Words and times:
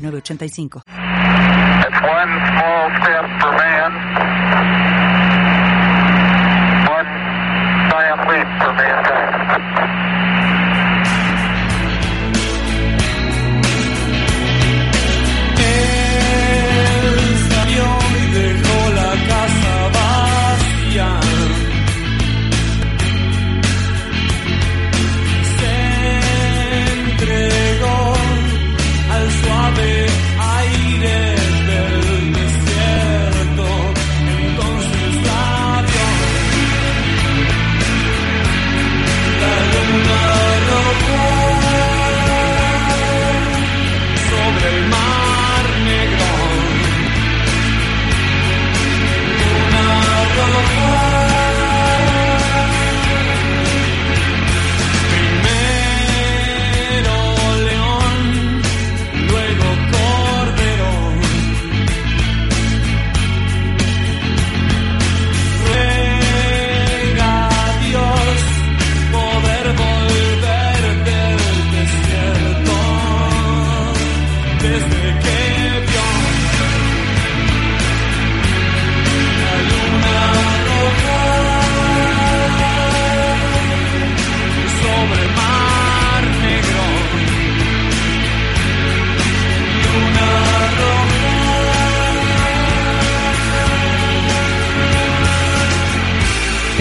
8985. 0.00 0.82
Man, 3.60 3.92
one 6.88 7.06
giant 7.90 8.20
leap 8.28 8.48
for 8.60 8.72
mankind. 8.72 10.09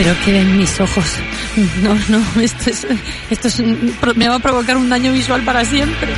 Pero 0.10 0.22
que 0.26 0.44
mis 0.44 0.80
ojos. 0.80 1.06
No, 1.84 1.94
no, 2.10 2.42
esto 2.42 2.70
es, 2.70 2.88
esto 3.30 3.48
es, 3.48 3.60
me 4.16 4.28
va 4.28 4.36
a 4.36 4.40
provocar 4.40 4.78
un 4.78 4.90
daño 4.90 5.12
visual 5.12 5.44
para 5.44 5.64
siempre. 5.66 6.10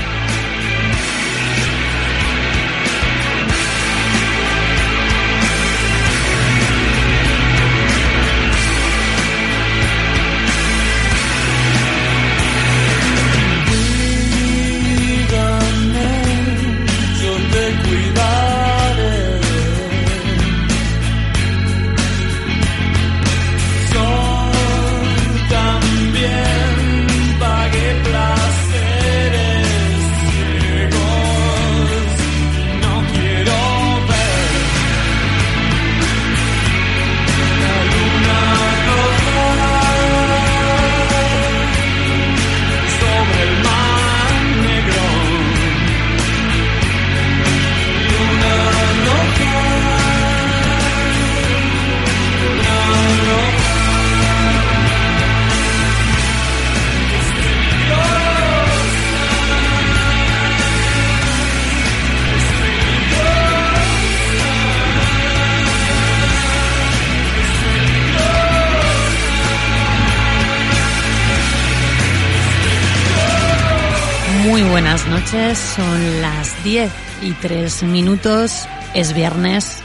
Noches, 75.51 75.73
son 75.75 76.21
las 76.21 76.63
10 76.63 76.91
y 77.23 77.31
3 77.33 77.83
minutos, 77.83 78.65
es 78.93 79.13
viernes 79.13 79.77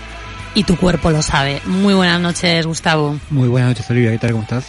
y 0.54 0.65
tu 0.65 0.77
cuerpo 0.77 1.10
lo 1.10 1.22
sabe. 1.22 1.60
Muy 1.65 1.94
buenas 1.94 2.21
noches, 2.21 2.66
Gustavo. 2.66 3.19
Muy 3.31 3.49
buenas 3.49 3.71
noches, 3.71 3.91
Olivia. 3.91 4.10
¿Qué 4.12 4.19
tal? 4.19 4.31
¿Cómo 4.32 4.43
estás? 4.43 4.66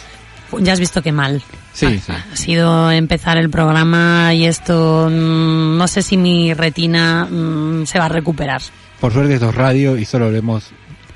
Ya 0.60 0.72
has 0.72 0.80
visto 0.80 1.02
qué 1.02 1.12
mal. 1.12 1.42
Sí, 1.72 1.86
ha, 1.86 1.90
sí. 1.90 2.12
ha 2.32 2.36
sido 2.36 2.90
empezar 2.90 3.38
el 3.38 3.50
programa 3.50 4.32
y 4.34 4.46
esto, 4.46 5.08
mm, 5.10 5.76
no 5.76 5.86
sé 5.88 6.02
si 6.02 6.16
mi 6.16 6.52
retina 6.54 7.26
mm, 7.26 7.86
se 7.86 7.98
va 7.98 8.06
a 8.06 8.08
recuperar. 8.08 8.60
Por 9.00 9.12
suerte 9.12 9.34
esto 9.34 9.50
es 9.50 9.54
radio 9.54 9.96
y 9.96 10.04
solo 10.04 10.30
vemos 10.32 10.70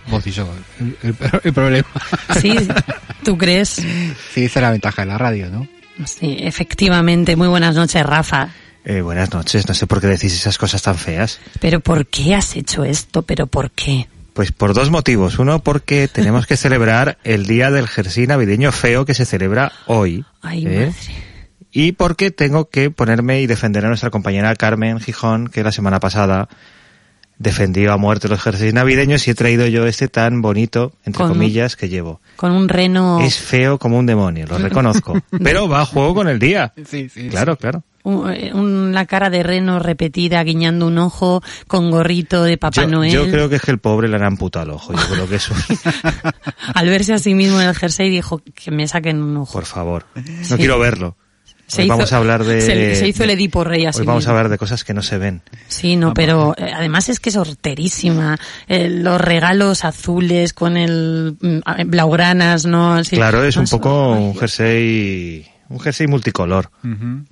vos 0.09 0.27
y 0.27 0.31
yo. 0.31 0.49
El, 0.81 0.97
el- 1.03 1.17
el 1.45 1.53
problema. 1.53 1.89
¿Sí? 2.41 2.55
¿Tú 3.25 3.37
crees? 3.37 3.71
Sí, 4.33 4.45
esa 4.45 4.59
es 4.61 4.63
la 4.63 4.71
ventaja 4.71 5.03
de 5.03 5.09
la 5.09 5.19
radio, 5.19 5.51
¿no? 5.51 5.67
Sí, 6.05 6.37
efectivamente. 6.41 7.35
Muy 7.37 7.49
buenas 7.49 7.75
noches, 7.75 8.05
Rafa. 8.05 8.49
Eh, 8.85 9.01
buenas 9.01 9.33
noches, 9.33 9.69
no 9.69 9.75
sé 9.75 9.87
por 9.87 10.01
qué 10.01 10.09
decís 10.09 10.33
esas 10.35 10.59
cosas 10.59 10.83
tan 10.83 10.97
feas. 10.97 11.39
¿Pero 11.61 11.81
por 11.81 12.07
qué 12.07 12.35
has 12.35 12.57
hecho 12.57 12.85
esto? 12.85 13.23
¿Pero 13.23 13.47
por 13.47 13.71
qué? 13.71 14.09
Pues 14.33 14.51
por 14.51 14.75
dos 14.75 14.91
motivos. 14.91 15.39
Uno, 15.39 15.61
porque 15.63 16.09
tenemos 16.09 16.47
que 16.47 16.57
celebrar 16.57 17.19
el 17.23 17.47
día 17.47 17.71
del 17.71 17.87
jersey 17.87 18.27
navideño 18.27 18.73
feo 18.73 19.05
que 19.05 19.15
se 19.15 19.27
celebra 19.27 19.73
hoy. 19.87 20.25
Ay, 20.41 20.67
¿eh? 20.67 20.87
madre. 20.87 20.95
Y 21.71 21.93
porque 21.93 22.31
tengo 22.31 22.69
que 22.69 22.91
ponerme 22.91 23.41
y 23.41 23.47
defender 23.47 23.85
a 23.85 23.89
nuestra 23.89 24.11
compañera 24.11 24.55
Carmen 24.57 25.01
Gijón, 25.01 25.49
que 25.49 25.63
la 25.63 25.73
semana 25.73 26.01
pasada 26.01 26.49
defendió 27.39 27.93
a 27.93 27.97
muerte 27.97 28.29
los 28.29 28.41
jerseys 28.41 28.75
navideños 28.75 29.27
y 29.27 29.31
he 29.31 29.35
traído 29.35 29.67
yo 29.67 29.87
este 29.87 30.09
tan 30.09 30.43
bonito, 30.43 30.93
entre 31.05 31.23
Con- 31.25 31.33
comillas, 31.33 31.77
que 31.77 31.89
llevo. 31.89 32.21
Con 32.37 32.53
un 32.53 32.69
reno, 32.69 33.21
Es 33.21 33.37
feo 33.39 33.79
como 33.79 33.99
un 33.99 34.07
demonio, 34.07 34.47
lo 34.47 34.59
reconozco. 34.59 35.21
Pero 35.43 35.69
va 35.69 35.81
a 35.83 35.87
juego 35.87 36.15
con 36.15 36.29
el 36.29 36.39
día. 36.39 36.73
Sí, 36.87 37.09
sí. 37.09 37.29
Claro, 37.29 37.57
claro. 37.57 37.83
Eh, 38.05 38.51
un- 38.53 38.93
la 38.93 39.07
cara 39.07 39.31
de 39.31 39.43
reno 39.43 39.79
repetida, 39.79 40.43
guiñando 40.43 40.87
un 40.87 40.99
ojo, 40.99 41.43
con 41.69 41.91
gorrito 41.91 42.43
de 42.45 42.59
Papá 42.59 42.83
Yo, 42.83 42.89
Noel. 42.89 43.13
yo 43.13 43.29
creo 43.31 43.49
que 43.49 43.57
es 43.57 43.63
que 43.63 43.71
el 43.71 43.79
pobre 43.79 44.09
le 44.09 44.17
han 44.17 44.25
amputado 44.25 44.65
el 44.65 44.71
ojo. 44.73 44.93
Yo 44.93 45.15
creo 45.15 45.29
que 45.29 45.37
eso. 45.37 45.55
Al 46.75 46.87
verse 46.89 47.13
a 47.15 47.19
sí 47.19 47.35
mismo 47.35 47.61
en 47.61 47.69
el 47.69 47.75
jersey 47.75 48.11
dijo 48.11 48.41
que 48.55 48.71
me 48.71 48.87
saquen 48.89 49.23
un 49.23 49.37
ojo. 49.37 49.53
Por 49.53 49.65
favor. 49.67 50.05
No 50.15 50.23
Sí. 50.45 50.57
quiero 50.57 50.79
verlo. 50.79 51.17
Se 51.69 51.81
Hoy 51.83 51.87
hizo- 51.87 51.95
vamos 51.97 52.13
a 52.13 52.17
hablar 52.19 52.45
de... 52.45 52.61
Se, 52.61 52.97
se 52.97 53.09
hizo 53.09 53.25
el 53.25 53.31
Edipo 53.31 53.65
Rey 53.65 53.87
a 53.87 53.93
sí 53.95 54.01
Hoy 54.01 54.07
vamos 54.07 54.25
a 54.27 54.29
mismo. 54.29 54.37
hablar 54.39 54.51
de 54.51 54.59
cosas 54.59 54.85
que 54.85 54.93
no 54.93 55.01
se 55.01 55.17
ven. 55.17 55.41
Sí, 55.69 55.97
no, 55.97 56.13
pero 56.13 56.55
eh, 56.59 56.71
además 56.75 57.09
es 57.09 57.19
que 57.19 57.31
es 57.31 57.37
horterísima. 57.37 58.39
Eh, 58.69 58.89
los 58.91 59.19
regalos 59.21 59.85
azules 59.87 60.53
con 60.53 60.77
el 60.77 61.37
mm, 61.41 61.59
ah, 61.65 61.77
blaugranas, 61.87 62.67
¿no? 62.67 62.95
Así- 62.95 63.17
claro, 63.17 63.43
es 63.45 63.57
un 63.57 63.67
poco 63.67 64.13
ay, 64.15 64.23
un 64.23 64.37
jersey, 64.37 65.47
un 65.71 65.81
jersey 65.81 66.07
multicolor. 66.09 66.71
Ujú. 66.85 67.25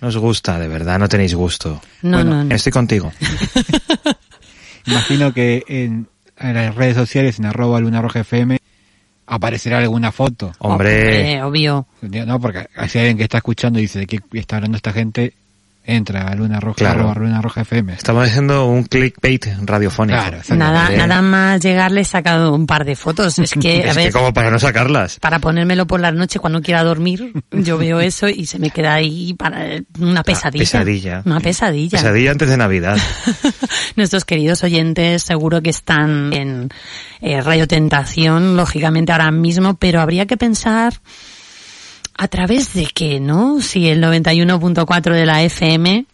No 0.00 0.08
os 0.08 0.16
gusta, 0.16 0.58
de 0.58 0.68
verdad, 0.68 0.98
no 0.98 1.08
tenéis 1.08 1.34
gusto. 1.34 1.80
No, 2.02 2.18
Bueno, 2.18 2.36
no, 2.36 2.44
no. 2.44 2.54
Estoy 2.54 2.72
contigo. 2.72 3.12
Imagino 4.86 5.32
que 5.32 5.64
en, 5.68 6.08
en 6.38 6.54
las 6.54 6.74
redes 6.74 6.96
sociales, 6.96 7.38
en 7.38 7.46
arroba 7.46 7.80
Luna 7.80 8.00
Roja 8.00 8.20
FM, 8.20 8.58
aparecerá 9.26 9.78
alguna 9.78 10.12
foto. 10.12 10.52
Hombre, 10.58 11.42
obvio. 11.42 11.86
No, 12.00 12.40
porque 12.40 12.68
si 12.88 12.98
alguien 12.98 13.16
que 13.18 13.24
está 13.24 13.38
escuchando 13.38 13.78
y 13.78 13.82
dice 13.82 14.00
de 14.00 14.06
qué 14.06 14.20
está 14.32 14.56
hablando 14.56 14.76
esta 14.76 14.92
gente, 14.92 15.34
entra 15.88 16.28
a 16.28 16.34
Luna 16.34 16.60
Roja, 16.60 16.76
Claro. 16.76 17.00
arroba 17.10 17.14
Luna 17.26 17.40
Roja 17.42 17.62
FM. 17.62 17.94
estamos 17.94 18.26
haciendo 18.28 18.66
un 18.66 18.84
clickbait 18.84 19.46
radiofónico. 19.64 20.18
Claro. 20.18 20.38
Nada, 20.54 20.90
nada 20.90 21.22
más 21.22 21.60
llegar 21.62 21.90
le 21.90 22.02
he 22.02 22.04
sacado 22.04 22.54
un 22.54 22.66
par 22.66 22.84
de 22.84 22.94
fotos. 22.94 23.38
Es 23.38 23.52
que, 23.54 23.82
a 23.86 23.90
Es 23.90 23.96
ver, 23.96 24.06
que 24.08 24.12
como 24.12 24.32
para 24.34 24.50
no 24.50 24.58
sacarlas. 24.58 25.18
para 25.18 25.38
ponérmelo 25.38 25.86
por 25.86 26.00
la 26.00 26.12
noche 26.12 26.38
cuando 26.38 26.60
quiera 26.60 26.84
dormir, 26.84 27.32
yo 27.50 27.78
veo 27.78 28.00
eso 28.00 28.28
y 28.28 28.44
se 28.46 28.58
me 28.58 28.70
queda 28.70 28.94
ahí 28.94 29.32
para 29.34 29.64
una 29.98 30.22
pesadilla. 30.22 30.60
pesadilla. 30.62 31.22
Una 31.24 31.40
pesadilla. 31.40 31.98
Pesadilla 31.98 32.30
antes 32.32 32.48
de 32.50 32.56
Navidad. 32.58 32.98
Nuestros 33.96 34.24
queridos 34.24 34.62
oyentes 34.62 35.22
seguro 35.22 35.62
que 35.62 35.70
están 35.70 36.32
en 36.34 36.68
eh, 37.20 37.40
Radio 37.40 37.66
Tentación, 37.66 38.56
lógicamente 38.56 39.12
ahora 39.12 39.30
mismo, 39.30 39.74
pero 39.78 40.00
habría 40.00 40.26
que 40.26 40.36
pensar 40.36 40.94
a 42.18 42.28
través 42.28 42.74
de 42.74 42.86
qué, 42.92 43.20
¿no? 43.20 43.60
Si 43.62 43.88
el 43.88 44.02
91.4 44.02 45.12
de 45.14 45.24
la 45.24 45.42
FM 45.44 46.04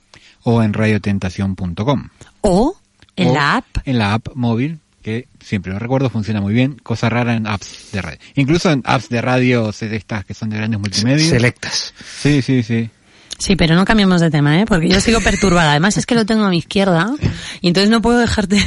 O 0.44 0.62
en 0.62 0.72
radiotentación.com. 0.72 2.08
o 2.42 2.76
en 3.16 3.28
O 3.28 3.34
la 3.34 3.56
app. 3.56 3.66
En 3.84 3.98
la 3.98 4.14
app 4.14 4.28
móvil, 4.34 4.78
que 5.02 5.28
siempre 5.42 5.72
lo 5.72 5.78
recuerdo, 5.78 6.10
funciona 6.10 6.40
muy 6.40 6.54
bien. 6.54 6.76
Cosa 6.82 7.08
rara 7.08 7.34
en 7.34 7.46
apps 7.46 7.90
de 7.92 8.02
radio. 8.02 8.18
Incluso 8.36 8.70
en 8.70 8.82
apps 8.84 9.08
de 9.08 9.20
radio 9.20 9.70
estas 9.70 10.24
que 10.24 10.34
son 10.34 10.50
de 10.50 10.58
grandes 10.58 10.78
multimedia. 10.78 11.28
Selectas. 11.28 11.94
Sí, 12.20 12.42
sí, 12.42 12.62
sí. 12.62 12.90
Sí, 13.38 13.56
pero 13.56 13.74
no 13.74 13.84
cambiemos 13.84 14.20
de 14.20 14.30
tema, 14.30 14.60
¿eh? 14.60 14.64
Porque 14.66 14.88
yo 14.88 15.00
sigo 15.00 15.20
perturbada. 15.20 15.72
Además 15.72 15.96
es 15.96 16.06
que 16.06 16.14
lo 16.14 16.24
tengo 16.24 16.44
a 16.44 16.50
mi 16.50 16.58
izquierda 16.58 17.12
y 17.60 17.68
entonces 17.68 17.90
no 17.90 18.00
puedo 18.00 18.18
dejarte 18.18 18.64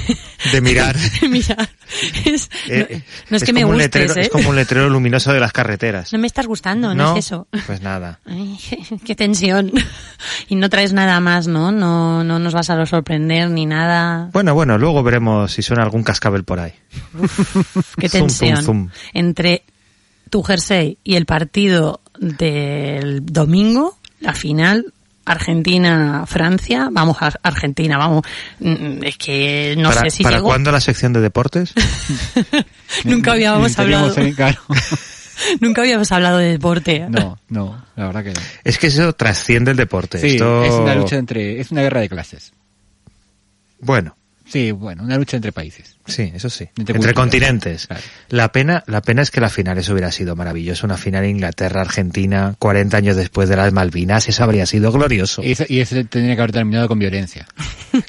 De 0.52 0.62
mirar. 0.62 0.96
de 1.22 1.30
mirar. 1.30 1.70
Es- 2.26 2.50
Eh, 2.68 2.88
no, 2.92 3.02
no 3.32 3.38
es, 3.38 3.44
que 3.44 3.54
me 3.54 3.64
gustes, 3.64 3.86
letrero, 3.86 4.16
¿eh? 4.16 4.22
Es 4.22 4.30
como 4.30 4.50
un 4.50 4.56
letrero 4.56 4.90
luminoso 4.90 5.32
de 5.32 5.40
las 5.40 5.52
carreteras. 5.54 6.12
No 6.12 6.20
me 6.20 6.28
estás 6.28 6.48
gustando, 6.48 6.94
no, 6.94 7.14
es 7.16 7.26
eso. 7.26 7.48
Pues 7.66 7.82
nada. 7.82 8.20
Ay, 8.26 8.58
qué 9.06 9.16
tensión. 9.16 9.72
Y 10.50 10.56
no 10.56 10.70
traes 10.70 10.92
nada 10.94 11.20
más, 11.22 11.48
¿no? 11.48 11.72
No, 11.72 12.24
no 12.24 12.38
nos 12.40 12.54
vas 12.54 12.70
a 12.70 12.86
sorprender 12.86 13.50
ni 13.50 13.66
nada. 13.66 14.30
Bueno, 14.34 14.54
bueno, 14.54 14.78
luego 14.78 15.02
veremos 15.02 15.52
si 15.54 15.62
suena 15.62 15.84
algún 15.84 16.04
cascabel 16.04 16.44
por 16.44 16.60
ahí. 16.60 16.74
Qué 17.98 18.10
tensión. 18.10 18.92
Entre 19.14 19.64
tu 20.30 20.44
jersey 20.44 20.98
y 21.06 21.16
el 21.16 21.26
partido 21.26 22.02
del 22.20 23.26
domingo, 23.26 23.97
la 24.20 24.34
final, 24.34 24.94
Argentina-Francia, 25.26 26.90
vamos 26.92 27.18
a 27.22 27.32
Argentina, 27.44 27.98
vamos. 27.98 28.24
Mm, 28.60 29.04
Es 29.04 29.18
que 29.18 29.76
no 29.78 29.90
¿Para, 29.90 30.02
sé 30.02 30.10
si 30.12 30.24
¿para 30.24 30.38
llego. 30.38 30.48
cuándo 30.50 30.72
la 30.72 30.80
sección 30.82 31.14
de 31.14 31.22
deportes? 31.22 31.74
Nunca 33.04 33.34
habíamos 33.34 33.78
hablado. 33.78 34.14
Nunca 35.60 35.82
habíamos 35.82 36.12
hablado 36.12 36.38
de 36.40 36.52
deporte. 36.54 37.06
No, 37.10 37.40
no, 37.50 37.86
la 37.96 38.08
verdad 38.08 38.24
que 38.24 38.34
no. 38.34 38.40
Es 38.64 38.78
que 38.78 38.88
eso 38.88 39.14
trasciende 39.14 39.72
el 39.72 39.78
deporte. 39.78 40.20
Sí, 40.20 40.28
Esto... 40.32 40.64
es 40.64 40.72
una 40.74 40.96
lucha 40.96 41.18
entre, 41.18 41.60
es 41.60 41.72
una 41.72 41.82
guerra 41.84 42.02
de 42.02 42.10
clases. 42.10 42.54
Bueno, 43.80 44.16
Sí, 44.50 44.72
bueno, 44.72 45.04
una 45.04 45.18
lucha 45.18 45.36
entre 45.36 45.52
países. 45.52 45.98
sí, 46.06 46.32
eso 46.34 46.50
sí. 46.50 46.68
Entre 46.78 47.14
continentes. 47.14 47.88
Claro. 47.88 48.02
La 48.30 48.52
pena, 48.52 48.84
la 48.88 49.02
pena 49.02 49.22
es 49.22 49.30
que 49.30 49.42
la 49.42 49.50
final 49.50 49.78
eso 49.78 49.92
hubiera 49.92 50.12
sido 50.12 50.36
maravilloso. 50.38 50.86
Una 50.86 50.96
final 50.98 51.26
Inglaterra-Argentina, 51.26 52.56
40 52.58 52.96
años 52.98 53.16
después 53.18 53.50
de 53.50 53.58
las 53.58 53.74
Malvinas, 53.74 54.28
eso 54.30 54.44
habría 54.44 54.66
sido 54.66 54.92
glorioso. 54.92 55.44
Y 55.44 55.52
ese 55.80 56.04
tendría 56.06 56.36
que 56.36 56.42
haber 56.42 56.52
terminado 56.54 56.88
con 56.88 57.00
violencia. 57.00 57.46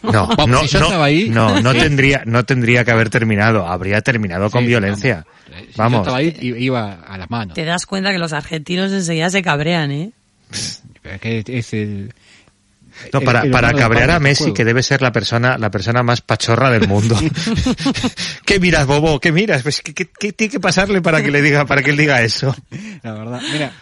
No, 0.02 0.26
Vamos, 0.36 0.48
no, 0.48 0.60
si 0.62 0.68
yo 0.68 0.80
no, 0.80 0.86
estaba 0.86 1.04
ahí- 1.06 1.30
no, 1.30 1.62
no 1.62 1.72
tendría, 1.74 2.22
no 2.26 2.44
tendría 2.44 2.84
que 2.84 2.90
haber 2.90 3.08
terminado. 3.10 3.66
Habría 3.66 4.00
terminado 4.02 4.50
con 4.50 4.62
Sí, 4.62 4.66
violencia. 4.66 5.24
vamos. 5.76 6.00
Si 6.06 6.12
yo 6.12 6.16
estaba 6.16 6.16
ahí, 6.18 6.36
iba 6.58 6.94
a 6.94 7.16
las 7.16 7.30
manos. 7.30 7.54
Te 7.54 7.64
das 7.64 7.86
cuenta 7.86 8.10
que 8.12 8.18
los 8.18 8.32
argentinos 8.34 8.92
enseguida 8.92 9.30
se 9.30 9.40
cabrean, 9.40 9.90
¿eh? 9.92 10.10
Pero 11.02 11.14
es 11.14 11.20
que 11.20 11.58
es 11.58 11.72
el... 11.74 12.12
No, 13.12 13.18
el- 13.20 13.24
para, 13.24 13.42
el 13.42 13.50
para 13.50 13.68
humano 13.68 13.78
de 13.78 13.82
cabrear 13.82 14.10
a 14.10 14.20
Messi, 14.20 14.52
que 14.52 14.64
debe 14.64 14.82
ser 14.82 15.02
la 15.02 15.12
persona, 15.12 15.56
la 15.58 15.70
persona 15.70 16.02
más 16.02 16.20
pachorra 16.20 16.70
del 16.70 16.86
mundo. 16.88 17.18
¿Qué 18.44 18.60
miras, 18.60 18.86
bobo? 18.86 19.20
¿Qué 19.20 19.32
miras? 19.32 19.62
Pues, 19.62 19.80
¿qué, 19.82 19.94
qué- 19.94 20.10
qué 20.18 20.32
tiene 20.32 20.50
que 20.50 20.60
pasarle 20.60 21.00
para 21.02 21.22
que 21.22 21.30
le 21.30 21.42
diga, 21.42 21.64
para 21.66 21.82
que 21.82 21.90
él 21.90 21.96
diga 21.96 22.22
eso? 22.22 22.54
La 23.02 23.12
verdad, 23.12 23.40
mira, 23.52 23.72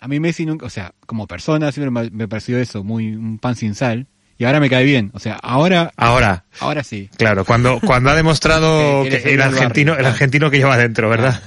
a 0.00 0.08
mí 0.08 0.20
Messi 0.20 0.46
nunca, 0.46 0.66
o 0.66 0.70
sea, 0.70 0.92
como 1.06 1.26
persona 1.26 1.72
siempre 1.72 2.10
me, 2.10 2.28
pareció 2.28 2.58
eso, 2.58 2.84
muy 2.84 3.14
un 3.14 3.38
pan 3.38 3.56
sin 3.56 3.74
sal, 3.74 4.06
y 4.38 4.44
ahora 4.44 4.60
me 4.60 4.68
cae 4.68 4.84
bien, 4.84 5.10
o 5.14 5.18
sea, 5.20 5.34
ahora, 5.42 5.92
Ahora, 5.96 6.44
ahora 6.60 6.82
sí. 6.82 7.08
claro, 7.16 7.44
cuando, 7.44 7.78
cuando 7.80 8.10
ha 8.10 8.14
demostrado 8.16 9.04
Que- 9.08 9.34
el 9.34 9.40
argentino, 9.40 9.92
barrio, 9.92 9.92
el 9.92 9.98
claro. 10.04 10.08
argentino 10.08 10.50
que 10.50 10.58
lleva 10.58 10.76
dentro, 10.76 11.08
¿verdad? 11.08 11.40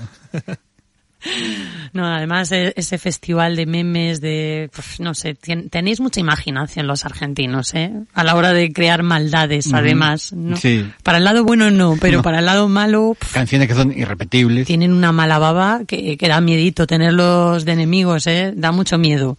No, 1.94 2.06
además 2.06 2.52
e- 2.52 2.74
ese 2.75 2.98
festival 2.98 3.56
de 3.56 3.66
memes 3.66 4.22
de, 4.22 4.69
pues, 4.74 5.00
no 5.00 5.14
sé, 5.16 5.34
tenéis 5.36 6.00
mucha 6.00 6.19
imaginación 6.19 6.86
los 6.88 7.06
argentinos, 7.06 7.74
¿eh? 7.74 7.92
A 8.14 8.24
la 8.24 8.36
hora 8.36 8.54
de 8.54 8.72
crear 8.72 9.02
maldades, 9.04 9.74
además, 9.74 10.31
¿no? 10.34 10.56
Sí. 10.58 10.86
Para 11.04 11.18
el 11.18 11.24
lado 11.24 11.44
bueno 11.44 11.72
no, 11.72 11.98
pero 12.00 12.18
No. 12.18 12.24
para 12.24 12.40
el 12.40 12.46
lado 12.46 12.69
malo 12.69 13.18
Canciones 13.34 13.68
que 13.68 13.74
son 13.74 13.92
irrepetibles. 13.98 14.68
tienen 14.68 14.94
una 14.94 15.12
mala 15.12 15.40
baba 15.40 15.81
que, 15.88 16.18
que 16.18 16.28
da 16.28 16.40
miedito 16.40 16.86
tenerlos 16.88 17.66
de 17.66 17.72
enemigos, 17.72 18.28
¿eh? 18.28 18.54
Da 18.56 18.72
mucho 18.72 18.98
miedo. 18.98 19.38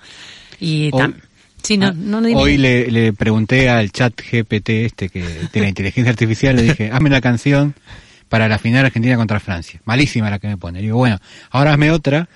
Y 0.61 0.91
Hoy- 0.93 1.15
sí, 1.63 1.77
no, 1.77 1.87
Ah, 1.89 1.93
no. 1.95 2.19
Hoy 2.37 2.59
le, 2.59 2.91
le 2.91 3.13
pregunté 3.13 3.69
al 3.69 3.93
chat 3.93 4.13
GPT 4.21 4.71
este 4.87 5.09
que 5.09 5.23
de 5.53 5.61
la 5.61 5.69
inteligencia 5.75 6.11
artificial, 6.11 6.57
le 6.57 6.63
dije, 6.63 6.91
hazme 6.93 7.09
una 7.09 7.21
canción 7.21 7.75
para 8.29 8.49
la 8.49 8.59
final 8.59 8.85
Argentina 8.87 9.17
contra 9.17 9.41
Francia. 9.41 9.81
Malísima 9.85 10.31
la 10.31 10.39
que 10.39 10.49
me 10.49 10.57
pone. 10.57 10.79
Le 10.81 10.87
digo, 10.87 10.99
bueno, 10.99 11.19
ahora 11.51 11.73
hazme 11.73 11.91
otra 11.91 12.29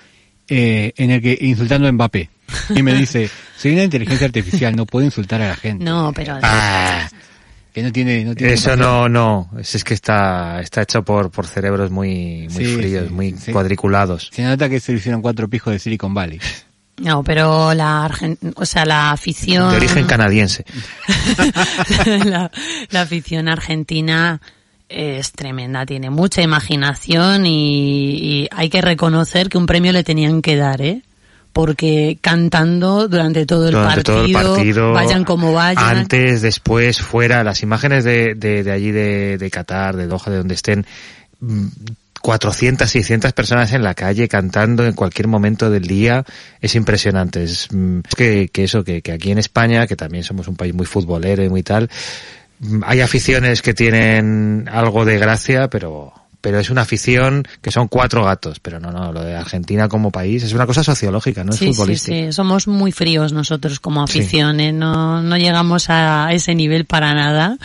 eh, 0.48 0.92
en 0.96 1.10
el 1.10 1.22
que 1.22 1.38
insultando 1.40 1.86
a 1.88 1.92
Mbappé. 1.92 2.30
Y 2.74 2.82
me 2.82 2.94
dice, 2.94 3.30
soy 3.56 3.72
una 3.72 3.84
inteligencia 3.84 4.26
artificial, 4.26 4.74
no 4.76 4.86
puedo 4.86 5.04
insultar 5.04 5.40
a 5.42 5.48
la 5.48 5.56
gente. 5.56 5.84
No, 5.84 6.12
pero 6.14 6.38
Ah, 6.42 7.08
Que 7.72 7.82
no 7.82 7.90
tiene, 7.92 8.24
no 8.24 8.34
tiene 8.34 8.52
eso 8.54 8.76
no, 8.76 9.08
no. 9.08 9.50
Es, 9.58 9.74
es 9.74 9.84
que 9.84 9.94
está, 9.94 10.60
está 10.60 10.82
hecho 10.82 11.02
por, 11.02 11.30
por 11.30 11.46
cerebros 11.46 11.90
muy, 11.90 12.48
muy 12.52 12.64
Sí, 12.66 12.76
fríos, 12.76 13.08
sí, 13.08 13.14
muy 13.14 13.32
sí. 13.38 13.52
cuadriculados. 13.52 14.28
Se 14.32 14.42
nota 14.42 14.68
que 14.68 14.80
se 14.80 14.92
le 14.92 14.98
hicieron 14.98 15.22
cuatro 15.22 15.48
pijos 15.48 15.72
de 15.72 15.78
Silicon 15.78 16.12
Valley. 16.12 16.38
no, 16.98 17.24
pero 17.24 17.72
la 17.72 18.06
Argen- 18.06 18.52
o 18.56 18.66
sea, 18.66 18.84
la 18.84 19.12
afición 19.12 19.70
De 19.70 19.76
origen 19.78 20.04
canadiense. 20.06 20.64
la, 22.24 22.50
la 22.90 23.00
afición 23.00 23.48
argentina 23.48 24.40
es 24.92 25.32
tremenda, 25.32 25.86
tiene 25.86 26.10
mucha 26.10 26.42
imaginación 26.42 27.46
y, 27.46 28.42
y 28.42 28.48
hay 28.50 28.68
que 28.68 28.80
reconocer 28.80 29.48
que 29.48 29.58
un 29.58 29.66
premio 29.66 29.92
le 29.92 30.04
tenían 30.04 30.42
que 30.42 30.56
dar, 30.56 30.82
¿eh? 30.82 31.02
Porque 31.52 32.18
cantando 32.20 33.08
durante 33.08 33.44
todo 33.44 33.68
el, 33.68 33.74
durante 33.74 34.02
partido, 34.02 34.40
todo 34.40 34.54
el 34.56 34.56
partido, 34.56 34.92
vayan 34.92 35.24
como 35.24 35.52
vayan. 35.52 35.98
antes, 35.98 36.40
después, 36.40 37.00
fuera, 37.00 37.44
las 37.44 37.62
imágenes 37.62 38.04
de, 38.04 38.34
de, 38.34 38.62
de 38.62 38.72
allí 38.72 38.90
de, 38.90 39.36
de 39.36 39.50
Qatar, 39.50 39.96
de 39.96 40.06
Doha, 40.06 40.30
de 40.30 40.38
donde 40.38 40.54
estén, 40.54 40.86
mm, 41.40 41.66
400, 42.22 42.88
600 42.88 43.32
personas 43.32 43.72
en 43.72 43.82
la 43.82 43.94
calle 43.94 44.28
cantando 44.28 44.86
en 44.86 44.94
cualquier 44.94 45.26
momento 45.26 45.68
del 45.70 45.86
día, 45.86 46.24
es 46.60 46.74
impresionante. 46.74 47.42
Es 47.42 47.68
mm, 47.70 47.98
que, 48.16 48.48
que 48.48 48.64
eso, 48.64 48.84
que, 48.84 49.02
que 49.02 49.12
aquí 49.12 49.32
en 49.32 49.38
España, 49.38 49.86
que 49.86 49.96
también 49.96 50.24
somos 50.24 50.48
un 50.48 50.56
país 50.56 50.72
muy 50.72 50.86
futbolero 50.86 51.44
y 51.44 51.50
muy 51.50 51.62
tal, 51.62 51.84
mm, 51.84 52.41
hay 52.84 53.00
aficiones 53.00 53.62
que 53.62 53.74
tienen 53.74 54.68
algo 54.72 55.04
de 55.04 55.18
gracia, 55.18 55.68
pero 55.68 56.12
pero 56.40 56.58
es 56.58 56.70
una 56.70 56.80
afición 56.82 57.46
que 57.60 57.70
son 57.70 57.86
cuatro 57.86 58.24
gatos, 58.24 58.58
pero 58.58 58.80
no, 58.80 58.90
no, 58.90 59.12
lo 59.12 59.22
de 59.22 59.36
Argentina 59.36 59.88
como 59.88 60.10
país 60.10 60.42
es 60.42 60.52
una 60.52 60.66
cosa 60.66 60.82
sociológica, 60.82 61.44
no 61.44 61.52
es 61.52 61.58
Sí, 61.58 61.66
sí, 61.66 61.72
futbolística. 61.72 62.16
sí, 62.16 62.32
somos 62.32 62.66
muy 62.66 62.90
fríos 62.90 63.32
nosotros 63.32 63.78
como 63.78 64.04
Sí. 64.08 64.18
afición, 64.18 64.58
¿eh? 64.58 64.72
no, 64.72 65.22
no 65.22 65.36
llegamos 65.36 65.88
a 65.88 66.30
ese 66.32 66.56
nivel 66.56 66.84
para 66.84 67.14
nada 67.14 67.58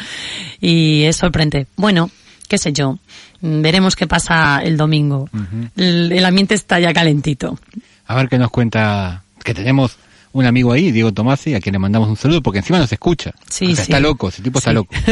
y 0.61 1.03
es 1.05 1.15
sorprendente. 1.15 1.65
Bueno, 1.75 2.11
qué 2.47 2.59
sé 2.59 2.71
yo, 2.71 2.99
veremos 3.41 3.95
qué 3.95 4.05
pasa 4.05 4.61
el 4.63 4.77
domingo. 4.77 5.27
el, 5.75 6.11
el 6.11 6.23
ambiente 6.25 6.53
está 6.53 6.79
ya 6.79 6.93
calentito. 6.93 7.57
A 8.05 8.13
ver 8.15 8.29
qué 8.29 8.37
nos 8.37 8.51
cuenta, 8.51 9.23
que 9.43 9.55
tenemos 9.55 9.97
un 10.39 10.45
amigo 10.45 10.71
ahí, 10.71 10.91
Diego 10.91 11.11
Tomasi, 11.13 11.53
a 11.55 11.59
quien 11.59 11.73
le 11.73 11.79
mandamos 11.79 12.07
un 12.09 12.15
saludo, 12.17 12.41
porque 12.41 12.59
encima 12.59 12.79
nos 12.79 12.91
escucha. 12.91 13.31
Sí, 13.49 13.65
O 13.65 13.75
sea, 13.75 13.75
sí. 13.77 13.81
Está 13.91 13.99
loco, 13.99 14.29
ese 14.29 14.41
tipo 14.41 14.59
está 14.59 14.71
Sí. 14.71 14.75
loco. 14.75 14.93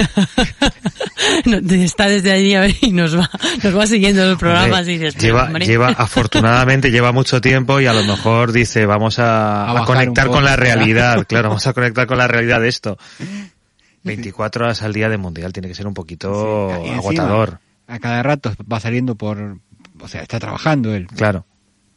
No, 1.46 1.58
está 1.58 2.08
desde 2.08 2.32
allí 2.32 2.53
a 2.55 2.62
ver, 2.62 2.75
y 2.82 2.91
nos 2.91 3.17
va, 3.17 3.29
nos 3.63 3.77
va 3.77 3.88
siguiendo 3.88 4.25
los 4.25 4.38
programas 4.38 4.79
Hombre, 4.79 4.94
y 4.94 4.98
dices, 4.98 5.15
lleva, 5.22 5.50
lleva, 5.60 5.88
afortunadamente 5.98 6.91
lleva 6.91 7.12
mucho 7.12 7.41
tiempo 7.41 7.79
y 7.79 7.88
a 7.88 7.94
lo 7.94 8.03
mejor 8.03 8.51
dice, 8.51 8.86
vamos 8.86 9.17
a, 9.20 9.63
A 9.65 9.70
a 9.72 9.74
bajar 9.74 9.86
conectar 9.88 10.27
con 10.27 10.44
la 10.44 10.51
¿verdad? 10.51 10.58
realidad, 10.75 11.25
claro, 11.27 11.50
vamos 11.50 11.65
a 11.67 11.74
conectar 11.74 12.05
con 12.08 12.17
la 12.17 12.27
realidad 12.27 12.62
de 12.62 12.67
esto. 12.67 12.98
24 14.03 14.65
horas 14.65 14.82
al 14.84 14.94
día 14.94 15.10
de 15.10 15.17
mundial 15.17 15.51
tiene 15.51 15.67
que 15.67 15.74
ser 15.75 15.88
un 15.88 15.94
poquito 15.94 16.70
encima, 16.75 16.98
agotador, 16.98 17.60
A 17.88 17.98
cada 18.00 18.22
rato 18.22 18.53
va 18.72 18.79
saliendo 18.79 19.15
por, 19.15 19.58
o 20.00 20.08
sea, 20.08 20.22
está 20.22 20.39
trabajando 20.39 20.94
él. 20.94 21.08
claro, 21.08 21.46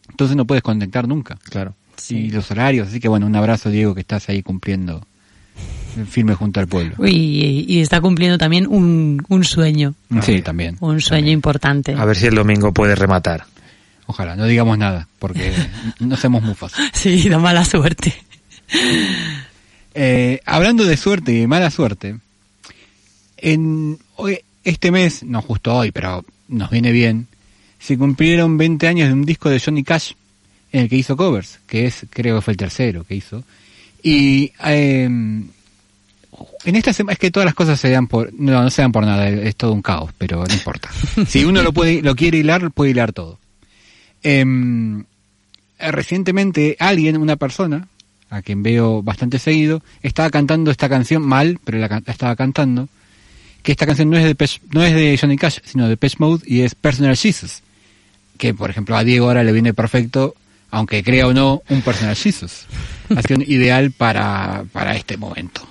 Entonces 0.08 0.36
no 0.36 0.46
puedes 0.46 0.62
conectar 0.62 1.06
nunca. 1.06 1.38
claro. 1.50 1.74
Y 2.10 2.30
los 2.30 2.50
horarios. 2.50 2.88
Así 2.88 3.00
que 3.00 3.08
bueno, 3.08 3.26
un 3.26 3.36
abrazo 3.36 3.70
Diego 3.70 3.94
que 3.94 4.00
estás 4.00 4.28
ahí 4.28 4.42
cumpliendo 4.42 5.04
firme 6.08 6.34
junto 6.34 6.60
al 6.60 6.68
pueblo. 6.68 6.94
Uy, 6.98 7.10
y, 7.10 7.64
y 7.68 7.80
está 7.80 8.00
cumpliendo 8.00 8.38
también 8.38 8.66
un, 8.68 9.24
un 9.28 9.44
sueño, 9.44 9.94
Sí, 10.22 10.42
también. 10.42 10.76
un 10.80 11.00
sueño 11.00 11.30
importante. 11.32 11.94
A 11.94 12.04
ver 12.04 12.16
si 12.16 12.26
el 12.26 12.34
domingo 12.36 12.72
puede 12.72 12.94
rematar. 12.94 13.44
Ojalá, 14.06 14.36
no 14.36 14.46
digamos 14.46 14.78
nada, 14.78 15.08
porque 15.18 15.52
no 16.00 16.16
somos 16.16 16.42
mufas. 16.42 16.72
Sí, 16.92 17.28
da 17.28 17.38
mala 17.38 17.64
suerte. 17.64 18.14
Eh, 19.94 20.40
hablando 20.46 20.84
de 20.84 20.96
suerte 20.96 21.32
y 21.32 21.40
de 21.40 21.46
mala 21.46 21.70
suerte, 21.70 22.16
en 23.38 23.98
hoy, 24.16 24.38
este 24.64 24.90
mes, 24.90 25.22
no 25.24 25.42
justo 25.42 25.74
hoy, 25.74 25.90
pero 25.90 26.24
nos 26.48 26.70
viene 26.70 26.92
bien, 26.92 27.26
se 27.80 27.98
cumplieron 27.98 28.56
20 28.58 28.86
años 28.86 29.08
de 29.08 29.14
un 29.14 29.24
disco 29.24 29.50
de 29.50 29.60
Johnny 29.60 29.82
Cash 29.82 30.12
en 30.72 30.82
el 30.82 30.88
que 30.88 30.96
hizo 30.96 31.16
covers, 31.16 31.58
que 31.66 31.86
es, 31.86 32.06
creo 32.10 32.36
que 32.36 32.42
fue 32.42 32.52
el 32.52 32.56
tercero 32.58 33.04
que 33.04 33.14
hizo. 33.14 33.42
Y 34.02 34.52
eh, 34.64 35.04
en 35.04 36.76
esta 36.76 36.92
semana 36.92 37.14
es 37.14 37.18
que 37.18 37.30
todas 37.30 37.44
las 37.46 37.54
cosas 37.54 37.80
se 37.80 37.90
dan 37.90 38.06
por, 38.06 38.32
no, 38.34 38.62
no 38.62 38.70
se 38.70 38.82
dan 38.82 38.92
por 38.92 39.04
nada, 39.04 39.28
es 39.28 39.56
todo 39.56 39.72
un 39.72 39.82
caos, 39.82 40.10
pero 40.18 40.44
no 40.46 40.52
importa. 40.54 40.88
Si 41.26 41.44
uno 41.44 41.62
lo 41.62 41.72
puede, 41.72 42.02
lo 42.02 42.14
quiere 42.14 42.38
hilar, 42.38 42.70
puede 42.70 42.90
hilar 42.92 43.12
todo. 43.12 43.38
Em, 44.22 45.00
eh, 45.78 45.92
recientemente 45.92 46.76
alguien, 46.78 47.16
una 47.16 47.36
persona, 47.36 47.88
a 48.30 48.42
quien 48.42 48.62
veo 48.62 49.02
bastante 49.02 49.38
seguido, 49.38 49.82
estaba 50.02 50.30
cantando 50.30 50.70
esta 50.70 50.88
canción 50.88 51.22
mal, 51.22 51.58
pero 51.64 51.78
la, 51.78 52.02
estaba 52.06 52.36
cantando, 52.36 52.88
que 53.62 53.72
esta 53.72 53.86
canción 53.86 54.10
no 54.10 54.16
es 54.16 54.24
de 54.24 54.34
Depeche- 54.36 54.60
no 54.70 54.82
es 54.84 54.94
de 54.94 55.16
Johnny 55.20 55.36
Cash, 55.36 55.58
sino 55.64 55.84
de 55.84 55.90
Depeche 55.90 56.16
Mode 56.18 56.44
y 56.46 56.60
es 56.60 56.74
Personal 56.74 57.16
Jesus, 57.16 57.62
que 58.36 58.54
por 58.54 58.70
ejemplo 58.70 58.96
a 58.96 59.04
Diego 59.04 59.26
ahora 59.28 59.42
le 59.44 59.52
viene 59.52 59.72
perfecto, 59.74 60.34
aunque 60.70 61.02
crea 61.02 61.26
o 61.26 61.34
no, 61.34 61.62
un 61.68 61.82
Personal 61.82 62.16
Jesus. 62.16 62.66
Canción 63.08 63.42
ideal 63.42 63.90
para, 63.90 64.64
para 64.72 64.94
este 64.96 65.16
momento. 65.16 65.66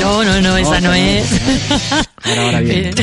No, 0.00 0.24
no, 0.24 0.40
no, 0.40 0.56
esa 0.56 0.80
no 0.80 0.92
es. 0.94 1.26
Ahora, 2.22 2.42
ahora. 2.42 2.62
Eh, 2.62 2.70
Ahí 2.70 2.88
está. 2.88 3.02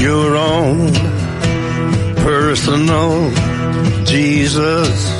your 0.00 0.34
own 0.34 0.92
personal 2.24 3.30
Jesus. 4.06 5.19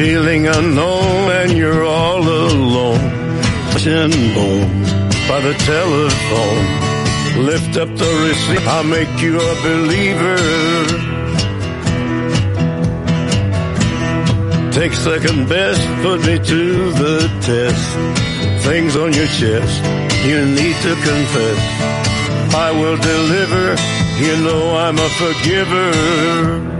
Feeling 0.00 0.46
unknown 0.46 1.30
and 1.40 1.52
you're 1.52 1.84
all 1.84 2.22
alone. 2.22 3.04
Chin 3.80 4.10
bone 4.34 4.82
by 5.28 5.38
the 5.46 5.54
telephone. 5.72 6.64
Lift 7.44 7.76
up 7.76 7.90
the 8.02 8.12
receipt, 8.26 8.66
I'll 8.66 8.88
make 8.98 9.14
you 9.20 9.34
a 9.36 9.54
believer. 9.68 10.40
Take 14.72 14.94
second 14.94 15.50
best, 15.50 15.82
put 16.04 16.18
me 16.28 16.36
to 16.52 16.92
the 17.02 17.16
test. 17.48 17.86
Things 18.64 18.96
on 18.96 19.12
your 19.12 19.30
chest, 19.40 19.84
you 20.24 20.38
need 20.60 20.76
to 20.86 20.92
confess. 21.10 21.60
I 22.66 22.70
will 22.80 22.96
deliver, 23.12 23.66
you 24.24 24.34
know 24.46 24.62
I'm 24.76 24.98
a 24.98 25.10
forgiver. 25.20 26.79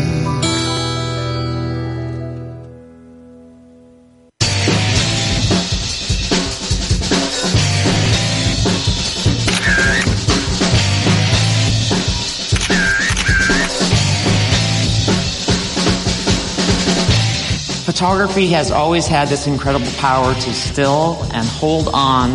Photography 18.01 18.47
has 18.47 18.71
always 18.71 19.05
had 19.05 19.27
this 19.27 19.45
incredible 19.45 19.85
power 19.99 20.33
to 20.33 20.53
still 20.55 21.21
and 21.35 21.45
hold 21.47 21.87
on 21.93 22.31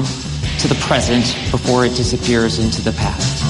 to 0.60 0.68
the 0.68 0.76
present 0.76 1.24
before 1.50 1.84
it 1.84 1.96
disappears 1.96 2.60
into 2.60 2.80
the 2.82 2.92
past. 2.92 3.42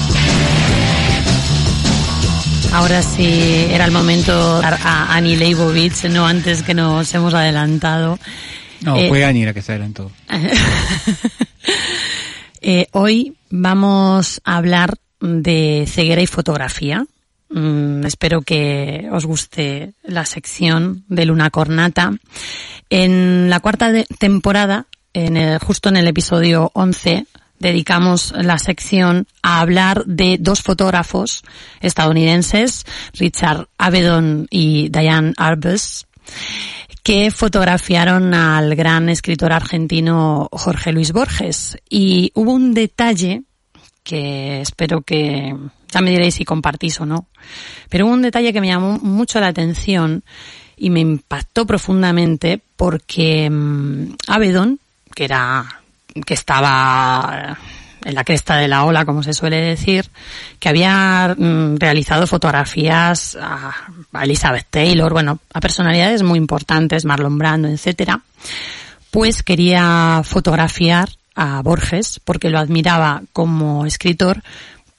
Ahora 2.73 3.03
sí 3.03 3.67
era 3.69 3.85
el 3.85 3.91
momento 3.91 4.55
de 4.55 4.61
dar 4.63 4.79
a 4.83 5.13
Annie 5.15 5.35
Leibovitz, 5.35 6.05
no 6.09 6.25
antes 6.25 6.63
que 6.63 6.73
nos 6.73 7.13
hemos 7.13 7.35
adelantado. 7.35 8.17
No, 8.81 8.97
Eh, 8.97 9.09
fue 9.09 9.23
Ani 9.23 9.45
la 9.45 9.53
que 9.53 9.61
se 9.61 9.73
adelantó. 9.73 10.11
Eh, 12.59 12.87
hoy 12.93 13.37
vamos 13.51 14.41
a 14.43 14.57
hablar 14.57 14.95
de 15.21 15.85
ceguera 15.87 16.23
y 16.23 16.27
fotografía. 16.27 17.05
Mm, 17.49 18.05
espero 18.05 18.41
que 18.41 19.07
os 19.11 19.25
guste 19.25 19.93
la 20.03 20.25
sección 20.25 21.05
de 21.07 21.25
Luna 21.25 21.49
Cornata. 21.49 22.11
En 22.89 23.49
la 23.49 23.59
cuarta 23.59 23.91
temporada, 24.19 24.87
en 25.13 25.37
el- 25.37 25.59
justo 25.59 25.89
en 25.89 25.97
el 25.97 26.07
episodio 26.07 26.71
11, 26.73 27.25
dedicamos 27.59 28.33
la 28.35 28.59
sección 28.59 29.27
a 29.41 29.61
hablar 29.61 30.03
de 30.05 30.37
dos 30.39 30.61
fotógrafos 30.61 31.43
estadounidenses, 31.81 32.85
Richard 33.13 33.67
Avedon 33.77 34.47
y 34.49 34.89
Diane 34.89 35.33
Arbus, 35.37 36.05
que 37.03 37.31
fotografiaron 37.31 38.33
al 38.33 38.75
gran 38.75 39.07
escritor 39.09 39.53
argentino 39.53 40.49
Jorge 40.51 40.91
Luis 40.91 41.13
Borges. 41.13 41.77
Y 41.89 42.31
hubo 42.35 42.51
un 42.51 42.73
detalle 42.73 43.43
que 44.07 44.61
espero 44.61 45.01
que 45.01 45.53
ya 45.91 45.99
me 45.99 46.11
diréis 46.11 46.35
si 46.35 46.45
compartís 46.45 47.01
o 47.01 47.05
no. 47.05 47.27
Pero 47.89 48.07
un 48.07 48.21
detalle 48.21 48.53
que 48.53 48.61
me 48.61 48.67
llamó 48.67 48.97
mucho 48.99 49.41
la 49.41 49.47
atención 49.47 50.23
y 50.77 50.89
me 50.89 51.01
impactó 51.01 51.65
profundamente 51.65 52.61
porque 52.77 53.49
mm, 53.49 54.13
Avedon, 54.27 54.79
que 55.13 55.25
era 55.25 55.81
que 56.25 56.33
estaba 56.33 57.57
en 58.05 58.15
la 58.15 58.23
cresta 58.23 58.55
de 58.55 58.69
la 58.69 58.85
ola, 58.85 59.03
como 59.03 59.23
se 59.23 59.33
suele 59.33 59.57
decir, 59.57 60.09
que 60.57 60.69
había 60.69 61.35
mm, 61.37 61.75
realizado 61.75 62.27
fotografías 62.27 63.37
a 63.41 63.73
Elizabeth 64.23 64.67
Taylor, 64.69 65.11
bueno, 65.11 65.39
a 65.53 65.59
personalidades 65.59 66.23
muy 66.23 66.37
importantes, 66.37 67.03
Marlon 67.03 67.37
Brando, 67.37 67.67
etcétera, 67.67 68.21
pues 69.11 69.43
quería 69.43 70.21
fotografiar 70.23 71.09
a 71.37 71.61
Borges 71.61 72.19
porque 72.25 72.49
lo 72.49 72.57
admiraba 72.57 73.21
como 73.31 73.85
escritor, 73.85 74.43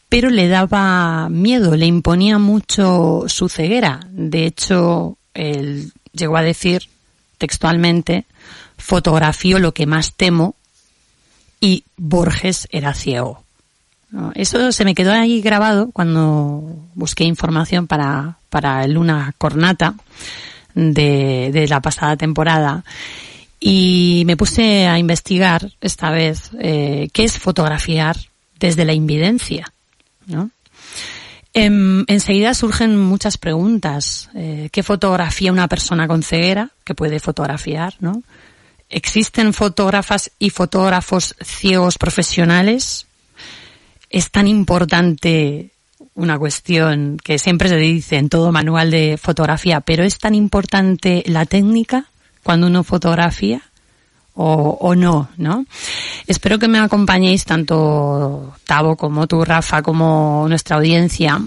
pero 0.08 0.30
le 0.30 0.48
daba 0.48 1.28
miedo, 1.28 1.76
le 1.76 1.84
imponía 1.84 2.38
mucho 2.38 3.24
su 3.26 3.48
ceguera. 3.48 4.00
De 4.10 4.46
hecho, 4.46 5.18
él 5.34 5.92
llegó 6.12 6.36
a 6.36 6.42
decir 6.42 6.88
textualmente, 7.36 8.24
fotografío 8.78 9.58
lo 9.58 9.74
que 9.74 9.86
más 9.86 10.14
temo 10.14 10.54
y 11.60 11.84
Borges 11.96 12.68
era 12.70 12.94
ciego. 12.94 13.42
Eso 14.34 14.72
se 14.72 14.84
me 14.84 14.94
quedó 14.94 15.12
ahí 15.12 15.42
grabado 15.42 15.90
cuando 15.92 16.76
busqué 16.94 17.24
información 17.24 17.86
para, 17.86 18.38
para 18.48 18.86
Luna 18.86 19.34
Cornata 19.36 19.94
de, 20.74 21.50
de 21.52 21.68
la 21.68 21.80
pasada 21.80 22.16
temporada 22.16 22.84
y 23.60 24.22
me 24.26 24.36
puse 24.36 24.86
a 24.86 24.98
investigar 24.98 25.72
esta 25.80 26.10
vez 26.10 26.50
eh, 26.60 27.08
qué 27.12 27.24
es 27.24 27.38
fotografiar 27.38 28.16
desde 28.58 28.84
la 28.84 28.92
invidencia. 28.92 29.72
¿no? 30.26 30.50
Em, 31.54 32.04
enseguida 32.06 32.54
surgen 32.54 32.96
muchas 32.96 33.36
preguntas. 33.38 34.30
Eh, 34.34 34.68
¿Qué 34.70 34.82
fotografía 34.82 35.52
una 35.52 35.68
persona 35.68 36.06
con 36.06 36.22
ceguera 36.22 36.70
que 36.84 36.94
puede 36.94 37.18
fotografiar? 37.20 37.94
¿no? 38.00 38.22
¿Existen 38.88 39.52
fotógrafas 39.52 40.30
y 40.38 40.50
fotógrafos 40.50 41.34
ciegos 41.42 41.98
profesionales? 41.98 43.06
¿Es 44.10 44.30
tan 44.30 44.46
importante 44.46 45.72
una 46.14 46.38
cuestión 46.38 47.16
que 47.22 47.38
siempre 47.38 47.68
se 47.68 47.76
dice 47.76 48.16
en 48.16 48.28
todo 48.28 48.50
manual 48.50 48.90
de 48.90 49.18
fotografía, 49.22 49.80
pero 49.80 50.02
es 50.02 50.18
tan 50.18 50.34
importante 50.34 51.22
la 51.26 51.46
técnica 51.46 52.06
cuando 52.48 52.66
uno 52.66 52.82
fotografía 52.82 53.60
o, 54.32 54.94
no, 54.94 55.28
¿no? 55.36 55.66
Espero 56.26 56.58
que 56.58 56.66
me 56.66 56.78
acompañéis 56.78 57.44
tanto 57.44 58.54
Tavo 58.64 58.96
como 58.96 59.26
tú, 59.26 59.44
Rafa, 59.44 59.82
como 59.82 60.46
nuestra 60.48 60.76
audiencia. 60.76 61.42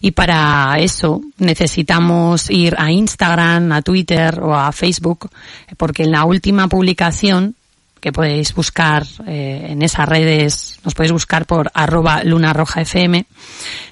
Y 0.00 0.12
para 0.12 0.76
eso 0.78 1.22
necesitamos 1.38 2.50
ir 2.50 2.76
a 2.78 2.92
Instagram, 2.92 3.72
a 3.72 3.82
Twitter 3.82 4.38
o 4.40 4.54
a 4.54 4.70
Facebook, 4.70 5.28
porque 5.76 6.04
en 6.04 6.12
la 6.12 6.24
última 6.24 6.68
publicación 6.68 7.56
que 8.00 8.12
podéis 8.12 8.54
buscar 8.54 9.04
eh, 9.26 9.66
en 9.70 9.82
esas 9.82 10.08
redes, 10.08 10.78
nos 10.84 10.94
podéis 10.94 11.10
buscar 11.10 11.46
por 11.46 11.72
arroba 11.74 12.22
lunarrojafm, 12.22 13.24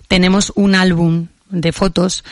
tenemos 0.07 0.53
un 0.55 0.77
álbum 0.77 1.27
de 1.51 1.73
fotos. 1.73 2.23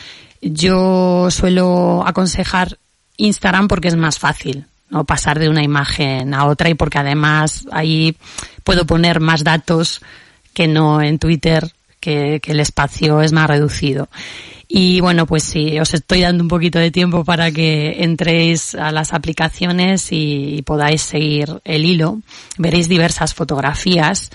Yo 0.41 1.29
suelo 1.31 2.07
aconsejar 2.07 2.77
Instagram 3.17 3.67
porque 3.67 3.87
es 3.87 3.95
más 3.95 4.19
fácil, 4.19 4.65
¿no? 4.89 5.05
Pasar 5.05 5.39
de 5.39 5.49
una 5.49 5.63
imagen 5.63 6.33
a 6.33 6.45
otra 6.45 6.69
y 6.69 6.73
porque 6.73 6.99
además 6.99 7.65
ahí 7.71 8.15
puedo 8.63 8.85
poner 8.85 9.19
más 9.19 9.43
datos 9.43 10.01
que 10.53 10.67
no 10.67 11.01
en 11.01 11.19
Twitter, 11.19 11.71
que, 11.99 12.41
el 12.43 12.59
espacio 12.59 13.21
es 13.21 13.31
más 13.31 13.47
reducido. 13.47 14.09
Y 14.67 14.99
bueno, 14.99 15.25
pues 15.27 15.43
sí, 15.43 15.79
os 15.79 15.93
estoy 15.93 16.21
dando 16.21 16.43
un 16.43 16.47
poquito 16.47 16.79
de 16.79 16.91
tiempo 16.91 17.23
para 17.23 17.51
que 17.51 18.03
entréis 18.03 18.73
a 18.73 18.91
las 18.91 19.13
aplicaciones 19.13 20.07
y, 20.11 20.63
podáis 20.65 21.01
seguir 21.01 21.61
el 21.63 21.85
hilo. 21.85 22.19
Veréis 22.57 22.89
diversas 22.89 23.33
fotografías. 23.33 24.31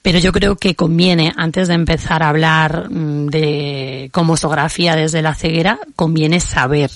Pero 0.00 0.18
yo 0.18 0.32
creo 0.32 0.56
que 0.56 0.74
conviene, 0.74 1.32
antes 1.36 1.68
de 1.68 1.74
empezar 1.74 2.24
a 2.24 2.30
hablar 2.30 2.90
mm, 2.90 3.26
de 3.26 4.08
cómo 4.12 4.36
fotografía 4.36 4.96
desde 4.96 5.22
la 5.22 5.34
ceguera, 5.34 5.78
conviene 5.94 6.40
saber 6.40 6.90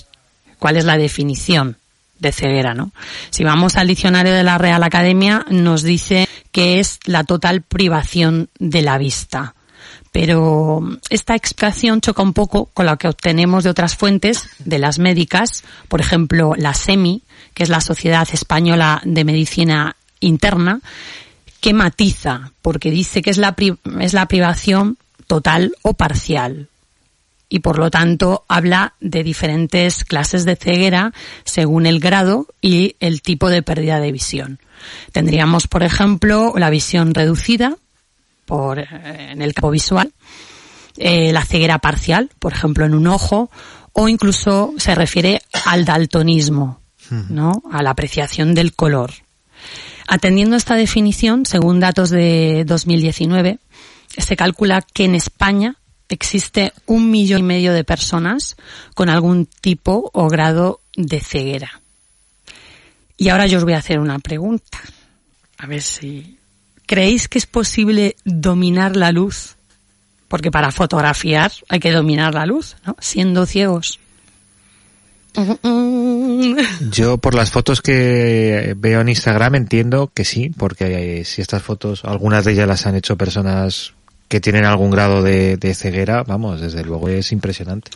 cuál 0.59 0.77
es 0.77 0.85
la 0.85 0.97
definición 0.97 1.77
de 2.19 2.31
ceguera, 2.31 2.73
¿no? 2.73 2.91
Si 3.29 3.43
vamos 3.43 3.75
al 3.75 3.87
diccionario 3.87 4.33
de 4.33 4.43
la 4.43 4.57
Real 4.57 4.83
Academia, 4.83 5.45
nos 5.49 5.83
dice 5.83 6.27
que 6.51 6.79
es 6.79 6.99
la 7.05 7.23
total 7.23 7.61
privación 7.61 8.49
de 8.59 8.81
la 8.81 8.97
vista. 8.97 9.53
Pero 10.11 10.81
esta 11.09 11.35
explicación 11.35 12.01
choca 12.01 12.23
un 12.23 12.33
poco 12.33 12.71
con 12.73 12.85
la 12.87 12.97
que 12.97 13.07
obtenemos 13.07 13.63
de 13.63 13.69
otras 13.69 13.95
fuentes, 13.95 14.49
de 14.57 14.79
las 14.79 14.97
médicas, 14.97 15.63
por 15.89 16.01
ejemplo, 16.01 16.53
la 16.57 16.73
SEMI, 16.73 17.21
que 17.53 17.63
es 17.63 17.69
la 17.69 17.81
Sociedad 17.81 18.27
Española 18.31 19.01
de 19.03 19.23
Medicina 19.23 19.95
Interna, 20.19 20.79
que 21.61 21.73
matiza, 21.73 22.51
porque 22.63 22.89
dice 22.89 23.21
que 23.21 23.29
es 23.29 23.37
la, 23.37 23.55
pri- 23.55 23.77
es 23.99 24.13
la 24.13 24.27
privación 24.27 24.97
total 25.27 25.73
o 25.83 25.93
parcial. 25.93 26.67
Y 27.49 27.59
por 27.59 27.79
lo 27.79 27.89
tanto 27.89 28.43
habla 28.47 28.93
de 28.99 29.23
diferentes 29.23 30.03
clases 30.03 30.43
de 30.43 30.57
ceguera 30.57 31.13
según 31.45 31.85
el 31.85 31.99
grado 31.99 32.47
y 32.61 32.95
el 32.99 33.21
tipo 33.21 33.49
de 33.49 33.63
pérdida 33.63 33.99
de 33.99 34.11
visión. 34.11 34.59
Tendríamos, 35.11 35.67
por 35.67 35.83
ejemplo, 35.83 36.53
la 36.57 36.69
visión 36.69 37.13
reducida 37.13 37.77
por, 38.45 38.79
eh, 38.79 38.87
en 39.31 39.41
el 39.41 39.53
campo 39.53 39.71
visual, 39.71 40.11
eh, 40.97 41.31
la 41.31 41.45
ceguera 41.45 41.79
parcial, 41.79 42.29
por 42.39 42.53
ejemplo, 42.53 42.85
en 42.85 42.93
un 42.93 43.07
ojo, 43.07 43.49
o 43.93 44.07
incluso 44.07 44.73
se 44.77 44.95
refiere 44.95 45.41
al 45.65 45.85
daltonismo, 45.85 46.79
¿no? 47.29 47.63
A 47.71 47.81
la 47.81 47.91
apreciación 47.91 48.53
del 48.53 48.73
color. 48.73 49.11
Atendiendo 50.07 50.55
a 50.55 50.57
esta 50.57 50.75
definición, 50.75 51.45
según 51.45 51.79
datos 51.79 52.09
de 52.09 52.63
2019, 52.65 53.59
se 54.17 54.35
calcula 54.35 54.81
que 54.81 55.05
en 55.05 55.15
España 55.15 55.75
existe 56.15 56.73
un 56.85 57.11
millón 57.11 57.41
y 57.41 57.43
medio 57.43 57.73
de 57.73 57.83
personas 57.83 58.55
con 58.93 59.09
algún 59.09 59.45
tipo 59.45 60.09
o 60.13 60.27
grado 60.27 60.81
de 60.95 61.19
ceguera. 61.19 61.81
Y 63.17 63.29
ahora 63.29 63.47
yo 63.47 63.57
os 63.57 63.63
voy 63.63 63.73
a 63.73 63.79
hacer 63.79 63.99
una 63.99 64.19
pregunta. 64.19 64.79
A 65.57 65.65
ver 65.65 65.81
si 65.81 66.37
creéis 66.85 67.27
que 67.27 67.39
es 67.39 67.45
posible 67.45 68.15
dominar 68.25 68.95
la 68.95 69.11
luz. 69.11 69.55
Porque 70.27 70.51
para 70.51 70.71
fotografiar 70.71 71.51
hay 71.69 71.79
que 71.79 71.91
dominar 71.91 72.33
la 72.33 72.45
luz, 72.45 72.75
¿no? 72.85 72.95
Siendo 72.99 73.45
ciegos. 73.45 73.99
Yo 76.91 77.17
por 77.19 77.35
las 77.35 77.51
fotos 77.51 77.81
que 77.81 78.73
veo 78.77 79.01
en 79.01 79.09
Instagram 79.09 79.55
entiendo 79.55 80.11
que 80.13 80.25
sí, 80.25 80.51
porque 80.57 81.23
si 81.25 81.41
estas 81.41 81.61
fotos, 81.61 82.03
algunas 82.05 82.43
de 82.43 82.53
ellas 82.53 82.67
las 82.67 82.87
han 82.87 82.95
hecho 82.95 83.17
personas 83.17 83.93
que 84.27 84.39
tienen 84.41 84.65
algún 84.65 84.91
grado 84.91 85.23
de, 85.23 85.57
de 85.57 85.73
ceguera, 85.73 86.23
vamos, 86.23 86.59
desde 86.61 86.83
luego 86.83 87.07
es 87.09 87.31
impresionante. 87.31 87.91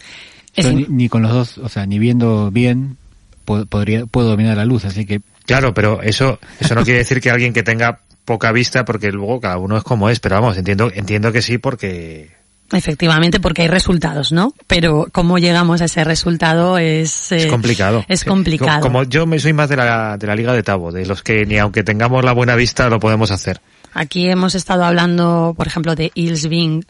Es 0.55 0.65
Yo 0.65 0.71
im- 0.71 0.87
ni, 0.89 0.95
ni 1.03 1.09
con 1.09 1.21
los 1.23 1.31
dos, 1.31 1.57
o 1.57 1.69
sea, 1.69 1.85
ni 1.85 1.99
viendo 1.99 2.51
bien, 2.51 2.97
po- 3.45 3.65
podría, 3.65 4.05
puedo 4.05 4.29
dominar 4.29 4.57
la 4.57 4.65
luz, 4.65 4.85
así 4.85 5.05
que 5.05 5.21
Claro, 5.45 5.73
pero 5.73 6.01
eso, 6.01 6.39
eso 6.59 6.75
no 6.75 6.83
quiere 6.83 6.99
decir 6.99 7.19
que 7.19 7.31
alguien 7.31 7.51
que 7.51 7.63
tenga 7.63 7.99
poca 8.25 8.51
vista, 8.51 8.85
porque 8.85 9.11
luego 9.11 9.41
cada 9.41 9.57
uno 9.57 9.75
es 9.75 9.83
como 9.83 10.09
es, 10.09 10.19
pero 10.19 10.35
vamos, 10.35 10.57
entiendo, 10.57 10.91
entiendo 10.93 11.31
que 11.31 11.41
sí 11.41 11.57
porque 11.57 12.29
Efectivamente, 12.73 13.39
porque 13.39 13.63
hay 13.63 13.67
resultados, 13.67 14.31
¿no? 14.31 14.53
Pero 14.67 15.07
cómo 15.11 15.37
llegamos 15.37 15.81
a 15.81 15.85
ese 15.85 16.03
resultado 16.03 16.77
es... 16.77 17.31
es 17.31 17.45
eh, 17.45 17.47
complicado. 17.49 18.05
Es 18.07 18.23
complicado. 18.23 18.79
Co- 18.81 18.87
Como 18.87 19.03
yo 19.03 19.25
me 19.25 19.39
soy 19.39 19.53
más 19.53 19.69
de 19.69 19.75
la, 19.77 20.17
de 20.17 20.27
la 20.27 20.35
Liga 20.35 20.53
de 20.53 20.63
Tabo, 20.63 20.91
de 20.91 21.05
los 21.05 21.21
que 21.23 21.45
ni 21.45 21.57
aunque 21.57 21.83
tengamos 21.83 22.23
la 22.23 22.31
buena 22.31 22.55
vista 22.55 22.89
lo 22.89 22.99
podemos 22.99 23.29
hacer. 23.31 23.59
Aquí 23.93 24.29
hemos 24.29 24.55
estado 24.55 24.85
hablando, 24.85 25.53
por 25.57 25.67
ejemplo, 25.67 25.95
de 25.95 26.11
Ilse 26.15 26.47
Bing, 26.47 26.83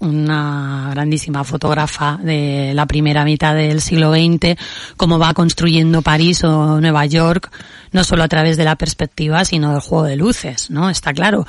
una 0.00 0.88
grandísima 0.92 1.44
fotógrafa 1.44 2.18
de 2.22 2.72
la 2.74 2.86
primera 2.86 3.24
mitad 3.24 3.54
del 3.54 3.80
siglo 3.80 4.12
XX, 4.12 4.56
cómo 4.96 5.18
va 5.18 5.34
construyendo 5.34 6.02
París 6.02 6.42
o 6.44 6.80
Nueva 6.80 7.06
York, 7.06 7.50
no 7.92 8.02
solo 8.04 8.24
a 8.24 8.28
través 8.28 8.56
de 8.56 8.64
la 8.64 8.76
perspectiva, 8.76 9.44
sino 9.44 9.72
del 9.72 9.80
juego 9.80 10.04
de 10.04 10.16
luces, 10.16 10.70
¿no? 10.70 10.90
Está 10.90 11.12
claro. 11.12 11.46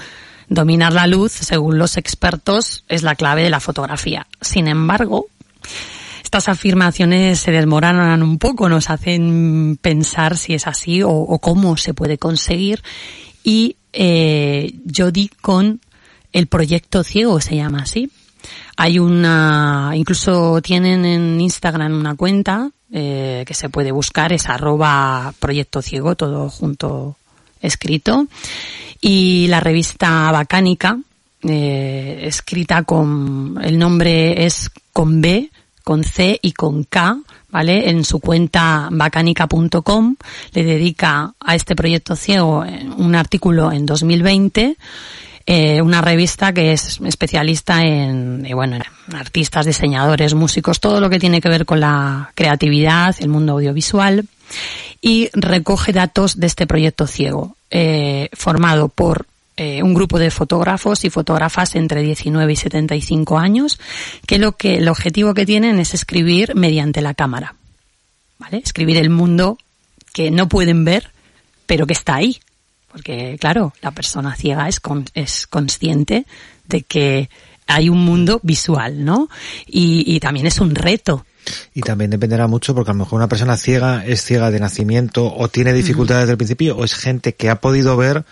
Dominar 0.50 0.94
la 0.94 1.08
luz, 1.08 1.32
según 1.32 1.78
los 1.78 1.98
expertos, 1.98 2.84
es 2.88 3.04
la 3.04 3.16
clave 3.16 3.44
de 3.44 3.50
la 3.50 3.60
fotografía. 3.60 4.28
Sin 4.42 4.68
embargo, 4.68 5.28
estas 6.24 6.50
afirmaciones 6.50 7.40
se 7.40 7.52
desmoronan 7.52 8.24
un 8.24 8.40
poco, 8.40 8.70
nos 8.70 8.90
hacen 8.90 9.78
pensar 9.82 10.38
si 10.38 10.54
es 10.54 10.68
así 10.68 11.04
o, 11.04 11.12
o 11.12 11.40
cómo 11.40 11.78
se 11.78 11.94
puede 11.94 12.18
conseguir. 12.18 12.82
Y 13.44 13.76
eh, 13.94 14.74
yo 14.86 15.12
di 15.12 15.30
con 15.42 15.80
el 16.32 16.48
proyecto 16.48 17.04
ciego, 17.04 17.40
se 17.40 17.56
llama 17.56 17.84
así. 17.84 18.10
Hay 18.76 19.00
una, 19.00 19.92
incluso 19.94 20.62
tienen 20.62 21.06
en 21.06 21.40
Instagram 21.40 21.94
una 21.94 22.16
cuenta 22.16 22.72
eh, 22.92 23.44
que 23.46 23.54
se 23.54 23.70
puede 23.70 23.92
buscar, 23.92 24.34
es 24.34 24.50
arroba 24.50 25.34
proyecto 25.40 25.82
ciego, 25.82 26.16
todo 26.16 26.50
junto 26.50 27.16
escrito. 27.62 28.28
Y 29.06 29.48
la 29.48 29.60
revista 29.60 30.32
Bacánica, 30.32 30.98
eh, 31.42 32.22
escrita 32.24 32.84
con, 32.84 33.60
el 33.62 33.78
nombre 33.78 34.46
es 34.46 34.72
con 34.94 35.20
B, 35.20 35.50
con 35.84 36.06
C 36.06 36.40
y 36.42 36.54
con 36.54 36.86
K, 36.86 37.18
¿vale? 37.50 37.90
En 37.90 38.06
su 38.06 38.22
cuenta 38.22 38.88
bacánica.com 38.90 40.16
le 40.54 40.64
dedica 40.64 41.34
a 41.38 41.54
este 41.54 41.76
proyecto 41.76 42.16
ciego 42.16 42.64
un 42.96 43.16
artículo 43.16 43.74
en 43.74 43.86
2020 43.86 44.78
eh, 45.46 45.82
una 45.82 46.02
revista 46.02 46.54
que 46.54 46.72
es 46.72 47.02
especialista 47.04 47.84
en, 47.84 48.48
bueno, 48.54 48.78
en 48.78 49.16
artistas, 49.16 49.66
diseñadores, 49.66 50.34
músicos, 50.34 50.80
todo 50.80 51.02
lo 51.02 51.10
que 51.10 51.20
tiene 51.20 51.42
que 51.42 51.50
ver 51.50 51.66
con 51.66 51.82
la 51.82 52.32
creatividad, 52.34 53.14
el 53.20 53.28
mundo 53.28 53.52
audiovisual 53.52 54.26
y 55.06 55.30
recoge 55.34 55.92
datos 55.92 56.40
de 56.40 56.48
este 56.48 56.66
proyecto 56.66 57.08
ciego, 57.08 57.58
eh, 57.70 58.30
formado 58.32 58.88
por 58.88 59.28
eh, 59.58 59.84
un 59.84 59.94
grupo 59.94 60.18
de 60.18 60.32
fotógrafos 60.32 61.04
y 61.04 61.10
fotógrafas 61.10 61.76
entre 61.76 62.02
19 62.02 62.54
y 62.54 62.56
75 62.56 63.38
años, 63.38 63.82
que 64.26 64.40
lo 64.40 64.54
que 64.54 64.78
el 64.78 64.88
objetivo 64.88 65.34
que 65.34 65.46
tienen 65.46 65.78
es 65.78 65.94
escribir 65.94 66.56
mediante 66.56 67.02
la 67.02 67.14
cámara, 67.14 67.56
¿vale? 68.40 68.62
Escribir 68.64 68.96
el 68.96 69.10
mundo 69.10 69.58
que 70.14 70.32
no 70.32 70.48
pueden 70.48 70.86
ver, 70.86 71.12
pero 71.66 71.86
que 71.86 71.94
está 71.94 72.16
ahí, 72.16 72.40
porque 72.90 73.36
claro, 73.42 73.74
la 73.82 73.92
persona 73.92 74.38
ciega 74.38 74.70
es 74.70 74.80
con, 74.80 75.04
es 75.16 75.48
consciente 75.48 76.26
de 76.66 76.84
que 76.84 77.30
hay 77.68 77.90
un 77.90 78.06
mundo 78.06 78.40
visual, 78.42 79.04
¿no? 79.04 79.28
Y, 79.68 80.06
y 80.08 80.22
también 80.22 80.48
es 80.48 80.62
un 80.62 80.74
reto, 80.74 81.26
Y 81.74 81.82
también 81.82 82.12
dependerá 82.12 82.48
mucho 82.48 82.74
porque 82.74 82.92
a 82.92 82.94
lo 82.94 83.00
mejor 83.00 83.18
una 83.18 83.28
persona 83.28 83.58
ciega 83.58 84.06
es 84.06 84.24
ciega 84.24 84.52
de 84.52 84.60
nacimiento 84.60 85.34
o 85.34 85.48
tiene 85.48 85.74
dificultades 85.74 86.24
desde 86.24 86.32
el 86.34 86.38
principio 86.38 86.78
o 86.78 86.84
es 86.84 86.94
gente 86.96 87.34
que 87.34 87.50
ha 87.50 87.60
podido 87.60 87.98
ver 87.98 88.24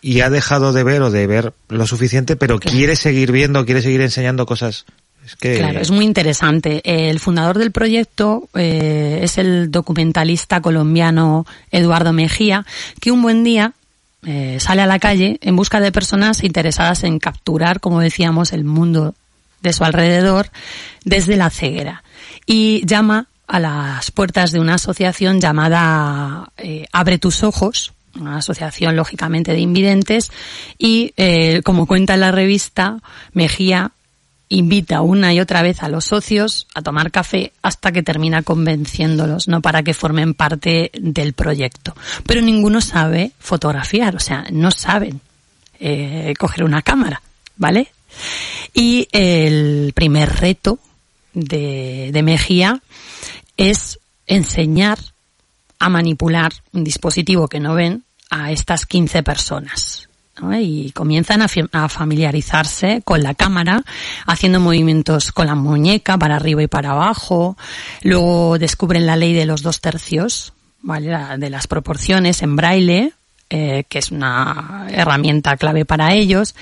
y 0.00 0.20
ha 0.20 0.30
dejado 0.30 0.72
de 0.72 0.84
ver 0.84 1.02
o 1.02 1.10
de 1.10 1.26
ver 1.26 1.52
lo 1.68 1.86
suficiente 1.86 2.36
pero 2.36 2.58
quiere 2.58 2.96
seguir 2.96 3.32
viendo, 3.32 3.64
quiere 3.64 3.82
seguir 3.82 4.00
enseñando 4.00 4.46
cosas. 4.46 4.84
Es 5.24 5.36
que 5.36 5.56
Claro, 5.56 5.80
es 5.80 5.90
muy 5.90 6.04
interesante. 6.04 6.82
El 6.84 7.18
fundador 7.18 7.58
del 7.58 7.72
proyecto 7.72 8.48
eh, 8.54 9.20
es 9.22 9.38
el 9.38 9.70
documentalista 9.70 10.60
colombiano 10.60 11.46
Eduardo 11.70 12.12
Mejía, 12.12 12.66
que 13.00 13.10
un 13.10 13.22
buen 13.22 13.42
día 13.44 13.72
eh, 14.26 14.58
sale 14.60 14.82
a 14.82 14.86
la 14.86 14.98
calle 14.98 15.38
en 15.42 15.56
busca 15.56 15.80
de 15.80 15.92
personas 15.92 16.44
interesadas 16.44 17.04
en 17.04 17.18
capturar, 17.18 17.80
como 17.80 18.00
decíamos, 18.00 18.52
el 18.52 18.64
mundo 18.64 19.14
de 19.62 19.72
su 19.72 19.84
alrededor 19.84 20.50
desde 21.04 21.36
la 21.36 21.50
ceguera. 21.50 22.04
Y 22.46 22.84
llama 22.86 23.28
a 23.46 23.60
las 23.60 24.10
puertas 24.10 24.52
de 24.52 24.60
una 24.60 24.74
asociación 24.74 25.40
llamada 25.40 26.50
eh, 26.56 26.86
Abre 26.92 27.18
tus 27.18 27.42
ojos, 27.42 27.92
una 28.18 28.38
asociación 28.38 28.96
lógicamente 28.96 29.52
de 29.52 29.60
invidentes, 29.60 30.30
y 30.78 31.12
eh, 31.16 31.62
como 31.62 31.86
cuenta 31.86 32.14
en 32.14 32.20
la 32.20 32.32
revista, 32.32 32.98
Mejía 33.32 33.92
invita 34.48 35.00
una 35.00 35.32
y 35.32 35.40
otra 35.40 35.62
vez 35.62 35.82
a 35.82 35.88
los 35.88 36.04
socios 36.04 36.66
a 36.74 36.82
tomar 36.82 37.10
café 37.10 37.52
hasta 37.62 37.92
que 37.92 38.02
termina 38.02 38.42
convenciéndolos, 38.42 39.48
¿no? 39.48 39.60
Para 39.62 39.82
que 39.82 39.94
formen 39.94 40.34
parte 40.34 40.90
del 40.94 41.32
proyecto. 41.32 41.94
Pero 42.26 42.40
ninguno 42.40 42.80
sabe 42.80 43.32
fotografiar, 43.38 44.14
o 44.16 44.20
sea, 44.20 44.46
no 44.52 44.70
saben 44.70 45.20
eh, 45.80 46.34
coger 46.38 46.64
una 46.64 46.82
cámara, 46.82 47.22
¿vale? 47.56 47.88
Y 48.72 49.08
el 49.12 49.92
primer 49.94 50.36
reto 50.36 50.78
de, 51.34 52.10
de 52.12 52.22
Mejía 52.22 52.80
es 53.56 53.98
enseñar 54.26 54.98
a 55.78 55.88
manipular 55.88 56.52
un 56.72 56.84
dispositivo 56.84 57.48
que 57.48 57.60
no 57.60 57.74
ven 57.74 58.04
a 58.30 58.52
estas 58.52 58.86
15 58.86 59.22
personas. 59.22 60.08
Y 60.60 60.90
comienzan 60.90 61.42
a, 61.42 61.48
a 61.72 61.88
familiarizarse 61.88 63.02
con 63.04 63.22
la 63.22 63.34
cámara, 63.34 63.84
haciendo 64.26 64.58
movimientos 64.58 65.30
con 65.30 65.46
la 65.46 65.54
muñeca 65.54 66.18
para 66.18 66.36
arriba 66.36 66.62
y 66.62 66.66
para 66.66 66.90
abajo. 66.90 67.56
Luego 68.02 68.58
descubren 68.58 69.06
la 69.06 69.16
ley 69.16 69.32
de 69.32 69.46
los 69.46 69.62
dos 69.62 69.80
tercios, 69.80 70.52
¿vale? 70.82 71.16
De 71.38 71.50
las 71.50 71.68
proporciones 71.68 72.42
en 72.42 72.56
braille, 72.56 73.12
eh, 73.48 73.84
que 73.88 73.98
es 73.98 74.10
una 74.10 74.88
herramienta 74.90 75.56
clave 75.56 75.84
para 75.84 76.14
ellos. 76.14 76.56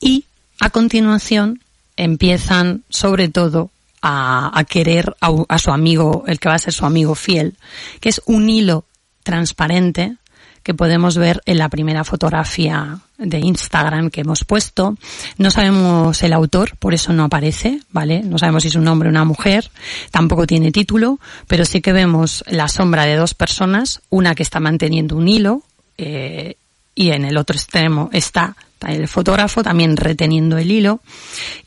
Y 0.00 0.26
a 0.60 0.68
continuación 0.68 1.62
empiezan 1.96 2.82
sobre 2.90 3.28
todo 3.28 3.70
a, 4.02 4.56
a 4.58 4.64
querer 4.64 5.16
a, 5.20 5.58
su 5.58 5.70
amigo, 5.70 6.24
el 6.26 6.38
que 6.38 6.48
va 6.48 6.54
a 6.54 6.58
ser 6.58 6.72
su 6.72 6.86
amigo 6.86 7.14
fiel, 7.14 7.56
que 8.00 8.08
es 8.08 8.20
un 8.26 8.48
hilo 8.48 8.84
transparente 9.22 10.16
que 10.62 10.74
podemos 10.74 11.16
ver 11.16 11.40
en 11.46 11.56
la 11.58 11.70
primera 11.70 12.04
fotografía 12.04 12.98
de 13.16 13.38
Instagram 13.38 14.10
que 14.10 14.20
hemos 14.20 14.44
puesto. 14.44 14.96
No 15.38 15.50
sabemos 15.50 16.22
el 16.22 16.32
autor, 16.32 16.76
por 16.76 16.92
eso 16.92 17.12
no 17.12 17.24
aparece, 17.24 17.80
¿vale? 17.90 18.20
No 18.22 18.38
sabemos 18.38 18.62
si 18.62 18.68
es 18.68 18.74
un 18.74 18.86
hombre 18.86 19.08
o 19.08 19.10
una 19.10 19.24
mujer, 19.24 19.70
tampoco 20.10 20.46
tiene 20.46 20.70
título, 20.70 21.20
pero 21.46 21.64
sí 21.64 21.80
que 21.80 21.92
vemos 21.92 22.44
la 22.48 22.68
sombra 22.68 23.04
de 23.04 23.16
dos 23.16 23.32
personas, 23.32 24.02
una 24.10 24.34
que 24.34 24.42
está 24.42 24.60
manteniendo 24.60 25.16
un 25.16 25.28
hilo, 25.28 25.62
eh, 25.96 26.56
y 26.94 27.12
en 27.12 27.24
el 27.24 27.38
otro 27.38 27.56
extremo 27.56 28.10
está 28.12 28.54
el 28.86 29.08
fotógrafo 29.08 29.62
también 29.62 29.96
reteniendo 29.96 30.58
el 30.58 30.70
hilo, 30.70 31.00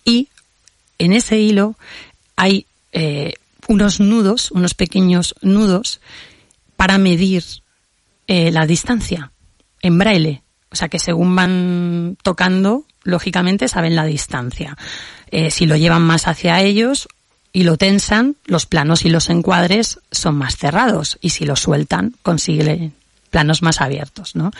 y 0.05 0.29
en 0.99 1.13
ese 1.13 1.39
hilo 1.39 1.75
hay 2.35 2.65
eh, 2.91 3.33
unos 3.67 3.99
nudos, 3.99 4.51
unos 4.51 4.73
pequeños 4.73 5.35
nudos, 5.41 6.01
para 6.75 6.97
medir 6.97 7.43
eh, 8.27 8.51
la 8.51 8.65
distancia 8.65 9.31
en 9.81 9.97
braille. 9.97 10.41
O 10.71 10.75
sea 10.75 10.89
que 10.89 10.99
según 10.99 11.35
van 11.35 12.17
tocando, 12.23 12.85
lógicamente 13.03 13.67
saben 13.67 13.95
la 13.95 14.05
distancia. 14.05 14.77
Eh, 15.29 15.51
si 15.51 15.65
lo 15.65 15.75
llevan 15.75 16.01
más 16.01 16.27
hacia 16.27 16.61
ellos 16.61 17.07
y 17.53 17.63
lo 17.63 17.77
tensan, 17.77 18.35
los 18.45 18.65
planos 18.65 19.05
y 19.05 19.09
los 19.09 19.29
encuadres 19.29 19.99
son 20.11 20.35
más 20.35 20.57
cerrados. 20.57 21.17
Y 21.21 21.29
si 21.29 21.45
lo 21.45 21.55
sueltan, 21.55 22.15
consiguen 22.21 22.93
planos 23.29 23.61
más 23.61 23.81
abiertos, 23.81 24.35
¿no? 24.35 24.51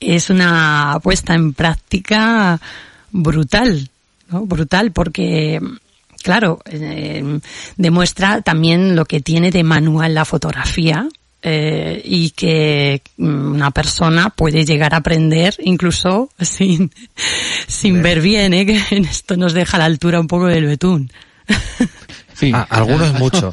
Es 0.00 0.30
una 0.30 0.98
puesta 1.02 1.34
en 1.34 1.54
práctica 1.54 2.60
brutal, 3.12 3.88
¿no? 4.30 4.46
Brutal 4.46 4.92
porque 4.92 5.60
claro, 6.26 6.58
eh, 6.64 7.38
demuestra 7.76 8.42
también 8.42 8.96
lo 8.96 9.04
que 9.04 9.20
tiene 9.20 9.52
de 9.52 9.62
manual 9.62 10.12
la 10.12 10.24
fotografía 10.24 11.08
eh, 11.40 12.02
y 12.04 12.30
que 12.30 13.00
mm, 13.16 13.52
una 13.54 13.70
persona 13.70 14.30
puede 14.30 14.64
llegar 14.64 14.92
a 14.92 14.96
aprender 14.96 15.54
incluso 15.60 16.30
sin, 16.40 16.90
sin 17.68 18.02
ver 18.02 18.20
bien, 18.20 18.54
¿eh? 18.54 18.66
que 18.66 18.82
en 18.90 19.04
esto 19.04 19.36
nos 19.36 19.52
deja 19.52 19.76
a 19.76 19.78
la 19.78 19.84
altura 19.84 20.18
un 20.18 20.26
poco 20.26 20.46
del 20.46 20.66
betún. 20.66 21.12
Sí. 22.36 22.52
a- 22.54 22.62
algunos 22.62 23.12
mucho. 23.18 23.50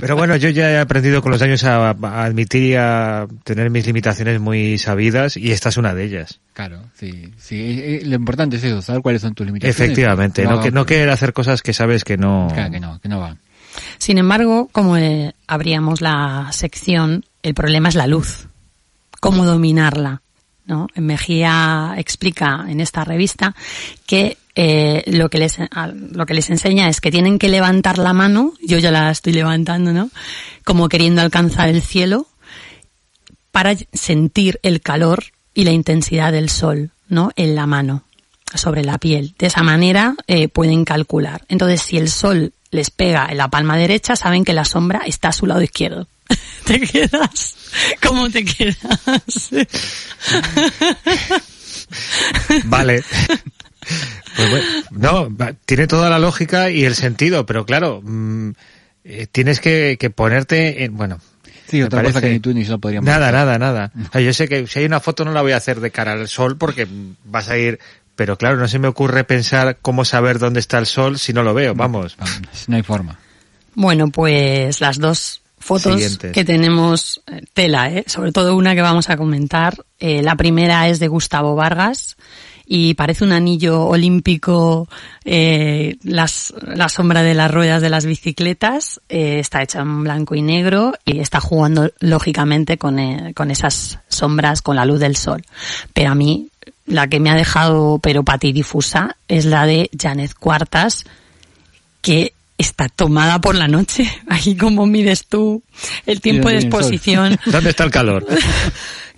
Pero 0.00 0.16
bueno, 0.16 0.36
yo 0.36 0.48
ya 0.50 0.70
he 0.70 0.78
aprendido 0.78 1.22
con 1.22 1.32
los 1.32 1.42
años 1.42 1.64
a, 1.64 1.90
a 1.90 2.24
admitir 2.24 2.62
y 2.62 2.74
a 2.76 3.26
tener 3.44 3.70
mis 3.70 3.86
limitaciones 3.86 4.40
muy 4.40 4.78
sabidas 4.78 5.36
y 5.36 5.50
esta 5.52 5.68
es 5.70 5.76
una 5.76 5.94
de 5.94 6.04
ellas. 6.04 6.40
Claro, 6.52 6.82
sí, 6.98 7.32
sí. 7.38 7.56
eh, 7.60 8.00
eh, 8.02 8.06
Lo 8.06 8.16
importante 8.16 8.56
es 8.56 8.64
eso, 8.64 8.82
saber 8.82 9.02
cuáles 9.02 9.22
son 9.22 9.34
tus 9.34 9.46
limitaciones. 9.46 9.80
Efectivamente, 9.80 10.44
no, 10.44 10.60
que, 10.60 10.70
no 10.70 10.86
querer 10.86 11.10
hacer 11.10 11.32
cosas 11.32 11.62
que 11.62 11.72
sabes 11.72 12.04
que 12.04 12.16
no... 12.16 12.48
Claro, 12.52 12.70
que 12.70 12.80
no, 12.80 13.00
que 13.00 13.08
no 13.08 13.20
van. 13.20 13.38
Sin 13.98 14.18
embargo, 14.18 14.68
como 14.72 14.96
eh, 14.96 15.34
abríamos 15.46 16.00
la 16.00 16.48
sección, 16.52 17.24
el 17.42 17.54
problema 17.54 17.88
es 17.88 17.94
la 17.94 18.06
luz. 18.06 18.46
¿Cómo 19.20 19.44
dominarla? 19.44 20.22
¿No? 20.66 20.86
Mejía 20.96 21.94
explica 21.96 22.66
en 22.68 22.80
esta 22.80 23.04
revista 23.04 23.54
que 24.06 24.36
eh, 24.60 25.04
lo 25.06 25.30
que 25.30 25.38
les 25.38 25.56
lo 26.10 26.26
que 26.26 26.34
les 26.34 26.50
enseña 26.50 26.88
es 26.88 27.00
que 27.00 27.12
tienen 27.12 27.38
que 27.38 27.48
levantar 27.48 27.96
la 27.96 28.12
mano, 28.12 28.54
yo 28.60 28.78
ya 28.78 28.90
la 28.90 29.08
estoy 29.12 29.32
levantando, 29.32 29.92
¿no? 29.92 30.10
Como 30.64 30.88
queriendo 30.88 31.22
alcanzar 31.22 31.68
el 31.68 31.80
cielo 31.80 32.26
para 33.52 33.76
sentir 33.92 34.58
el 34.64 34.80
calor 34.80 35.26
y 35.54 35.62
la 35.62 35.70
intensidad 35.70 36.32
del 36.32 36.50
sol, 36.50 36.90
¿no? 37.08 37.30
En 37.36 37.54
la 37.54 37.66
mano, 37.66 38.02
sobre 38.52 38.82
la 38.82 38.98
piel. 38.98 39.32
De 39.38 39.46
esa 39.46 39.62
manera 39.62 40.16
eh, 40.26 40.48
pueden 40.48 40.84
calcular. 40.84 41.44
Entonces, 41.48 41.80
si 41.80 41.96
el 41.96 42.10
sol 42.10 42.52
les 42.72 42.90
pega 42.90 43.28
en 43.30 43.38
la 43.38 43.46
palma 43.46 43.76
derecha, 43.76 44.16
saben 44.16 44.44
que 44.44 44.54
la 44.54 44.64
sombra 44.64 45.02
está 45.06 45.28
a 45.28 45.32
su 45.32 45.46
lado 45.46 45.62
izquierdo. 45.62 46.08
¿Te 46.64 46.80
quedas? 46.80 47.54
¿Cómo 48.02 48.28
te 48.28 48.44
quedas? 48.44 49.50
Vale. 52.64 53.04
Pues 54.36 54.50
bueno, 54.50 54.66
no, 54.90 55.36
va- 55.36 55.52
tiene 55.66 55.86
toda 55.86 56.08
la 56.10 56.18
lógica 56.18 56.70
y 56.70 56.84
el 56.84 56.94
sentido, 56.94 57.44
pero 57.46 57.64
claro, 57.66 58.00
mm, 58.04 58.50
eh, 59.04 59.26
tienes 59.30 59.60
que, 59.60 59.96
que 59.98 60.10
ponerte 60.10 60.84
en, 60.84 60.96
bueno. 60.96 61.18
Sí, 61.68 61.82
otra 61.82 62.02
cosa 62.02 62.20
que 62.22 62.30
ni 62.30 62.40
tú 62.40 62.54
ni 62.54 62.64
yo 62.64 62.78
podríamos 62.78 63.06
Nada, 63.06 63.26
hacer. 63.26 63.34
nada, 63.34 63.58
nada. 63.58 63.92
O 64.08 64.12
sea, 64.12 64.20
yo 64.22 64.32
sé 64.32 64.48
que 64.48 64.66
si 64.66 64.78
hay 64.78 64.84
una 64.86 65.00
foto 65.00 65.24
no 65.26 65.32
la 65.32 65.42
voy 65.42 65.52
a 65.52 65.58
hacer 65.58 65.80
de 65.80 65.90
cara 65.90 66.12
al 66.12 66.26
sol 66.28 66.56
porque 66.56 66.86
vas 67.24 67.50
a 67.50 67.58
ir, 67.58 67.78
pero 68.16 68.38
claro, 68.38 68.56
no 68.56 68.68
se 68.68 68.78
me 68.78 68.88
ocurre 68.88 69.24
pensar 69.24 69.76
cómo 69.82 70.04
saber 70.06 70.38
dónde 70.38 70.60
está 70.60 70.78
el 70.78 70.86
sol 70.86 71.18
si 71.18 71.32
no 71.34 71.42
lo 71.42 71.52
veo, 71.52 71.74
vamos. 71.74 72.16
Vamos, 72.16 72.40
No 72.68 72.76
hay 72.76 72.82
forma. 72.82 73.18
Bueno, 73.74 74.08
pues 74.08 74.80
las 74.80 74.98
dos 74.98 75.42
fotos 75.58 75.92
Siguientes. 75.94 76.32
que 76.32 76.44
tenemos, 76.44 77.20
eh, 77.26 77.42
tela, 77.52 77.90
¿eh? 77.92 78.04
sobre 78.06 78.32
todo 78.32 78.56
una 78.56 78.74
que 78.74 78.80
vamos 78.82 79.10
a 79.10 79.16
comentar. 79.18 79.74
Eh, 79.98 80.22
la 80.22 80.36
primera 80.36 80.88
es 80.88 81.00
de 81.00 81.08
Gustavo 81.08 81.54
Vargas 81.54 82.16
y 82.70 82.92
parece 82.92 83.24
un 83.24 83.32
anillo 83.32 83.86
olímpico, 83.86 84.88
eh, 85.24 85.96
las, 86.02 86.52
la 86.62 86.90
sombra 86.90 87.22
de 87.22 87.32
las 87.32 87.50
ruedas 87.50 87.80
de 87.80 87.88
las 87.88 88.04
bicicletas. 88.04 89.00
eh, 89.08 89.38
está 89.38 89.62
hecha 89.62 89.80
en 89.80 90.04
blanco 90.04 90.34
y 90.34 90.42
negro 90.42 90.92
y 91.06 91.20
está 91.20 91.40
jugando 91.40 91.90
lógicamente 92.00 92.76
con, 92.76 92.98
eh, 92.98 93.32
con 93.34 93.50
esas 93.50 94.00
sombras, 94.08 94.60
con 94.60 94.76
la 94.76 94.84
luz 94.84 95.00
del 95.00 95.16
sol. 95.16 95.42
Pero 95.94 96.10
a 96.10 96.14
mí, 96.14 96.48
la 96.84 97.08
que 97.08 97.20
me 97.20 97.30
ha 97.30 97.36
dejado 97.36 98.00
pero 98.02 98.22
patidifusa 98.22 99.16
es 99.28 99.46
la 99.46 99.64
de 99.64 99.88
Janet 99.98 100.34
Cuartas, 100.34 101.06
que 102.02 102.34
está 102.58 102.90
tomada 102.90 103.40
por 103.40 103.54
la 103.54 103.68
noche. 103.68 104.12
Ahí 104.28 104.56
como 104.58 104.84
mides 104.84 105.26
tú 105.26 105.62
el 106.04 106.20
tiempo 106.20 106.50
de 106.50 106.56
exposición. 106.56 107.38
¿Dónde 107.46 107.70
está 107.70 107.84
el 107.84 107.90
calor? 107.90 108.26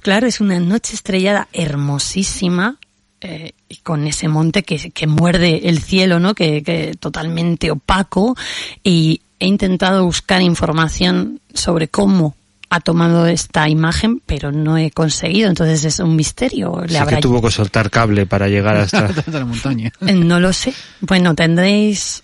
Claro, 0.02 0.26
es 0.26 0.40
una 0.40 0.58
noche 0.58 0.94
estrellada 0.94 1.48
hermosísima 1.52 2.78
eh, 3.20 3.52
y 3.68 3.76
con 3.76 4.06
ese 4.06 4.28
monte 4.28 4.62
que, 4.62 4.90
que 4.90 5.06
muerde 5.06 5.68
el 5.68 5.80
cielo, 5.80 6.20
¿no? 6.20 6.34
Que, 6.34 6.62
que 6.62 6.94
totalmente 6.98 7.70
opaco 7.70 8.36
y 8.82 9.20
he 9.38 9.46
intentado 9.46 10.04
buscar 10.04 10.42
información 10.42 11.40
sobre 11.54 11.88
cómo 11.88 12.34
ha 12.72 12.78
tomado 12.80 13.26
esta 13.26 13.68
imagen, 13.68 14.22
pero 14.24 14.52
no 14.52 14.78
he 14.78 14.92
conseguido. 14.92 15.48
Entonces 15.48 15.84
es 15.84 15.98
un 15.98 16.14
misterio. 16.14 16.82
Le 16.82 16.88
Sí 16.90 16.96
habrá 16.98 17.16
que 17.16 17.22
tuvo 17.22 17.42
que 17.42 17.50
soltar 17.50 17.90
cable 17.90 18.26
para 18.26 18.46
llegar 18.48 18.76
hasta... 18.76 19.06
Hasta 19.06 19.38
la 19.40 19.44
montaña. 19.44 19.90
eh, 20.06 20.12
No 20.14 20.38
lo 20.38 20.52
sé. 20.52 20.72
Bueno, 21.00 21.34
tendréis, 21.34 22.22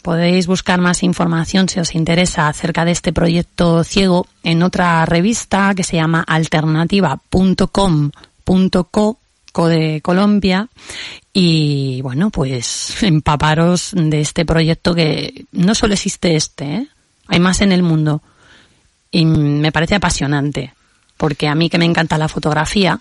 podéis 0.00 0.46
buscar 0.46 0.80
más 0.80 1.02
información 1.02 1.68
si 1.68 1.80
os 1.80 1.94
interesa 1.94 2.48
acerca 2.48 2.86
de 2.86 2.92
este 2.92 3.12
proyecto 3.12 3.84
ciego 3.84 4.26
en 4.42 4.62
otra 4.62 5.04
revista 5.04 5.74
que 5.76 5.84
se 5.84 5.96
llama 5.96 6.24
alternativa.com.co 6.26 9.18
de 9.62 10.00
Colombia 10.02 10.68
y 11.32 12.00
bueno 12.02 12.30
pues 12.30 13.02
empaparos 13.02 13.92
de 13.94 14.20
este 14.20 14.44
proyecto 14.44 14.94
que 14.94 15.46
no 15.52 15.74
solo 15.74 15.94
existe 15.94 16.36
este 16.36 16.64
¿eh? 16.64 16.88
hay 17.28 17.40
más 17.40 17.60
en 17.60 17.72
el 17.72 17.82
mundo 17.82 18.22
y 19.10 19.24
me 19.24 19.72
parece 19.72 19.94
apasionante 19.94 20.74
porque 21.16 21.48
a 21.48 21.54
mí 21.54 21.70
que 21.70 21.78
me 21.78 21.84
encanta 21.84 22.18
la 22.18 22.28
fotografía 22.28 23.00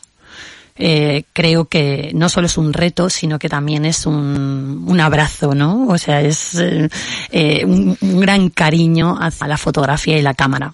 eh, 0.76 1.26
creo 1.34 1.66
que 1.66 2.12
no 2.16 2.30
solo 2.30 2.48
es 2.48 2.58
un 2.58 2.74
reto, 2.74 3.08
sino 3.10 3.38
que 3.38 3.48
también 3.48 3.86
es 3.86 4.08
un, 4.08 4.84
un 4.88 5.00
abrazo, 5.00 5.54
¿no? 5.54 5.86
O 5.88 6.00
sea, 6.00 6.22
es 6.22 6.56
eh, 6.56 7.64
un, 7.64 7.96
un 8.02 8.20
gran 8.20 8.50
cariño 8.50 9.16
hacia 9.20 9.48
la 9.48 9.58
fotografía 9.58 10.18
y 10.18 10.24
la 10.24 10.34
cámara. 10.34 10.74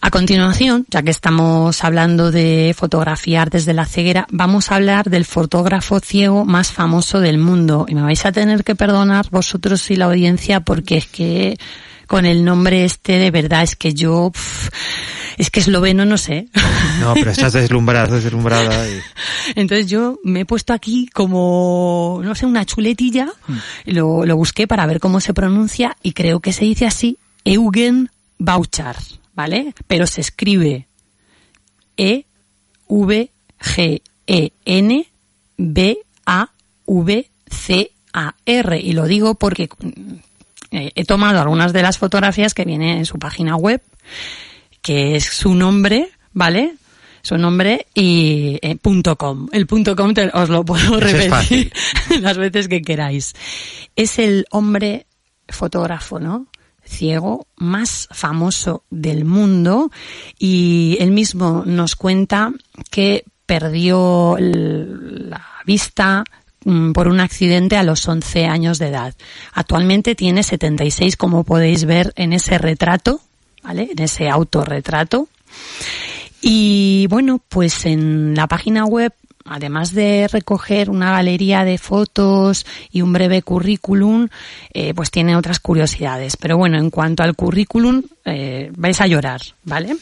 A 0.00 0.10
continuación, 0.10 0.86
ya 0.90 1.02
que 1.02 1.10
estamos 1.10 1.82
hablando 1.82 2.30
de 2.30 2.74
fotografiar 2.76 3.50
desde 3.50 3.74
la 3.74 3.84
ceguera, 3.84 4.26
vamos 4.30 4.70
a 4.70 4.76
hablar 4.76 5.10
del 5.10 5.24
fotógrafo 5.24 5.98
ciego 6.00 6.44
más 6.44 6.72
famoso 6.72 7.20
del 7.20 7.38
mundo. 7.38 7.84
Y 7.88 7.94
me 7.94 8.02
vais 8.02 8.24
a 8.24 8.32
tener 8.32 8.62
que 8.62 8.76
perdonar 8.76 9.26
vosotros 9.30 9.90
y 9.90 9.96
la 9.96 10.06
audiencia 10.06 10.60
porque 10.60 10.98
es 10.98 11.06
que 11.06 11.58
con 12.06 12.24
el 12.24 12.44
nombre 12.44 12.84
este 12.84 13.18
de 13.18 13.30
verdad 13.30 13.62
es 13.62 13.76
que 13.76 13.92
yo, 13.92 14.32
es 15.36 15.50
que 15.50 15.60
esloveno 15.60 16.04
no 16.04 16.16
sé. 16.16 16.48
No, 17.00 17.14
pero 17.14 17.30
estás 17.32 17.52
deslumbrada, 17.52 18.18
deslumbrada. 18.18 18.88
Y... 18.88 19.00
Entonces 19.56 19.88
yo 19.88 20.18
me 20.24 20.40
he 20.40 20.46
puesto 20.46 20.72
aquí 20.72 21.08
como, 21.12 22.20
no 22.24 22.34
sé, 22.34 22.46
una 22.46 22.64
chuletilla, 22.64 23.28
lo, 23.84 24.24
lo 24.24 24.36
busqué 24.36 24.66
para 24.66 24.86
ver 24.86 25.00
cómo 25.00 25.20
se 25.20 25.34
pronuncia 25.34 25.96
y 26.02 26.12
creo 26.12 26.40
que 26.40 26.52
se 26.52 26.64
dice 26.64 26.86
así, 26.86 27.18
Eugen 27.44 28.10
Bauchar, 28.38 28.96
¿vale? 29.38 29.72
Pero 29.86 30.04
se 30.08 30.20
escribe 30.20 30.88
E 31.96 32.24
V 32.88 33.30
G 33.60 34.02
E 34.26 34.52
N 34.64 35.06
B 35.56 35.98
A 36.26 36.50
V 36.86 37.30
C 37.46 37.92
A 38.12 38.34
R 38.44 38.80
y 38.80 38.92
lo 38.94 39.04
digo 39.06 39.36
porque 39.36 39.68
eh, 40.72 40.90
he 40.96 41.04
tomado 41.04 41.40
algunas 41.40 41.72
de 41.72 41.82
las 41.82 41.98
fotografías 41.98 42.52
que 42.52 42.64
vienen 42.64 42.98
en 42.98 43.06
su 43.06 43.20
página 43.20 43.54
web, 43.54 43.80
que 44.82 45.14
es 45.14 45.24
su 45.24 45.54
nombre, 45.54 46.10
¿vale? 46.32 46.74
Su 47.22 47.38
nombre 47.38 47.86
y 47.94 48.58
eh, 48.60 48.74
punto 48.74 49.14
.com. 49.16 49.48
El 49.52 49.68
punto 49.68 49.94
.com 49.94 50.14
te- 50.14 50.30
os 50.34 50.48
lo 50.48 50.64
puedo 50.64 50.98
repetir 50.98 51.72
las 52.20 52.36
veces 52.38 52.66
que 52.66 52.82
queráis. 52.82 53.34
Es 53.94 54.18
el 54.18 54.46
hombre 54.50 55.06
fotógrafo, 55.48 56.18
¿no? 56.18 56.48
Ciego 56.88 57.46
más 57.56 58.08
famoso 58.10 58.82
del 58.90 59.24
mundo 59.24 59.90
y 60.38 60.96
él 61.00 61.10
mismo 61.12 61.62
nos 61.66 61.94
cuenta 61.96 62.52
que 62.90 63.24
perdió 63.46 64.36
la 64.38 65.44
vista 65.64 66.24
mm, 66.64 66.92
por 66.92 67.08
un 67.08 67.20
accidente 67.20 67.76
a 67.76 67.82
los 67.82 68.06
11 68.06 68.46
años 68.46 68.78
de 68.78 68.88
edad. 68.88 69.14
Actualmente 69.52 70.14
tiene 70.14 70.42
76, 70.42 71.16
como 71.16 71.44
podéis 71.44 71.84
ver 71.84 72.12
en 72.16 72.32
ese 72.32 72.58
retrato, 72.58 73.20
¿vale? 73.62 73.90
En 73.92 74.02
ese 74.02 74.28
autorretrato. 74.28 75.28
Y 76.40 77.06
bueno, 77.08 77.40
pues 77.48 77.86
en 77.86 78.34
la 78.34 78.46
página 78.46 78.84
web, 78.84 79.12
además 79.48 79.92
de 79.92 80.28
recoger 80.28 80.90
una 80.90 81.12
galería 81.12 81.64
de 81.64 81.78
fotos 81.78 82.66
y 82.90 83.02
un 83.02 83.12
breve 83.12 83.42
currículum, 83.42 84.28
eh, 84.72 84.94
pues 84.94 85.10
tiene 85.10 85.36
otras 85.36 85.58
curiosidades. 85.60 86.36
Pero 86.36 86.56
bueno, 86.56 86.78
en 86.78 86.90
cuanto 86.90 87.22
al 87.22 87.34
currículum, 87.34 88.02
eh, 88.24 88.70
vais 88.76 89.00
a 89.00 89.06
llorar, 89.06 89.40
¿vale? 89.64 89.96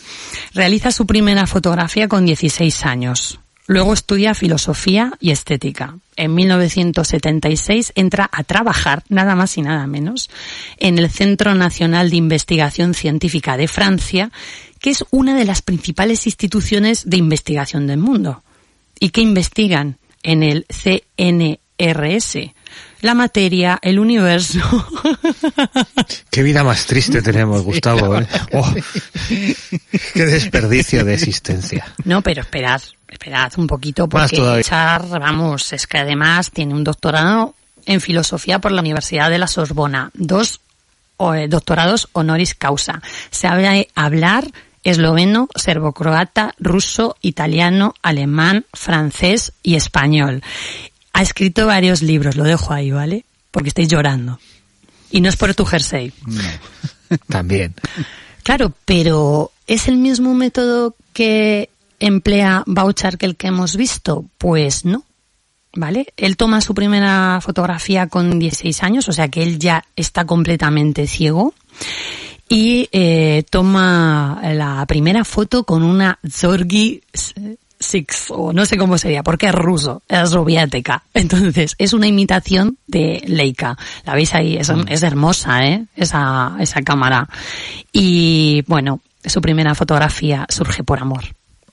Realiza 0.55 0.91
su 0.91 1.07
primera 1.07 1.47
fotografía 1.47 2.09
con 2.09 2.27
16 2.27 2.85
años. 2.85 3.41
Luego 3.69 3.93
estudia 3.93 4.35
filosofía 4.35 5.13
y 5.19 5.33
estética. 5.33 5.99
En 6.15 6.35
1976 6.35 7.93
entra 7.97 8.29
a 8.33 8.45
trabajar, 8.45 9.03
nada 9.09 9.35
más 9.35 9.59
y 9.59 9.63
nada 9.63 9.87
menos, 9.89 10.31
en 10.79 10.99
el 10.99 11.11
Centro 11.11 11.55
Nacional 11.55 12.11
de 12.11 12.17
Investigación 12.17 12.95
Científica 12.95 13.57
de 13.57 13.67
Francia, 13.67 14.31
que 14.81 14.91
es 14.91 15.05
una 15.11 15.35
de 15.37 15.45
las 15.45 15.63
principales 15.63 16.27
instituciones 16.27 17.11
de 17.11 17.17
investigación 17.17 17.89
del 17.89 17.99
mundo. 17.99 18.43
¿Y 18.99 19.11
qué 19.11 19.21
investigan? 19.21 19.99
En 20.23 20.43
el 20.43 20.67
CNRS. 20.69 22.39
La 23.03 23.15
materia, 23.15 23.79
el 23.83 23.99
universo. 23.99 24.59
Qué 26.31 26.43
vida 26.43 26.65
más 26.65 26.87
triste 26.87 27.23
tenemos, 27.23 27.63
Gustavo. 27.63 28.19
¿eh? 28.19 28.27
Oh, 28.53 28.75
qué 30.15 30.27
desperdicio 30.27 31.05
de 31.05 31.15
existencia. 31.15 31.87
No, 32.05 32.23
pero 32.23 32.41
esperad, 32.41 32.83
esperad 33.09 33.53
un 33.59 33.67
poquito 33.67 34.09
porque. 34.09 34.63
Char, 34.63 35.07
vamos, 35.21 35.73
es 35.73 35.87
que 35.87 35.99
además 35.99 36.51
tiene 36.51 36.75
un 36.75 36.83
doctorado 36.83 37.55
en 37.85 38.01
filosofía 38.01 38.59
por 38.59 38.73
la 38.73 38.81
Universidad 38.81 39.31
de 39.31 39.39
la 39.39 39.47
Sorbona, 39.47 40.11
dos 40.15 40.61
eh, 41.19 41.47
doctorados 41.49 42.09
honoris 42.13 42.55
causa. 42.55 43.01
Sabe 43.31 43.89
hablar 43.95 44.47
esloveno, 44.87 45.49
serbocroata, 45.55 46.55
ruso, 46.59 47.17
italiano, 47.21 47.95
alemán, 48.03 48.67
francés 48.73 49.53
y 49.65 49.75
español. 49.75 50.43
Ha 51.13 51.23
escrito 51.23 51.67
varios 51.67 52.03
libros, 52.03 52.37
lo 52.37 52.45
dejo 52.45 52.73
ahí, 52.73 52.93
¿vale? 52.93 53.25
Porque 53.51 53.71
estáis 53.71 53.89
llorando. 53.89 54.39
Y 55.11 55.21
no 55.21 55.29
es 55.29 55.37
por 55.37 55.55
tu 55.55 55.65
jersey. 55.65 56.13
También. 57.29 57.75
Claro, 58.45 58.73
pero 58.85 59.51
¿es 59.67 59.89
el 59.89 59.97
mismo 59.97 60.35
método 60.35 60.95
que 61.13 61.69
emplea 61.99 62.63
Bouchard 62.67 63.17
que 63.17 63.27
el 63.27 63.35
que 63.35 63.49
hemos 63.49 63.77
visto? 63.77 64.25
Pues 64.39 64.85
no. 64.85 65.05
¿Vale? 65.75 66.15
Él 66.17 66.37
toma 66.37 66.61
su 66.61 66.75
primera 66.75 67.41
fotografía 67.43 68.07
con 68.07 68.39
16 68.39 68.83
años, 68.85 69.09
o 69.09 69.13
sea 69.13 69.29
que 69.29 69.43
él 69.43 69.59
ya 69.59 69.85
está 69.97 70.25
completamente 70.25 71.07
ciego. 71.09 71.55
Y 72.49 72.89
eh, 72.93 73.45
toma 73.51 74.41
la 74.43 74.85
primera 74.87 75.25
foto 75.25 75.65
con 75.65 75.83
una 75.83 76.19
Zorgi 76.29 77.03
Six, 77.79 78.31
o 78.31 78.53
no 78.53 78.65
sé 78.65 78.79
cómo 78.79 78.97
sería, 78.97 79.23
porque 79.23 79.47
es 79.47 79.55
ruso, 79.55 80.03
es 80.09 80.31
soviética. 80.31 81.03
Entonces, 81.15 81.75
es 81.79 81.93
una 81.93 82.07
imitación 82.07 82.79
de 82.87 83.23
Leica. 83.27 83.77
La 84.05 84.15
veis 84.15 84.35
ahí, 84.35 84.57
es, 84.57 84.73
es 84.89 85.03
hermosa, 85.03 85.67
¿eh? 85.67 85.85
Esa, 85.95 86.57
esa 86.59 86.83
cámara. 86.83 87.29
Y 87.93 88.63
bueno, 88.67 89.01
su 89.25 89.41
primera 89.41 89.75
fotografía 89.75 90.47
surge 90.49 90.85
por 90.85 91.01
amor. 91.01 91.25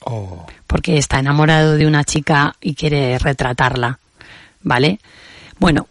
Oh. 0.06 0.46
porque 0.66 0.98
está 0.98 1.18
enamorado 1.18 1.76
de 1.76 1.86
una 1.86 2.04
chica 2.04 2.54
y 2.60 2.74
quiere 2.74 3.18
retratarla, 3.18 3.98
¿vale? 4.62 5.00
Bueno, 5.58 5.88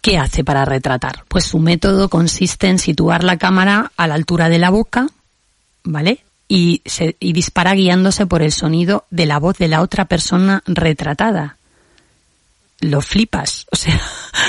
¿qué 0.00 0.18
hace 0.18 0.44
para 0.44 0.64
retratar? 0.64 1.24
Pues 1.28 1.44
su 1.44 1.58
método 1.58 2.08
consiste 2.08 2.68
en 2.68 2.78
situar 2.78 3.24
la 3.24 3.36
cámara 3.36 3.92
a 3.96 4.06
la 4.06 4.14
altura 4.14 4.48
de 4.48 4.58
la 4.58 4.70
boca, 4.70 5.06
¿vale? 5.84 6.24
Y, 6.48 6.82
se, 6.86 7.16
y 7.20 7.32
dispara 7.32 7.74
guiándose 7.74 8.26
por 8.26 8.42
el 8.42 8.52
sonido 8.52 9.04
de 9.10 9.26
la 9.26 9.38
voz 9.38 9.58
de 9.58 9.68
la 9.68 9.82
otra 9.82 10.06
persona 10.06 10.62
retratada. 10.66 11.56
Lo 12.80 13.00
flipas, 13.00 13.66
o 13.72 13.76
sea, 13.76 14.00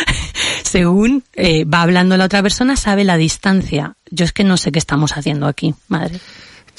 según 0.64 1.24
eh, 1.34 1.66
va 1.66 1.82
hablando 1.82 2.16
la 2.16 2.26
otra 2.26 2.42
persona, 2.42 2.76
sabe 2.76 3.04
la 3.04 3.18
distancia. 3.18 3.96
Yo 4.12 4.26
es 4.26 4.32
que 4.32 4.44
no 4.44 4.56
sé 4.56 4.72
qué 4.72 4.80
estamos 4.80 5.18
haciendo 5.18 5.48
aquí, 5.48 5.74
madre. 5.88 6.20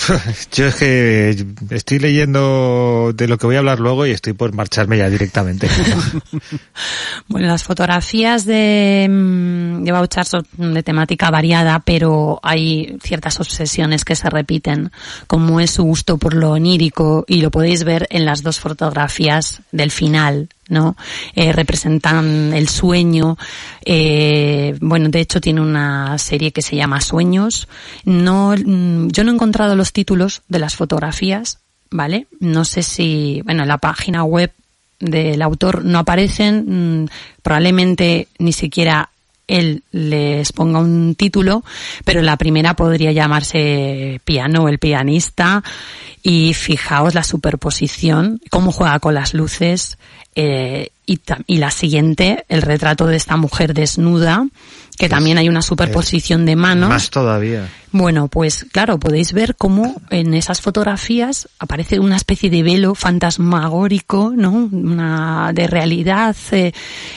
Yo 0.53 0.67
es 0.67 0.75
que 0.77 1.47
estoy 1.71 1.99
leyendo 1.99 3.13
de 3.15 3.29
lo 3.29 3.39
que 3.39 3.47
voy 3.47 3.57
a 3.57 3.59
hablar 3.59 3.81
luego 3.81 4.07
y 4.07 4.11
estoy 4.11 4.33
por 4.33 4.53
marcharme 4.55 4.99
ya 4.99 5.09
directamente. 5.09 5.69
Bueno, 7.29 7.47
las 7.47 7.63
fotografías 7.63 8.45
de, 8.45 9.07
mm, 9.09 9.85
de 9.85 9.93
Bauchar 9.93 10.27
son 10.27 10.45
de 10.59 10.83
temática 10.83 11.31
variada, 11.31 11.79
pero 11.79 12.41
hay 12.43 12.99
ciertas 13.03 13.39
obsesiones 13.39 14.05
que 14.05 14.17
se 14.17 14.29
repiten, 14.29 14.91
como 15.29 15.61
es 15.61 15.71
su 15.71 15.85
gusto 15.85 16.19
por 16.19 16.35
lo 16.35 16.51
onírico, 16.51 17.25
y 17.29 17.41
lo 17.41 17.53
podéis 17.53 17.85
ver 17.85 18.09
en 18.11 18.25
las 18.25 18.43
dos 18.43 18.59
fotografías 18.59 19.63
del 19.71 19.93
final, 19.93 20.49
¿no? 20.71 20.97
Eh, 21.35 21.53
representan 21.53 22.53
el 22.55 22.69
sueño. 22.69 23.37
Eh, 23.85 24.77
bueno, 24.81 25.09
de 25.09 25.21
hecho 25.21 25.41
tiene 25.41 25.61
una 25.61 26.17
serie 26.19 26.53
que 26.53 26.63
se 26.63 26.77
llama 26.77 27.01
Sueños. 27.01 27.69
No, 28.05 28.55
mm, 28.57 29.09
yo 29.09 29.25
no 29.25 29.31
he 29.31 29.35
encontrado 29.35 29.77
los 29.77 29.93
títulos 29.93 30.43
de 30.49 30.59
las 30.59 30.77
fotografías, 30.77 31.59
¿vale? 31.91 32.27
No 32.39 32.65
sé 32.65 32.83
si, 32.83 33.43
bueno, 33.45 33.63
en 33.63 33.69
la 33.69 33.79
página 33.79 34.25
web 34.25 34.53
del 35.01 35.43
autor 35.43 35.85
no 35.85 35.99
aparecen, 35.99 37.03
mm, 37.03 37.09
probablemente 37.43 38.29
ni 38.39 38.53
siquiera 38.53 39.11
él 39.51 39.83
les 39.93 40.53
ponga 40.53 40.79
un 40.79 41.15
título, 41.15 41.65
pero 42.05 42.23
la 42.23 42.37
primera 42.37 42.75
podría 42.75 43.13
llamarse 43.13 44.21
Piano, 44.25 44.69
el 44.69 44.79
pianista, 44.79 45.63
y 46.23 46.55
fijaos 46.55 47.15
la 47.15 47.25
superposición, 47.25 48.41
cómo 48.51 48.73
juega 48.73 48.99
con 49.01 49.15
las 49.15 49.35
luces, 49.35 49.99
eh, 50.35 50.91
y, 51.07 51.21
y 51.47 51.57
la 51.59 51.71
siguiente, 51.71 52.45
el 52.49 52.63
retrato 52.63 53.07
de 53.07 53.17
esta 53.17 53.37
mujer 53.37 53.75
desnuda, 53.75 54.47
que 55.01 55.09
también 55.09 55.39
hay 55.39 55.49
una 55.49 55.63
superposición 55.63 56.45
de 56.45 56.57
manos. 56.57 56.91
Más 56.91 57.09
todavía. 57.09 57.69
Bueno, 57.91 58.29
pues 58.29 58.67
claro, 58.71 59.01
podéis 59.01 59.33
ver 59.33 59.57
cómo 59.57 60.01
en 60.11 60.35
esas 60.35 60.61
fotografías 60.61 61.49
aparece 61.59 61.99
una 61.99 62.17
especie 62.17 62.51
de 62.51 62.63
velo 62.63 62.95
fantasmagórico, 62.95 64.33
¿no? 64.37 64.69
Una 64.71 65.53
de 65.55 65.67
realidad 65.67 66.37
eh, 66.53 66.73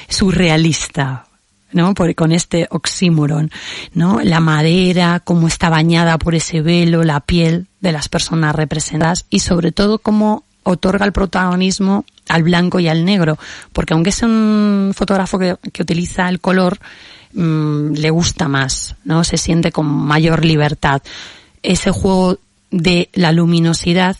surrealista. 0.08 1.26
¿No? 1.74 1.94
Por, 1.94 2.14
con 2.16 2.32
este 2.32 2.68
oxímoron, 2.70 3.52
¿no? 3.94 4.22
La 4.22 4.40
madera, 4.40 5.22
cómo 5.24 5.48
está 5.48 5.70
bañada 5.70 6.18
por 6.18 6.36
ese 6.36 6.62
velo, 6.62 7.04
la 7.04 7.20
piel 7.20 7.68
de 7.82 7.92
las 7.92 8.10
personas 8.10 8.56
representadas 8.56 9.26
y 9.30 9.40
sobre 9.40 9.72
todo 9.72 10.00
cómo 10.00 10.44
otorga 10.64 11.06
el 11.06 11.12
protagonismo 11.12 12.06
al 12.30 12.44
blanco 12.44 12.80
y 12.80 12.88
al 12.88 13.04
negro, 13.04 13.38
porque 13.74 13.94
aunque 13.94 14.12
es 14.12 14.22
un 14.24 14.94
fotógrafo 14.96 15.38
que, 15.38 15.58
que 15.74 15.82
utiliza 15.82 16.30
el 16.30 16.40
color, 16.40 16.80
mm, 17.34 17.94
le 17.94 18.10
gusta 18.10 18.48
más, 18.48 18.96
¿no? 19.04 19.24
Se 19.24 19.38
siente 19.38 19.72
con 19.72 19.86
mayor 19.86 20.46
libertad. 20.46 21.02
Ese 21.62 21.92
juego 21.92 22.40
de 22.72 23.10
la 23.14 23.32
luminosidad, 23.32 24.18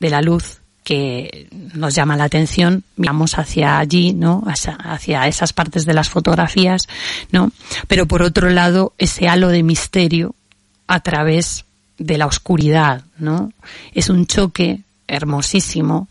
de 0.00 0.10
la 0.10 0.20
luz, 0.20 0.60
que 0.84 1.48
nos 1.74 1.94
llama 1.94 2.16
la 2.16 2.24
atención, 2.24 2.84
miramos 2.96 3.38
hacia 3.38 3.78
allí, 3.78 4.12
¿no? 4.12 4.44
Hacia, 4.46 5.26
esas 5.26 5.52
partes 5.52 5.86
de 5.86 5.94
las 5.94 6.10
fotografías, 6.10 6.86
¿no? 7.32 7.50
Pero 7.88 8.06
por 8.06 8.22
otro 8.22 8.50
lado, 8.50 8.92
ese 8.98 9.26
halo 9.26 9.48
de 9.48 9.62
misterio 9.62 10.34
a 10.86 11.00
través 11.00 11.64
de 11.98 12.18
la 12.18 12.26
oscuridad, 12.26 13.02
¿no? 13.18 13.52
Es 13.94 14.10
un 14.10 14.26
choque 14.26 14.82
hermosísimo 15.08 16.08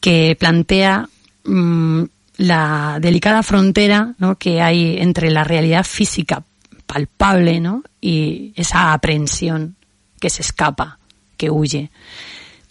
que 0.00 0.36
plantea 0.38 1.08
mm, 1.44 2.02
la 2.38 2.98
delicada 3.00 3.42
frontera 3.42 4.14
¿no? 4.18 4.36
que 4.36 4.60
hay 4.60 4.98
entre 4.98 5.30
la 5.30 5.44
realidad 5.44 5.84
física 5.84 6.42
palpable 6.86 7.60
¿no? 7.60 7.82
y 8.00 8.52
esa 8.56 8.92
aprensión 8.92 9.76
que 10.20 10.28
se 10.28 10.42
escapa, 10.42 10.98
que 11.36 11.50
huye. 11.50 11.90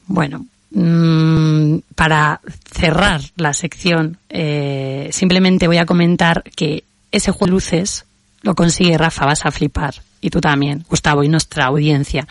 Bueno, 0.07 0.45
mm, 0.71 1.77
para 1.95 2.41
cerrar 2.71 3.21
la 3.35 3.53
sección, 3.53 4.17
eh, 4.29 5.09
simplemente 5.11 5.67
voy 5.67 5.77
a 5.77 5.85
comentar 5.85 6.43
que 6.55 6.83
ese 7.11 7.31
juego 7.31 7.47
de 7.47 7.51
luces 7.51 8.05
lo 8.41 8.55
consigue 8.55 8.97
Rafa, 8.97 9.25
vas 9.25 9.45
a 9.45 9.51
flipar, 9.51 9.95
y 10.19 10.29
tú 10.29 10.41
también, 10.41 10.85
Gustavo, 10.89 11.23
y 11.23 11.29
nuestra 11.29 11.65
audiencia, 11.65 12.27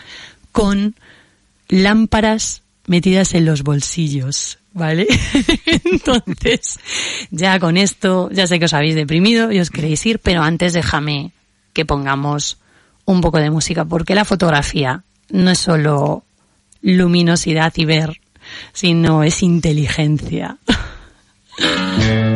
con 0.53 0.95
lámparas 1.69 2.63
metidas 2.87 3.35
en 3.35 3.45
los 3.45 3.63
bolsillos, 3.63 4.59
¿vale? 4.73 5.07
Entonces, 5.85 6.79
ya 7.31 7.59
con 7.61 7.77
esto, 7.77 8.29
ya 8.33 8.47
sé 8.47 8.59
que 8.59 8.65
os 8.65 8.75
habéis 8.75 8.95
deprimido 8.95 9.53
y 9.53 9.61
os 9.61 9.71
queréis 9.71 10.05
ir, 10.07 10.19
pero 10.19 10.43
antes 10.43 10.73
déjame 10.73 11.33
que 11.73 11.85
pongamos 11.85 12.59
un 13.05 13.21
poco 13.21 13.39
de 13.39 13.51
música, 13.51 13.85
porque 13.85 14.15
la 14.15 14.25
fotografía 14.25 15.05
no 15.31 15.51
es 15.51 15.59
solo 15.59 16.25
luminosidad 16.83 17.73
y 17.77 17.85
ver, 17.85 18.21
sino 18.73 19.23
es 19.23 19.43
inteligencia. 19.43 20.59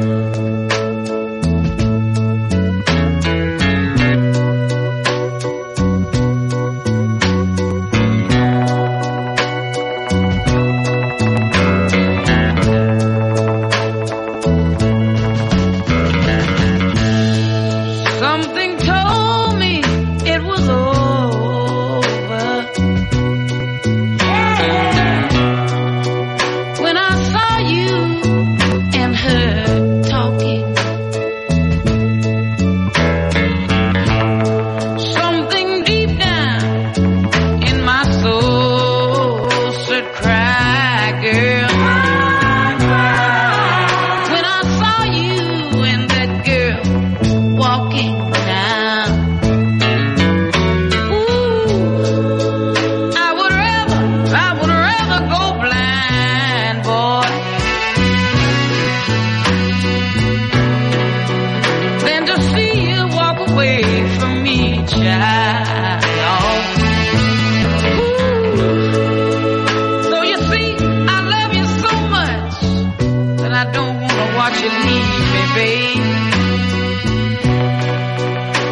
leave. 75.56 76.04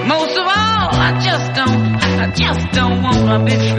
Most 0.08 0.36
of 0.40 0.46
all, 0.46 0.88
I 1.06 1.20
just 1.22 1.48
don't, 1.54 1.82
I 2.24 2.26
just 2.34 2.72
don't 2.72 3.02
wanna 3.02 3.44
be 3.44 3.71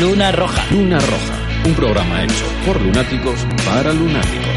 Luna 0.00 0.30
Roja. 0.30 0.64
Luna 0.70 0.98
Roja. 1.00 1.64
Un 1.64 1.74
programa 1.74 2.22
hecho 2.22 2.44
por 2.64 2.80
lunáticos 2.80 3.46
para 3.64 3.92
lunáticos. 3.92 4.47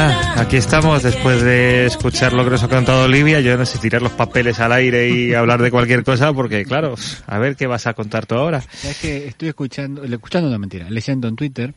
Nada, 0.00 0.40
aquí 0.40 0.56
estamos 0.56 1.02
después 1.02 1.42
de 1.42 1.86
escuchar 1.86 2.32
lo 2.32 2.44
que 2.44 2.50
nos 2.50 2.62
ha 2.62 2.68
contado 2.68 3.04
Olivia. 3.04 3.40
Yo 3.40 3.56
no 3.56 3.66
sé 3.66 3.78
tirar 3.78 4.00
los 4.00 4.12
papeles 4.12 4.58
al 4.60 4.72
aire 4.72 5.10
y 5.10 5.34
hablar 5.34 5.60
de 5.62 5.70
cualquier 5.70 6.04
cosa 6.04 6.32
porque, 6.32 6.64
claro, 6.64 6.94
a 7.26 7.38
ver 7.38 7.56
qué 7.56 7.66
vas 7.66 7.86
a 7.86 7.94
contar 7.94 8.26
tú 8.26 8.34
ahora. 8.34 8.62
Es 8.82 8.98
que 8.98 9.28
estoy 9.28 9.48
escuchando, 9.48 10.04
escuchando 10.04 10.48
no 10.50 10.58
mentira, 10.58 10.88
leyendo 10.88 11.28
en 11.28 11.36
Twitter 11.36 11.74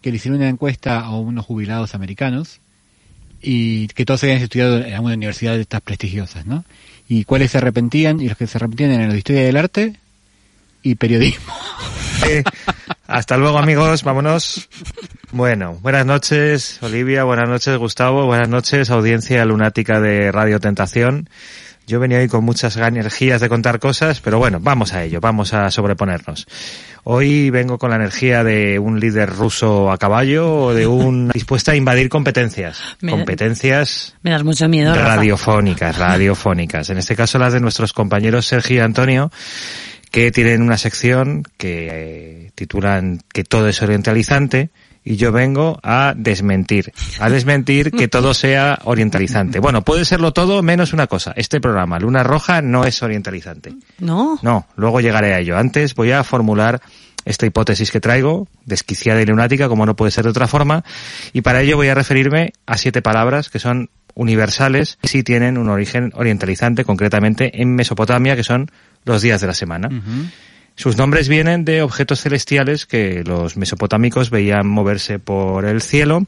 que 0.00 0.10
le 0.10 0.16
hicieron 0.16 0.40
una 0.40 0.48
encuesta 0.48 1.00
a 1.00 1.16
unos 1.16 1.44
jubilados 1.44 1.94
americanos 1.94 2.60
y 3.40 3.88
que 3.88 4.04
todos 4.04 4.22
habían 4.24 4.42
estudiado 4.42 4.78
en 4.78 4.92
alguna 4.92 5.14
universidad 5.14 5.54
de 5.54 5.62
estas 5.62 5.80
prestigiosas, 5.80 6.46
¿no? 6.46 6.64
Y 7.08 7.24
cuáles 7.24 7.52
se 7.52 7.58
arrepentían 7.58 8.20
y 8.20 8.28
los 8.28 8.36
que 8.36 8.46
se 8.46 8.58
arrepentían 8.58 8.90
eran 8.90 9.06
los 9.06 9.14
de 9.14 9.18
historia 9.18 9.44
del 9.44 9.56
arte 9.56 9.94
y 10.82 10.96
periodismo. 10.96 11.54
Hasta 13.06 13.36
luego 13.36 13.58
amigos, 13.58 14.02
vámonos. 14.02 14.68
Bueno, 15.32 15.78
buenas 15.82 16.06
noches 16.06 16.78
Olivia, 16.82 17.24
buenas 17.24 17.48
noches 17.48 17.76
Gustavo, 17.76 18.26
buenas 18.26 18.48
noches 18.48 18.90
audiencia 18.90 19.44
lunática 19.44 20.00
de 20.00 20.30
Radio 20.32 20.60
Tentación. 20.60 21.28
Yo 21.86 22.00
venía 22.00 22.18
hoy 22.18 22.28
con 22.28 22.44
muchas 22.44 22.76
energías 22.78 23.42
de 23.42 23.48
contar 23.50 23.78
cosas, 23.78 24.20
pero 24.20 24.38
bueno, 24.38 24.58
vamos 24.58 24.94
a 24.94 25.04
ello, 25.04 25.20
vamos 25.20 25.52
a 25.52 25.70
sobreponernos. 25.70 26.46
Hoy 27.02 27.50
vengo 27.50 27.76
con 27.78 27.90
la 27.90 27.96
energía 27.96 28.42
de 28.42 28.78
un 28.78 28.98
líder 29.00 29.28
ruso 29.28 29.90
a 29.92 29.98
caballo 29.98 30.50
o 30.62 30.72
de 30.74 30.86
un 30.86 31.28
dispuesta 31.34 31.72
a 31.72 31.76
invadir 31.76 32.08
competencias. 32.08 32.80
Me- 33.02 33.10
Competencias 33.10 34.14
Me 34.22 34.30
das 34.30 34.44
mucho 34.44 34.66
miedo, 34.66 34.94
Rafa. 34.94 35.16
radiofónicas, 35.16 35.98
radiofónicas. 35.98 36.88
En 36.88 36.96
este 36.96 37.14
caso 37.16 37.38
las 37.38 37.52
de 37.52 37.60
nuestros 37.60 37.92
compañeros 37.92 38.46
Sergio 38.46 38.76
y 38.76 38.80
Antonio, 38.80 39.30
que 40.14 40.30
tienen 40.30 40.62
una 40.62 40.78
sección 40.78 41.42
que 41.56 41.88
eh, 41.90 42.52
titulan 42.54 43.20
que 43.32 43.42
todo 43.42 43.66
es 43.66 43.82
orientalizante 43.82 44.70
y 45.02 45.16
yo 45.16 45.32
vengo 45.32 45.80
a 45.82 46.14
desmentir, 46.16 46.92
a 47.18 47.28
desmentir 47.28 47.90
que 47.90 48.06
todo 48.06 48.32
sea 48.32 48.78
orientalizante. 48.84 49.58
Bueno, 49.58 49.82
puede 49.82 50.04
serlo 50.04 50.32
todo 50.32 50.62
menos 50.62 50.92
una 50.92 51.08
cosa. 51.08 51.32
Este 51.34 51.60
programa, 51.60 51.98
Luna 51.98 52.22
Roja, 52.22 52.62
no 52.62 52.84
es 52.84 53.02
orientalizante. 53.02 53.74
¿No? 53.98 54.38
No, 54.40 54.68
luego 54.76 55.00
llegaré 55.00 55.34
a 55.34 55.40
ello. 55.40 55.58
Antes 55.58 55.96
voy 55.96 56.12
a 56.12 56.22
formular 56.22 56.80
esta 57.24 57.46
hipótesis 57.46 57.90
que 57.90 58.00
traigo, 58.00 58.46
desquiciada 58.66 59.20
y 59.20 59.26
lunática, 59.26 59.68
como 59.68 59.84
no 59.84 59.96
puede 59.96 60.12
ser 60.12 60.22
de 60.22 60.30
otra 60.30 60.46
forma, 60.46 60.84
y 61.32 61.40
para 61.40 61.62
ello 61.62 61.76
voy 61.76 61.88
a 61.88 61.94
referirme 61.96 62.52
a 62.66 62.78
siete 62.78 63.02
palabras 63.02 63.50
que 63.50 63.58
son 63.58 63.90
universales 64.14 64.98
y 65.02 65.08
sí 65.08 65.22
tienen 65.22 65.58
un 65.58 65.68
origen 65.68 66.12
orientalizante, 66.14 66.84
concretamente 66.84 67.60
en 67.60 67.74
Mesopotamia, 67.74 68.36
que 68.36 68.44
son 68.44 68.70
los 69.04 69.22
días 69.22 69.40
de 69.40 69.46
la 69.46 69.54
semana. 69.54 69.88
Sus 70.76 70.96
nombres 70.96 71.28
vienen 71.28 71.64
de 71.64 71.82
objetos 71.82 72.20
celestiales 72.20 72.86
que 72.86 73.22
los 73.24 73.56
mesopotámicos 73.56 74.30
veían 74.30 74.66
moverse 74.66 75.18
por 75.18 75.64
el 75.64 75.82
cielo 75.82 76.26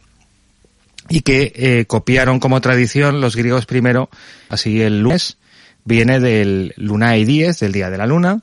y 1.09 1.20
que 1.20 1.53
eh, 1.55 1.84
copiaron 1.87 2.39
como 2.39 2.61
tradición 2.61 3.20
los 3.20 3.34
griegos 3.34 3.66
primero. 3.66 4.09
Así 4.49 4.82
el 4.82 5.03
lunes 5.03 5.39
viene 5.84 6.20
del 6.20 6.74
lunae 6.76 7.24
dies, 7.24 7.61
del 7.61 7.72
día 7.72 7.91
de 7.91 7.99
la 7.99 8.07
luna, 8.07 8.41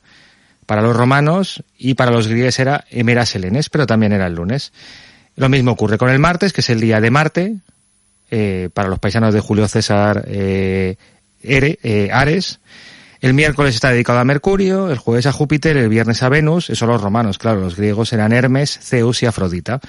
para 0.66 0.82
los 0.82 0.96
romanos 0.96 1.64
y 1.78 1.94
para 1.94 2.12
los 2.12 2.28
griegos 2.28 2.58
era 2.60 2.86
Emera 2.89 3.26
Selenes, 3.26 3.70
pero 3.70 3.86
también 3.86 4.14
era 4.14 4.28
el 4.28 4.36
lunes. 4.36 4.74
Lo 5.36 5.50
mismo 5.50 5.72
ocurre 5.72 5.98
con 5.98 6.10
el 6.10 6.20
martes, 6.20 6.54
que 6.54 6.62
es 6.62 6.70
el 6.70 6.80
día 6.80 7.02
de 7.02 7.12
Marte, 7.12 7.56
eh, 8.36 8.70
para 8.74 8.90
los 8.90 8.98
paisanos 8.98 9.32
de 9.32 9.40
Julio 9.42 9.68
César 9.68 10.26
eh, 10.28 10.96
eh, 11.44 12.10
Ares. 12.12 12.60
El 13.22 13.36
miércoles 13.36 13.76
está 13.76 13.92
dedicado 13.92 14.20
a 14.20 14.26
Mercurio, 14.26 14.92
el 14.92 14.98
jueves 14.98 15.28
a 15.28 15.32
Júpiter, 15.32 15.78
el 15.78 15.88
viernes 15.88 16.24
a 16.24 16.30
Venus, 16.30 16.70
eso 16.72 16.88
los 16.88 17.00
romanos, 17.00 17.38
claro, 17.38 17.62
los 17.62 17.78
griegos 17.78 18.12
eran 18.12 18.34
Hermes, 18.34 18.80
Zeus 18.82 19.22
y 19.22 19.28
Afrodita. 19.28 19.80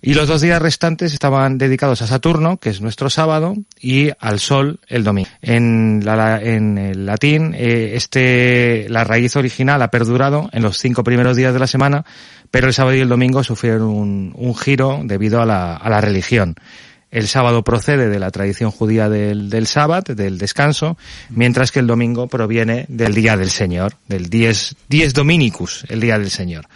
Y 0.00 0.14
los 0.14 0.28
dos 0.28 0.40
días 0.40 0.62
restantes 0.62 1.12
estaban 1.12 1.58
dedicados 1.58 2.00
a 2.00 2.06
Saturno, 2.06 2.56
que 2.58 2.70
es 2.70 2.80
nuestro 2.80 3.10
sábado, 3.10 3.54
y 3.78 4.12
al 4.18 4.38
Sol 4.38 4.80
el 4.86 5.04
domingo. 5.04 5.28
En, 5.42 6.02
el 6.06 7.04
latín, 7.04 7.54
eh, 7.54 7.92
este, 7.96 8.86
la 8.88 9.04
raíz 9.04 9.36
original 9.36 9.82
ha 9.82 9.90
perdurado 9.90 10.48
en 10.52 10.62
los 10.62 10.78
cinco 10.78 11.04
primeros 11.04 11.36
días 11.36 11.52
de 11.52 11.58
la 11.58 11.66
semana, 11.66 12.06
pero 12.50 12.68
el 12.68 12.72
sábado 12.72 12.96
y 12.96 13.00
el 13.00 13.10
domingo 13.10 13.44
sufrieron 13.44 13.82
un, 13.82 14.32
un 14.34 14.56
giro 14.56 15.00
debido 15.04 15.42
a 15.42 15.44
la 15.44 16.00
religión. 16.00 16.54
El 17.10 17.26
sábado 17.26 17.64
procede 17.64 18.08
de 18.08 18.20
la 18.20 18.30
tradición 18.30 18.70
judía 18.70 19.08
del, 19.08 19.50
del 19.50 19.66
sábado, 19.66 20.14
del 20.14 20.38
descanso, 20.38 20.96
mientras 21.28 21.72
que 21.72 21.80
el 21.80 21.86
domingo 21.86 22.28
proviene 22.28 22.86
del 22.88 23.14
día 23.14 23.36
del 23.36 23.50
Señor, 23.50 23.94
del 24.06 24.30
dies, 24.30 24.76
dies 24.88 25.12
dominicus, 25.12 25.84
el 25.88 26.00
día 26.00 26.18
del 26.18 26.30
Señor. 26.30 26.66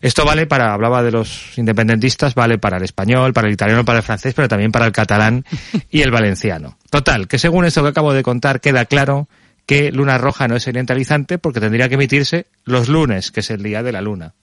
Esto 0.00 0.24
vale 0.26 0.46
para, 0.46 0.74
hablaba 0.74 1.02
de 1.02 1.10
los 1.10 1.56
independentistas, 1.56 2.34
vale 2.34 2.58
para 2.58 2.76
el 2.76 2.84
español, 2.84 3.32
para 3.32 3.48
el 3.48 3.54
italiano, 3.54 3.86
para 3.86 4.00
el 4.00 4.04
francés, 4.04 4.34
pero 4.34 4.48
también 4.48 4.70
para 4.70 4.84
el 4.84 4.92
catalán 4.92 5.46
y 5.90 6.02
el 6.02 6.10
valenciano. 6.10 6.76
Total, 6.90 7.26
que 7.26 7.38
según 7.38 7.64
esto 7.64 7.82
que 7.82 7.88
acabo 7.88 8.12
de 8.12 8.22
contar 8.22 8.60
queda 8.60 8.84
claro 8.84 9.28
que 9.66 9.90
Luna 9.90 10.18
Roja 10.18 10.46
no 10.46 10.56
es 10.56 10.68
orientalizante 10.68 11.38
porque 11.38 11.58
tendría 11.58 11.88
que 11.88 11.94
emitirse 11.94 12.46
los 12.64 12.88
lunes, 12.88 13.30
que 13.30 13.40
es 13.40 13.50
el 13.50 13.62
día 13.62 13.82
de 13.82 13.92
la 13.92 14.02
luna. 14.02 14.34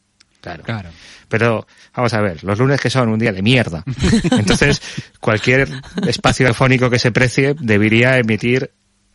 Claro. 0.41 0.63
Claro. 0.63 0.89
Pero 1.27 1.65
vamos 1.95 2.13
a 2.13 2.21
ver, 2.21 2.43
los 2.43 2.59
lunes 2.59 2.81
que 2.81 2.89
son 2.89 3.09
un 3.09 3.19
día 3.19 3.31
de 3.31 3.41
mierda. 3.41 3.83
Entonces, 4.31 4.81
cualquier 5.19 5.69
espacio 6.05 6.45
radiofónico 6.45 6.89
que 6.89 6.99
se 6.99 7.11
precie 7.11 7.55
debería 7.59 8.17
emitir 8.17 8.71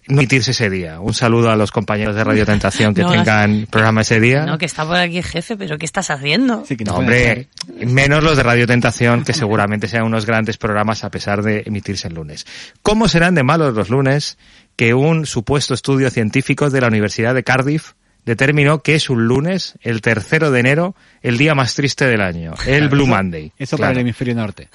emitirse 0.09 0.53
ese 0.53 0.71
día. 0.71 1.01
Un 1.01 1.15
saludo 1.15 1.51
a 1.51 1.57
los 1.57 1.73
compañeros 1.73 2.15
de 2.15 2.23
Radio 2.23 2.47
Tentación 2.47 2.95
que 2.95 3.03
No, 3.03 3.11
tengan 3.11 3.67
programa 3.69 4.03
ese 4.03 4.21
día. 4.21 4.47
No, 4.47 4.59
que 4.59 4.67
está 4.67 4.87
por 4.87 4.97
aquí 4.97 5.19
el 5.19 5.25
jefe, 5.25 5.57
pero 5.57 5.79
¿qué 5.79 5.85
estás 5.85 6.11
haciendo? 6.11 6.65
No, 6.85 6.95
hombre, 6.95 7.49
menos 7.85 8.23
los 8.23 8.37
de 8.37 8.43
Radio 8.43 8.67
Tentación, 8.67 9.25
que 9.25 9.33
seguramente 9.33 9.89
sean 9.89 10.05
unos 10.05 10.25
grandes 10.25 10.59
programas 10.59 11.05
a 11.05 11.11
pesar 11.11 11.43
de 11.43 11.65
emitirse 11.67 12.09
el 12.09 12.15
lunes. 12.15 12.47
¿Cómo 12.83 13.09
serán 13.09 13.35
de 13.35 13.43
malos 13.43 13.75
los 13.75 13.91
lunes 13.91 14.39
que 14.77 14.95
un 14.95 15.27
supuesto 15.27 15.75
estudio 15.75 16.11
científico 16.11 16.71
de 16.71 16.81
la 16.81 16.89
Universidad 16.89 17.35
de 17.35 17.43
Cardiff 17.43 17.93
determinó 18.27 18.83
que 18.83 18.95
es 18.97 19.09
un 19.09 19.27
lunes, 19.27 19.75
el 19.81 20.03
tercero 20.03 20.51
de 20.51 20.61
enero, 20.61 20.95
el 21.23 21.39
día 21.39 21.55
más 21.55 21.75
triste 21.75 22.07
del 22.07 22.21
año, 22.21 22.53
el 22.67 22.89
Blue 22.91 23.05
Eso- 23.05 23.15
Monday? 23.15 23.53
Eso 23.57 23.77
para 23.79 23.89
Claro. 23.89 24.01
el 24.01 24.07
hemisferio 24.07 24.35
norte. 24.35 24.69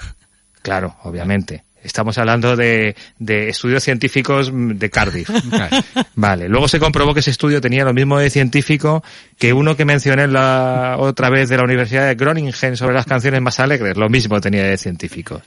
Claro, 0.64 0.96
obviamente. 1.04 1.64
Estamos 1.84 2.20
hablando 2.20 2.56
de, 2.56 2.96
de 3.18 3.50
estudios 3.50 3.84
científicos 3.84 4.52
mm, 4.54 4.74
de 4.74 4.90
Cardiff. 4.92 5.32
Vale. 6.16 6.48
Luego 6.48 6.68
se 6.68 6.80
comprobó 6.80 7.16
que 7.16 7.22
ese 7.22 7.32
estudio 7.32 7.60
tenía 7.60 7.84
lo 7.84 7.92
mismo 7.92 8.20
de 8.20 8.30
científico 8.30 9.04
que 9.40 9.52
uno 9.52 9.76
que 9.76 9.84
mencioné 9.84 10.28
la 10.28 10.98
otra 11.00 11.32
vez 11.32 11.50
de 11.50 11.58
la 11.58 11.64
Universidad 11.64 12.06
de 12.08 12.14
Groningen 12.14 12.54
sobre 12.54 12.94
las 12.94 13.08
canciones 13.08 13.42
más 13.42 13.60
alegres. 13.60 13.98
Lo 13.98 14.10
mismo 14.10 14.40
tenía 14.40 14.64
de 14.64 14.78
científico. 14.78 15.42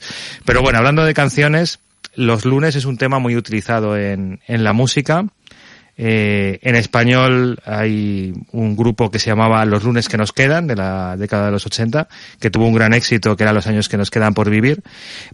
Pero 0.44 0.60
bueno, 0.60 0.78
hablando 0.78 1.04
de 1.04 1.14
canciones, 1.14 1.78
los 2.16 2.44
lunes 2.44 2.74
es 2.74 2.84
un 2.84 2.98
tema 2.98 3.20
muy 3.20 3.36
utilizado 3.36 3.96
en, 3.96 4.40
en 4.48 4.64
la 4.64 4.72
música. 4.72 5.24
Eh, 5.96 6.58
en 6.62 6.74
español 6.74 7.60
hay 7.64 8.32
un 8.50 8.76
grupo 8.76 9.10
que 9.10 9.18
se 9.18 9.30
llamaba 9.30 9.64
Los 9.64 9.84
lunes 9.84 10.08
que 10.08 10.16
nos 10.16 10.32
quedan, 10.32 10.66
de 10.66 10.74
la 10.74 11.16
década 11.16 11.46
de 11.46 11.52
los 11.52 11.66
80, 11.66 12.08
que 12.40 12.50
tuvo 12.50 12.66
un 12.66 12.74
gran 12.74 12.92
éxito, 12.94 13.36
que 13.36 13.44
era 13.44 13.52
Los 13.52 13.66
años 13.66 13.88
que 13.88 13.96
nos 13.96 14.10
quedan 14.10 14.34
por 14.34 14.50
vivir. 14.50 14.82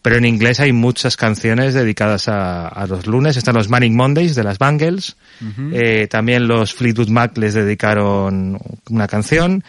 Pero 0.02 0.16
en 0.16 0.24
inglés 0.24 0.60
hay 0.60 0.72
muchas 0.72 1.16
canciones 1.16 1.74
dedicadas 1.74 2.28
a, 2.28 2.68
a 2.68 2.86
los 2.86 3.06
lunes. 3.06 3.36
Están 3.36 3.54
los 3.54 3.68
Manic 3.68 3.92
Mondays 3.92 4.34
de 4.34 4.44
las 4.44 4.58
Bangles. 4.58 5.16
Eh, 5.72 6.06
también 6.08 6.46
los 6.46 6.74
Fleetwood 6.74 7.08
Mac 7.08 7.36
les 7.38 7.54
dedicaron 7.54 8.58
una 8.90 9.08
canción. 9.08 9.64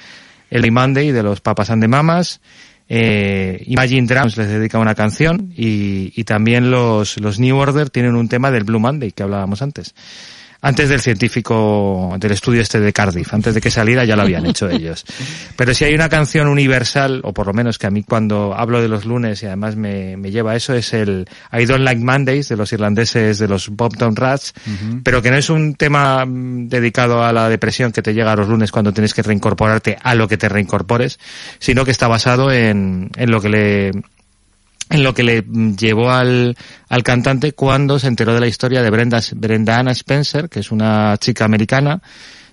El 0.49 0.69
Monday 0.71 1.11
de 1.11 1.23
los 1.23 1.39
Papas 1.39 1.69
and 1.69 1.81
the 1.81 1.87
Mamas. 1.87 2.41
Eh, 2.89 3.63
Imagine 3.67 4.05
Drums 4.05 4.35
les 4.35 4.49
dedica 4.49 4.77
una 4.77 4.95
canción 4.95 5.53
y, 5.55 6.11
y 6.13 6.25
también 6.25 6.69
los, 6.69 7.17
los 7.21 7.39
New 7.39 7.55
Order 7.55 7.89
tienen 7.89 8.15
un 8.15 8.27
tema 8.27 8.51
del 8.51 8.65
Blue 8.65 8.81
Monday 8.81 9.13
que 9.13 9.23
hablábamos 9.23 9.61
antes. 9.61 9.95
Antes 10.63 10.89
del 10.89 11.01
científico 11.01 12.15
del 12.19 12.31
estudio 12.31 12.61
este 12.61 12.79
de 12.79 12.93
Cardiff, 12.93 13.33
antes 13.33 13.55
de 13.55 13.61
que 13.61 13.71
saliera 13.71 14.05
ya 14.05 14.15
lo 14.15 14.21
habían 14.21 14.45
hecho 14.45 14.69
ellos. 14.69 15.05
Pero 15.55 15.73
si 15.73 15.85
hay 15.85 15.95
una 15.95 16.07
canción 16.07 16.47
universal, 16.47 17.21
o 17.23 17.33
por 17.33 17.47
lo 17.47 17.53
menos 17.53 17.79
que 17.79 17.87
a 17.87 17.89
mí 17.89 18.03
cuando 18.03 18.53
hablo 18.55 18.81
de 18.81 18.87
los 18.87 19.05
lunes 19.05 19.41
y 19.41 19.47
además 19.47 19.75
me, 19.75 20.17
me 20.17 20.29
lleva 20.29 20.51
a 20.51 20.55
eso, 20.55 20.73
es 20.73 20.93
el 20.93 21.27
I 21.51 21.65
Don't 21.65 21.83
Like 21.83 22.03
Mondays 22.03 22.49
de 22.49 22.57
los 22.57 22.71
irlandeses 22.73 23.39
de 23.39 23.47
los 23.47 23.69
Bobtown 23.69 24.15
Rats, 24.15 24.53
pero 25.03 25.21
que 25.21 25.31
no 25.31 25.37
es 25.37 25.49
un 25.49 25.75
tema 25.75 26.25
mm, 26.25 26.67
dedicado 26.67 27.23
a 27.23 27.33
la 27.33 27.49
depresión 27.49 27.91
que 27.91 28.01
te 28.01 28.13
llega 28.13 28.31
a 28.31 28.35
los 28.35 28.47
lunes 28.47 28.71
cuando 28.71 28.93
tienes 28.93 29.13
que 29.13 29.23
reincorporarte 29.23 29.97
a 30.01 30.15
lo 30.15 30.27
que 30.27 30.37
te 30.37 30.47
reincorpores, 30.47 31.19
sino 31.59 31.85
que 31.85 31.91
está 31.91 32.07
basado 32.07 32.51
en, 32.51 33.09
en 33.15 33.31
lo 33.31 33.41
que 33.41 33.49
le 33.49 33.91
en 34.91 35.03
lo 35.03 35.13
que 35.13 35.23
le 35.23 35.43
llevó 35.77 36.11
al, 36.11 36.57
al 36.89 37.03
cantante 37.03 37.53
cuando 37.53 37.97
se 37.97 38.07
enteró 38.07 38.33
de 38.33 38.41
la 38.41 38.47
historia 38.47 38.81
de 38.81 38.89
Brenda, 38.89 39.21
Brenda 39.35 39.79
Anna 39.79 39.91
Spencer, 39.91 40.49
que 40.49 40.59
es 40.59 40.71
una 40.71 41.17
chica 41.17 41.45
americana, 41.45 42.01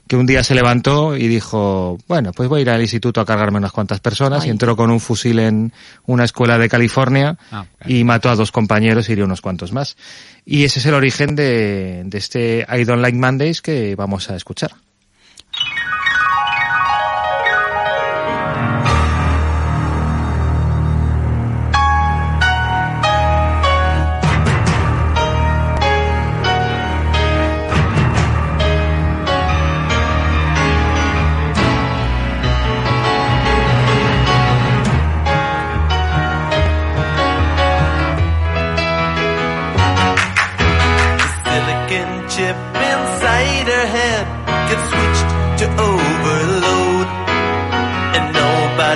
que 0.07 0.17
un 0.17 0.25
día 0.25 0.43
se 0.43 0.55
levantó 0.55 1.17
y 1.17 1.29
dijo, 1.29 1.99
bueno, 2.09 2.33
pues 2.33 2.49
voy 2.49 2.61
a 2.61 2.63
ir 2.63 2.71
al 2.71 2.81
instituto 2.81 3.21
a 3.21 3.27
cargarme 3.27 3.59
unas 3.59 3.73
cuantas 3.73 4.01
personas 4.01 4.47
y 4.47 4.51
entró 4.51 4.75
con 4.75 4.91
un 4.91 5.01
fusil 5.01 5.39
en 5.39 5.73
una 6.07 6.25
escuela 6.25 6.57
de 6.57 6.69
California 6.69 7.37
Ah, 7.53 7.67
y 7.87 8.05
mató 8.05 8.31
a 8.31 8.37
dos 8.37 8.51
compañeros 8.51 9.09
y 9.09 9.13
hirió 9.13 9.27
unos 9.27 9.43
cuantos 9.43 9.73
más. 9.73 9.97
Y 10.47 10.65
ese 10.65 10.79
es 10.79 10.87
el 10.87 10.95
origen 10.95 11.37
de, 11.37 12.03
de 12.07 12.19
este 12.19 12.67
I 12.73 12.85
Don't 12.85 13.03
Like 13.03 13.19
Mondays 13.19 13.61
que 13.61 13.95
vamos 13.97 14.31
a 14.31 14.37
escuchar. 14.37 14.73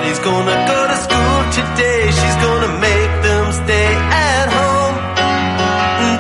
Nobody's 0.03 0.18
gonna 0.18 0.59
go 0.66 0.78
to 0.90 0.96
school 1.07 1.38
today. 1.59 2.11
She's 2.11 2.38
gonna 2.42 2.72
make 2.80 3.12
them 3.22 3.44
stay 3.53 3.90
at 4.30 4.46
home. 4.59 4.96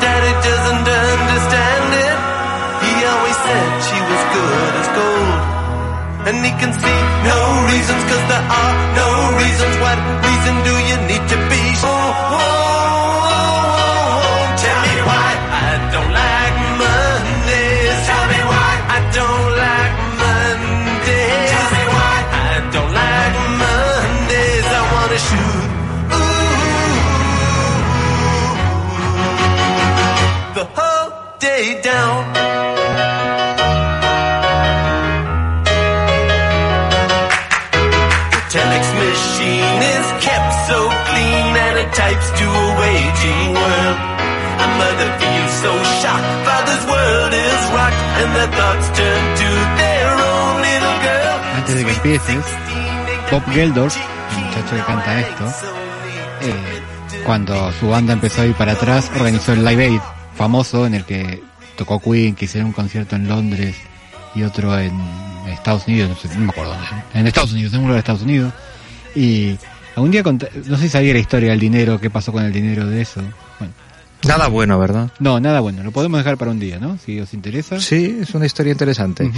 Daddy 0.02 0.34
doesn't 0.48 0.86
understand 0.86 1.88
it. 2.06 2.16
He 2.84 2.92
always 3.10 3.38
said 3.46 3.68
she 3.88 3.98
was 4.10 4.22
good 4.36 4.72
as 4.80 4.88
gold. 4.98 5.40
And 6.28 6.36
he 6.46 6.52
can 6.60 6.72
see 6.82 7.01
down. 31.82 32.32
Antes 51.56 51.76
de 51.76 51.84
que 51.84 51.92
empieces, 51.92 52.44
Bob 53.30 53.42
Geldorf, 53.52 53.96
el 53.96 54.44
muchacho 54.44 54.76
que 54.76 54.82
canta 54.82 55.20
esto, 55.20 55.44
eh, 56.42 56.82
cuando 57.24 57.72
su 57.72 57.88
banda 57.88 58.12
empezó 58.12 58.42
a 58.42 58.46
ir 58.46 58.54
para 58.54 58.72
atrás, 58.72 59.10
organizó 59.16 59.52
el 59.52 59.64
Live 59.64 59.84
Aid 59.84 60.00
famoso 60.36 60.86
en 60.86 60.94
el 60.94 61.04
que 61.04 61.42
tocó 61.84 62.00
Queen, 62.00 62.34
que 62.34 62.44
hicieron 62.44 62.68
un 62.68 62.72
concierto 62.72 63.16
en 63.16 63.28
Londres 63.28 63.76
y 64.34 64.42
otro 64.42 64.78
en 64.78 64.92
Estados 65.48 65.86
Unidos, 65.88 66.10
no, 66.10 66.16
sé, 66.16 66.28
no 66.36 66.44
me 66.44 66.50
acuerdo 66.50 66.72
dónde, 66.72 66.86
en 67.14 67.26
Estados 67.26 67.52
Unidos, 67.52 67.72
en 67.74 67.78
un 67.80 67.84
lugar 67.86 67.96
de 67.96 67.98
Estados 68.00 68.22
Unidos. 68.22 68.52
Y 69.14 69.56
algún 69.96 70.10
día, 70.10 70.22
cont- 70.22 70.48
no 70.66 70.76
sé 70.76 70.84
si 70.84 70.88
sabía 70.88 71.12
la 71.12 71.18
historia 71.18 71.50
del 71.50 71.60
dinero, 71.60 72.00
qué 72.00 72.08
pasó 72.10 72.32
con 72.32 72.44
el 72.44 72.52
dinero 72.52 72.86
de 72.86 73.02
eso. 73.02 73.20
Bueno, 73.58 73.74
Nada 74.26 74.46
bueno, 74.48 74.78
¿verdad? 74.78 75.10
no, 75.18 75.40
nada 75.40 75.60
bueno, 75.60 75.82
lo 75.82 75.90
podemos 75.90 76.18
dejar 76.18 76.36
para 76.38 76.50
un 76.52 76.60
día, 76.60 76.78
¿no? 76.78 76.96
Si 77.04 77.18
os 77.20 77.34
interesa. 77.34 77.80
Sí, 77.80 78.18
es 78.22 78.32
una 78.34 78.46
historia 78.46 78.72
interesante. 78.72 79.30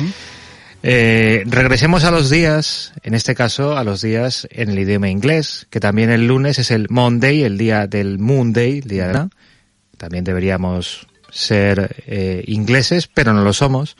Eh, 0.83 1.43
regresemos 1.47 2.05
a 2.05 2.11
los 2.11 2.29
días, 2.29 2.93
en 3.03 3.15
este 3.15 3.35
caso 3.35 3.77
a 3.79 3.85
los 3.85 4.03
días 4.03 4.47
en 4.51 4.69
el 4.69 4.79
idioma 4.79 5.09
inglés, 5.09 5.67
que 5.71 5.81
también 5.81 6.11
el 6.11 6.27
lunes 6.27 6.59
es 6.59 6.71
el 6.71 6.89
Monday, 6.91 7.43
el 7.43 7.57
día 7.57 7.87
del 7.87 8.19
Moonday, 8.19 8.79
el 8.81 8.89
día 8.89 9.07
de 9.09 9.13
la... 9.15 9.29
También 9.97 10.25
deberíamos 10.25 11.07
ser 11.35 12.05
eh, 12.07 12.45
ingleses, 12.47 13.09
pero 13.09 13.33
no 13.33 13.43
lo 13.43 13.53
somos. 13.53 13.97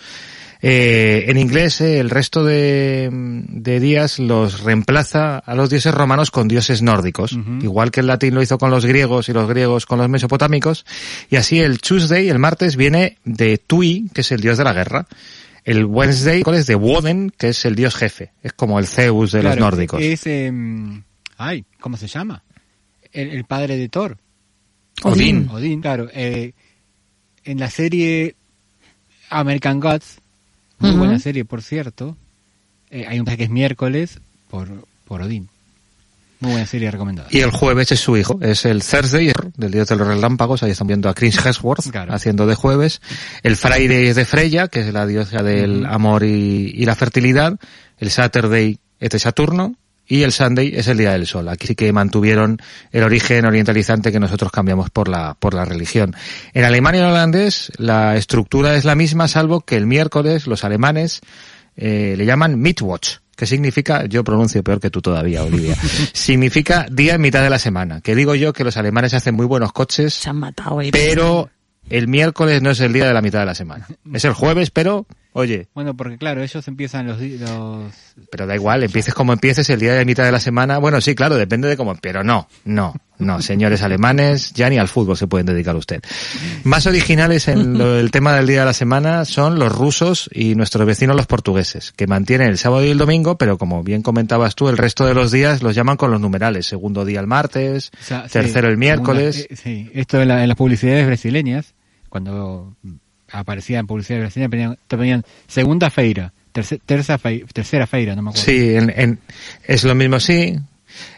Eh, 0.67 1.27
en 1.29 1.37
inglés 1.37 1.83
eh, 1.83 2.01
el 2.01 2.09
resto 2.09 2.43
de, 2.43 3.11
de 3.13 3.81
días 3.81 4.19
los 4.19 4.61
reemplaza 4.61 5.37
a 5.37 5.55
los 5.55 5.69
dioses 5.69 5.93
romanos 5.93 6.31
con 6.31 6.49
dioses 6.49 6.81
nórdicos, 6.81 7.37
igual 7.61 7.91
que 7.91 8.01
el 8.01 8.07
latín 8.07 8.35
lo 8.35 8.41
hizo 8.41 8.57
con 8.57 8.71
los 8.71 8.87
griegos 8.87 9.29
y 9.29 9.35
los 9.35 9.47
griegos 9.47 9.85
con 9.85 9.99
los 9.99 10.09
mesopotámicos, 10.09 10.87
y 11.29 11.37
así 11.37 11.61
el 11.61 11.81
Tuesday, 11.81 12.31
el 12.31 12.39
martes, 12.39 12.77
viene 12.77 13.19
de 13.25 13.59
Tui, 13.59 14.09
que 14.15 14.23
es 14.23 14.33
el 14.33 14.41
dios 14.41 14.57
de 14.57 14.65
la 14.65 14.73
guerra. 14.73 15.07
El 15.65 15.85
Wednesday 15.85 16.43
es 16.55 16.67
de 16.67 16.75
Woden, 16.75 17.31
que 17.37 17.51
es 17.51 17.65
el 17.67 17.75
dios 17.75 17.95
jefe, 17.95 18.33
es 18.43 18.55
como 18.55 18.79
el 18.79 18.87
Zeus 18.87 19.33
de 19.33 19.43
los 19.43 19.57
nórdicos. 19.59 20.01
Es, 20.03 20.27
em, 20.27 21.03
ay, 21.37 21.65
¿cómo 21.81 21.99
se 21.99 22.07
llama? 22.07 22.43
El, 23.13 23.31
el 23.31 23.45
padre 23.45 23.77
de 23.77 23.89
Thor. 23.91 24.17
Odín. 25.03 25.49
Odín, 25.51 25.81
claro. 25.83 26.09
eh, 26.13 26.53
en 27.45 27.61
la 27.61 27.71
serie 27.71 28.35
American 29.31 29.81
Gods, 29.81 30.19
muy 30.79 30.93
buena 30.93 31.19
serie, 31.19 31.45
por 31.45 31.63
cierto, 31.63 32.17
eh, 32.91 33.07
hay 33.09 33.21
un 33.21 33.27
que 33.27 33.45
es 33.45 33.51
miércoles 33.51 34.21
por, 34.51 34.69
por 35.05 35.23
Odín. 35.23 35.49
Muy 36.41 36.53
buena 36.53 36.67
serie 36.67 36.91
recomendada. 36.91 37.29
Y 37.31 37.41
el 37.41 37.51
jueves 37.51 37.91
es 37.93 38.01
su 38.01 38.17
hijo, 38.17 38.39
es 38.43 38.65
el 38.65 38.83
Thursday, 38.83 39.33
del 39.57 39.71
dios 39.71 39.89
de 39.89 39.97
los 39.97 40.07
relámpagos, 40.07 40.63
ahí 40.63 40.73
están 40.73 40.89
viendo 40.89 41.09
a 41.09 41.15
Chris 41.15 41.39
Hemsworth 41.45 41.87
haciendo 42.11 42.47
de 42.47 42.55
jueves. 42.55 43.01
El 43.43 43.57
Friday 43.57 44.09
es 44.09 44.17
de 44.17 44.25
Freya, 44.25 44.69
que 44.69 44.81
es 44.81 44.93
la 44.93 45.07
diosa 45.07 45.43
del 45.43 45.87
amor 45.87 46.25
y, 46.25 46.73
y 46.75 46.85
la 46.85 46.97
fertilidad. 46.97 47.59
El 47.99 48.11
Saturday 48.11 48.79
es 49.01 49.11
de 49.11 49.19
Saturno. 49.19 49.75
Y 50.07 50.23
el 50.23 50.33
Sunday 50.33 50.73
es 50.75 50.89
el 50.89 50.99
día 50.99 51.13
del 51.13 51.27
sol. 51.27 51.49
Aquí 51.49 51.67
sí 51.67 51.75
que 51.75 51.93
mantuvieron 51.93 52.59
el 52.93 53.03
origen 53.05 53.47
orientalizante 53.47 54.13
que 54.13 54.21
nosotros 54.21 54.53
cambiamos 54.53 54.91
por 54.91 55.09
la, 55.09 55.35
por 55.39 55.55
la 55.55 55.65
religión. 55.65 56.15
En 56.53 56.65
alemán 56.65 56.95
y 56.95 56.99
en 56.99 57.05
holandés 57.05 57.73
la 57.79 58.17
estructura 58.17 58.77
es 58.77 58.85
la 58.85 58.95
misma, 58.95 59.29
salvo 59.29 59.61
que 59.61 59.77
el 59.77 59.87
miércoles 59.87 60.47
los 60.47 60.65
alemanes 60.65 61.21
eh, 61.77 62.15
le 62.17 62.27
llaman 62.27 62.61
Mittwoch, 62.61 63.21
que 63.35 63.47
significa, 63.47 64.07
yo 64.07 64.23
pronuncio 64.23 64.63
peor 64.63 64.79
que 64.79 64.91
tú 64.91 65.01
todavía, 65.01 65.43
Olivia, 65.43 65.77
significa 66.13 66.87
día 66.91 67.15
en 67.15 67.21
mitad 67.21 67.43
de 67.43 67.51
la 67.51 67.59
semana. 67.59 68.01
Que 68.01 68.15
digo 68.15 68.35
yo 68.35 68.53
que 68.53 68.65
los 68.65 68.77
alemanes 68.77 69.15
hacen 69.15 69.35
muy 69.35 69.47
buenos 69.47 69.73
coches, 69.73 70.15
Se 70.15 70.31
han 70.31 70.37
matado 70.37 70.79
ahí. 70.79 70.91
pero 70.91 71.51
el 71.91 72.09
miércoles 72.09 72.63
no 72.63 72.71
es 72.71 72.81
el 72.81 72.93
día 72.93 73.07
de 73.07 73.15
la 73.15 73.23
mitad 73.23 73.41
de 73.41 73.47
la 73.47 73.55
semana. 73.55 73.87
Es 74.13 74.25
el 74.25 74.33
jueves, 74.33 74.71
pero, 74.71 75.07
oye, 75.35 75.69
Bueno, 75.75 75.95
porque 75.95 76.17
claro, 76.17 76.43
ellos 76.43 76.67
empiezan 76.67 77.07
los... 77.07 77.21
los 77.21 77.93
pero 78.31 78.47
da 78.47 78.55
igual, 78.55 78.83
empieces 78.83 79.13
como 79.13 79.33
empieces 79.33 79.69
el 79.71 79.79
día 79.81 79.93
de 79.95 80.05
mitad 80.05 80.25
de 80.25 80.33
la 80.33 80.41
semana. 80.41 80.79
Bueno, 80.79 81.01
sí, 81.01 81.15
claro, 81.15 81.37
depende 81.37 81.69
de 81.69 81.77
cómo, 81.77 81.95
pero 81.97 82.23
no, 82.25 82.49
no, 82.65 82.95
no, 83.19 83.43
señores 83.43 83.83
alemanes, 83.83 84.53
ya 84.53 84.71
ni 84.71 84.79
al 84.79 84.87
fútbol 84.89 85.17
se 85.17 85.27
pueden 85.27 85.47
dedicar 85.47 85.75
usted. 85.77 86.01
Más 86.63 86.87
originales 86.87 87.49
en 87.49 87.77
lo- 87.77 87.99
el 87.99 88.11
tema 88.11 88.33
del 88.35 88.47
día 88.47 88.61
de 88.61 88.67
la 88.67 88.73
semana 88.73 89.25
son 89.25 89.59
los 89.59 89.73
rusos 89.73 90.31
y 90.33 90.55
nuestros 90.55 90.87
vecinos 90.87 91.17
los 91.17 91.27
portugueses, 91.27 91.93
que 91.93 92.07
mantienen 92.07 92.49
el 92.49 92.59
sábado 92.59 92.85
y 92.85 92.91
el 92.91 92.99
domingo, 92.99 93.37
pero 93.37 93.59
como 93.59 93.83
bien 93.83 94.03
comentabas 94.03 94.55
tú, 94.55 94.69
el 94.69 94.79
resto 94.79 95.05
de 95.07 95.15
los 95.15 95.33
días 95.33 95.63
los 95.63 95.75
llaman 95.75 95.97
con 95.97 96.11
los 96.13 96.21
numerales. 96.21 96.67
Segundo 96.67 97.05
día 97.05 97.19
el 97.21 97.27
martes, 97.27 97.91
o 98.01 98.05
sea, 98.05 98.25
sí, 98.29 98.33
tercero 98.35 98.69
el 98.69 98.77
miércoles. 98.77 99.35
segunda- 99.49 99.55
eh, 99.55 99.57
sí, 99.63 99.91
esto 99.95 100.23
en, 100.23 100.29
la- 100.29 100.43
en 100.43 100.49
las 100.49 100.57
publicidades 100.57 101.05
brasileñas, 101.07 101.75
cuando 102.09 102.77
aparecía 103.35 103.79
en 103.81 103.87
publicidades 103.87 104.23
brasileñas, 104.25 104.51
ponían- 104.51 104.79
te 104.89 104.97
ponían 104.97 105.25
segunda 105.47 105.91
feira, 105.91 106.33
terce- 106.53 106.81
terza 106.85 107.19
fei- 107.19 107.45
tercera 107.53 107.87
feira, 107.87 108.15
no 108.15 108.23
me 108.23 108.31
acuerdo. 108.31 108.45
Sí, 108.47 108.75
en, 108.77 109.19
es 109.67 109.85
lo 109.85 109.95
mismo, 109.95 110.21
sí. 110.21 110.57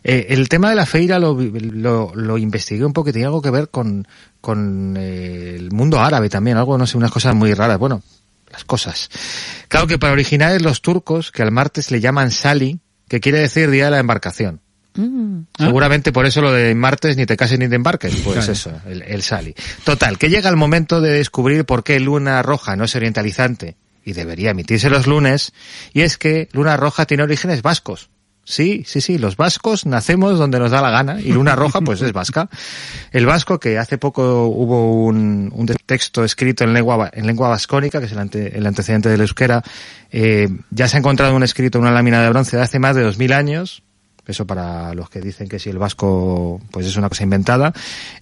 Eh, 0.02 0.26
el 0.30 0.48
tema 0.48 0.70
de 0.70 0.76
la 0.76 0.86
feira 0.86 1.18
lo, 1.18 1.38
lo, 1.38 2.12
lo 2.14 2.38
investigué 2.38 2.84
un 2.84 2.92
poco 2.94 3.06
que 3.06 3.12
tenía 3.12 3.26
algo 3.28 3.42
que 3.42 3.50
ver 3.50 3.68
con, 3.68 4.08
con 4.40 4.96
eh, 4.98 5.54
el 5.56 5.70
mundo 5.70 6.00
árabe 6.00 6.28
también, 6.30 6.56
algo, 6.56 6.78
no 6.78 6.86
sé, 6.86 6.96
unas 6.96 7.10
cosas 7.10 7.34
muy 7.34 7.52
raras. 7.52 7.78
Bueno, 7.78 8.02
las 8.50 8.64
cosas. 8.64 9.10
Claro 9.68 9.86
que 9.86 9.98
para 9.98 10.14
originales 10.14 10.62
los 10.62 10.80
turcos, 10.80 11.30
que 11.30 11.42
al 11.42 11.52
martes 11.52 11.90
le 11.90 12.00
llaman 12.00 12.30
Sali, 12.30 12.80
que 13.08 13.20
quiere 13.20 13.38
decir 13.40 13.68
día 13.70 13.84
de 13.86 13.90
la 13.90 13.98
embarcación. 13.98 14.60
Mm. 14.96 15.46
Seguramente 15.58 16.12
por 16.12 16.26
eso 16.26 16.40
lo 16.42 16.52
de 16.52 16.74
martes 16.74 17.16
ni 17.16 17.26
te 17.26 17.36
cases 17.36 17.58
ni 17.58 17.68
te 17.68 17.76
embarques. 17.76 18.14
Pues 18.16 18.36
Claro. 18.38 18.52
eso, 18.52 18.72
el, 18.86 19.02
el 19.02 19.22
Sali. 19.22 19.54
Total, 19.84 20.18
que 20.18 20.28
llega 20.28 20.48
el 20.50 20.56
momento 20.56 21.00
de 21.00 21.10
descubrir 21.12 21.64
por 21.64 21.84
qué 21.84 22.00
Luna 22.00 22.42
Roja 22.42 22.76
no 22.76 22.84
es 22.84 22.94
orientalizante 22.96 23.76
y 24.04 24.12
debería 24.12 24.50
emitirse 24.50 24.88
los 24.88 25.06
lunes, 25.06 25.52
y 25.92 26.02
es 26.02 26.16
que 26.16 26.48
Luna 26.52 26.76
Roja 26.76 27.06
tiene 27.06 27.24
orígenes 27.24 27.62
vascos. 27.62 28.08
Sí, 28.48 28.84
sí, 28.86 29.00
sí, 29.00 29.18
los 29.18 29.36
vascos 29.36 29.86
nacemos 29.86 30.38
donde 30.38 30.60
nos 30.60 30.70
da 30.70 30.80
la 30.80 30.90
gana 30.90 31.20
y 31.20 31.32
Luna 31.32 31.56
Roja 31.56 31.80
pues 31.80 32.00
es 32.02 32.12
vasca. 32.12 32.48
El 33.10 33.26
vasco, 33.26 33.58
que 33.58 33.76
hace 33.76 33.98
poco 33.98 34.44
hubo 34.46 35.04
un, 35.06 35.50
un 35.52 35.66
texto 35.84 36.22
escrito 36.22 36.62
en 36.62 36.72
lengua, 36.72 37.10
en 37.12 37.26
lengua 37.26 37.48
vascónica, 37.48 37.98
que 37.98 38.06
es 38.06 38.12
el, 38.12 38.20
ante- 38.20 38.56
el 38.56 38.64
antecedente 38.64 39.08
del 39.08 39.22
euskera, 39.22 39.64
eh, 40.12 40.48
ya 40.70 40.86
se 40.86 40.96
ha 40.96 41.00
encontrado 41.00 41.34
un 41.34 41.42
escrito 41.42 41.78
en 41.78 41.82
una 41.86 41.90
lámina 41.90 42.22
de 42.22 42.28
bronce 42.28 42.56
de 42.56 42.62
hace 42.62 42.78
más 42.78 42.94
de 42.94 43.02
dos 43.02 43.18
mil 43.18 43.32
años, 43.32 43.82
eso 44.26 44.46
para 44.46 44.94
los 44.94 45.08
que 45.08 45.20
dicen 45.20 45.48
que 45.48 45.58
si 45.58 45.70
el 45.70 45.78
vasco 45.78 46.60
pues 46.70 46.86
es 46.86 46.96
una 46.96 47.08
cosa 47.08 47.22
inventada. 47.22 47.72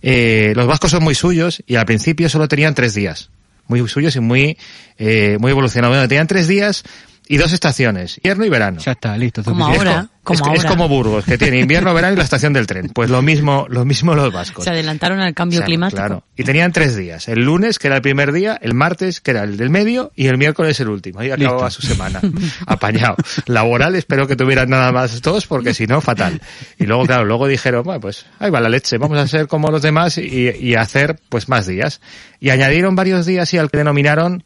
Eh, 0.03 0.53
los 0.55 0.67
vascos 0.67 0.91
son 0.91 1.03
muy 1.03 1.15
suyos 1.15 1.63
y 1.67 1.77
al 1.77 1.87
principio 1.87 2.29
solo 2.29 2.49
tenían 2.49 2.75
tres 2.75 2.95
días. 2.95 3.31
Muy 3.67 3.87
suyos 3.89 4.15
y 4.17 4.21
muy, 4.21 4.59
eh, 4.99 5.39
muy 5.41 5.51
evolucionados. 5.51 5.97
Bueno, 5.97 6.09
tenían 6.09 6.27
tres 6.27 6.47
días 6.49 6.85
y 7.27 7.39
dos 7.39 7.53
estaciones, 7.53 8.19
invierno 8.19 8.45
y 8.45 8.49
verano. 8.51 8.81
Ya 8.81 8.93
está, 8.93 9.17
listo. 9.17 9.43
Como 9.43 9.65
ahora, 9.65 10.09
como 10.23 10.53
es, 10.53 10.59
es 10.59 10.65
ahora. 10.65 10.69
como 10.69 10.89
Burgos, 10.89 11.25
que 11.25 11.39
tiene 11.39 11.59
invierno, 11.59 11.95
verano 11.95 12.13
y 12.15 12.17
la 12.19 12.25
estación 12.25 12.53
del 12.53 12.67
tren. 12.67 12.91
Pues 12.91 13.09
lo 13.09 13.23
mismo, 13.23 13.67
lo 13.71 13.87
mismo 13.87 14.15
los 14.15 14.31
vascos. 14.31 14.65
Se 14.65 14.71
adelantaron 14.71 15.21
al 15.21 15.33
cambio 15.33 15.59
O 15.59 15.61
sea, 15.61 15.67
climático. 15.67 15.97
Claro. 15.97 16.25
Y 16.37 16.45
tenían 16.45 16.73
tres 16.73 16.97
días. 16.97 17.29
El 17.29 17.45
lunes, 17.45 17.79
que 17.79 17.87
era 17.87 17.97
el 17.97 18.03
primer 18.03 18.33
día, 18.33 18.59
el 18.61 18.75
martes, 18.75 19.23
que 19.23 19.31
era 19.31 19.43
el 19.43 19.57
del 19.57 19.71
medio, 19.71 20.13
y 20.15 20.27
el 20.27 20.37
miércoles 20.37 20.79
el 20.81 20.89
último. 20.89 21.21
Ahí 21.21 21.31
acababa 21.31 21.71
su 21.71 21.81
semana. 21.81 22.21
Apañado. 22.67 23.17
Laboral, 23.47 23.95
espero 23.95 24.27
que 24.27 24.37
tuvieran 24.37 24.69
nada 24.69 24.93
más 24.93 25.23
dos, 25.23 25.47
porque 25.47 25.73
si 25.73 25.87
no, 25.87 26.03
fatal. 26.03 26.43
Y 26.79 26.85
luego, 26.85 27.07
claro, 27.07 27.25
luego 27.25 27.47
dijeron, 27.47 27.85
bueno, 27.85 28.01
pues 28.01 28.27
ahí 28.39 28.51
va 28.51 28.61
la 28.61 28.69
leche, 28.69 28.99
vamos 28.99 29.19
a 29.19 29.27
ser 29.27 29.47
como 29.47 29.71
los 29.71 29.81
demás 29.81 30.19
y, 30.19 30.51
y 30.51 30.75
hacer 30.75 31.19
pues 31.31 31.49
más 31.49 31.67
días. 31.67 32.03
Y 32.39 32.51
añadieron 32.51 32.95
varios 32.95 33.25
días 33.25 33.55
y 33.55 33.59
al 33.59 33.71
que 33.71 33.79
denominaron 33.79 34.45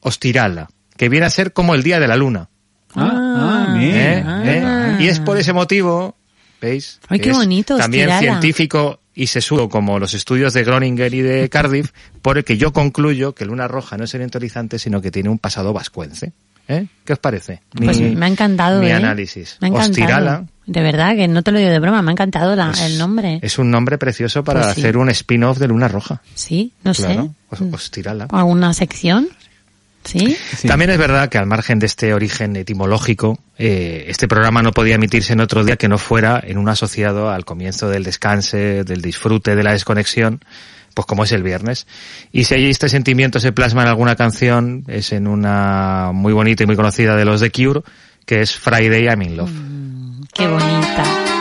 Ostirala, 0.00 0.68
que 0.98 1.08
viene 1.08 1.24
a 1.24 1.30
ser 1.30 1.54
como 1.54 1.74
el 1.74 1.82
día 1.82 1.98
de 1.98 2.08
la 2.08 2.16
luna. 2.16 2.50
Ah, 2.94 3.66
ah, 3.70 3.74
bien. 3.78 3.94
¿Eh? 3.96 4.24
Ah. 4.26 4.96
¿Eh? 4.98 5.04
Y 5.04 5.08
es 5.08 5.20
por 5.20 5.38
ese 5.38 5.52
motivo, 5.54 6.16
¿veis? 6.60 7.00
Ay, 7.08 7.20
qué 7.20 7.32
bonito, 7.32 7.76
También 7.78 8.10
científico 8.18 9.00
y 9.14 9.26
sesudo 9.28 9.68
como 9.68 9.98
los 9.98 10.14
estudios 10.14 10.52
de 10.52 10.64
Groninger 10.64 11.12
y 11.14 11.22
de 11.22 11.48
Cardiff, 11.48 11.90
por 12.22 12.38
el 12.38 12.44
que 12.44 12.56
yo 12.58 12.72
concluyo 12.72 13.34
que 13.34 13.44
Luna 13.46 13.66
Roja 13.68 13.96
no 13.96 14.04
es 14.04 14.14
orientalizante, 14.14 14.78
sino 14.78 15.00
que 15.00 15.10
tiene 15.10 15.28
un 15.28 15.38
pasado 15.38 15.72
vascuence. 15.72 16.32
¿Eh? 16.70 16.86
¿Qué 17.04 17.14
os 17.14 17.18
parece? 17.18 17.62
Pues 17.70 17.98
me 17.98 18.26
ha 18.26 18.28
encantado, 18.28 18.80
Mi 18.80 18.88
¿eh? 18.88 18.92
análisis. 18.92 19.56
Me 19.60 19.66
ha 19.66 19.70
encantado. 19.70 19.90
Ostirala 19.90 20.44
De 20.66 20.82
verdad, 20.82 21.16
que 21.16 21.26
no 21.26 21.42
te 21.42 21.50
lo 21.50 21.58
digo 21.58 21.70
de 21.70 21.78
broma, 21.78 22.02
me 22.02 22.10
ha 22.10 22.12
encantado 22.12 22.54
la- 22.54 22.70
es- 22.72 22.82
el 22.82 22.98
nombre. 22.98 23.38
es 23.42 23.58
un 23.58 23.70
nombre 23.70 23.96
precioso 23.96 24.44
para 24.44 24.60
Pues 24.62 24.74
sí. 24.74 24.80
hacer 24.82 24.98
un 24.98 25.08
spin-off 25.08 25.56
de 25.58 25.66
Luna 25.68 25.88
Roja. 25.88 26.20
Sí, 26.34 26.72
no 26.84 26.92
Claro, 26.92 27.34
sé. 27.50 27.64
Os- 27.64 27.72
Ostirala. 27.74 28.28
¿Alguna 28.30 28.74
sección? 28.74 29.28
¿Sí? 30.08 30.36
Sí. 30.56 30.66
También 30.66 30.90
es 30.90 30.96
verdad 30.96 31.28
que 31.28 31.36
al 31.36 31.44
margen 31.44 31.78
de 31.78 31.84
este 31.84 32.14
origen 32.14 32.56
etimológico, 32.56 33.38
eh, 33.58 34.06
este 34.08 34.26
programa 34.26 34.62
no 34.62 34.72
podía 34.72 34.94
emitirse 34.94 35.34
en 35.34 35.40
otro 35.40 35.64
día 35.64 35.76
que 35.76 35.86
no 35.86 35.98
fuera 35.98 36.42
en 36.42 36.56
un 36.56 36.66
asociado 36.70 37.30
al 37.30 37.44
comienzo 37.44 37.90
del 37.90 38.04
descanse, 38.04 38.84
del 38.84 39.02
disfrute, 39.02 39.54
de 39.54 39.62
la 39.62 39.72
desconexión, 39.72 40.40
pues 40.94 41.04
como 41.04 41.24
es 41.24 41.32
el 41.32 41.42
viernes. 41.42 41.86
Y 42.32 42.44
si 42.44 42.54
este 42.54 42.88
sentimiento 42.88 43.38
se 43.38 43.52
plasma 43.52 43.82
en 43.82 43.88
alguna 43.88 44.16
canción, 44.16 44.84
es 44.88 45.12
en 45.12 45.26
una 45.26 46.10
muy 46.14 46.32
bonita 46.32 46.62
y 46.62 46.66
muy 46.66 46.76
conocida 46.76 47.14
de 47.14 47.26
los 47.26 47.42
The 47.42 47.50
Cure, 47.50 47.82
que 48.24 48.40
es 48.40 48.56
Friday 48.56 49.04
I'm 49.04 49.20
in 49.20 49.36
Love. 49.36 49.52
Qué 50.32 50.48
bonita. 50.48 51.37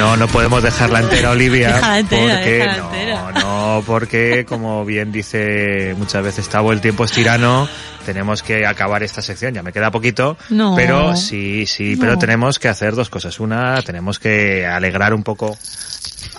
No, 0.00 0.16
no 0.16 0.28
podemos 0.28 0.62
dejarla 0.62 1.00
entera, 1.00 1.30
Olivia. 1.30 1.74
Déjala 1.74 1.98
entera, 1.98 2.34
porque 2.36 2.50
déjala 2.52 2.76
no, 2.78 2.84
entera. 2.94 3.32
no, 3.42 3.82
porque 3.86 4.46
como 4.48 4.84
bien 4.86 5.12
dice 5.12 5.94
muchas 5.98 6.22
veces 6.24 6.48
Tavo, 6.48 6.72
el 6.72 6.80
tiempo 6.80 7.04
es 7.04 7.12
tirano. 7.12 7.68
Tenemos 8.06 8.42
que 8.42 8.64
acabar 8.66 9.02
esta 9.02 9.20
sección, 9.20 9.52
ya 9.52 9.62
me 9.62 9.74
queda 9.74 9.90
poquito. 9.90 10.38
No. 10.48 10.74
Pero 10.74 11.14
sí, 11.16 11.66
sí, 11.66 11.96
No. 11.96 12.00
pero 12.00 12.18
tenemos 12.18 12.58
que 12.58 12.68
hacer 12.68 12.94
dos 12.94 13.10
cosas. 13.10 13.38
Una, 13.40 13.82
tenemos 13.82 14.18
que 14.18 14.64
alegrar 14.66 15.12
un 15.12 15.22
poco 15.22 15.58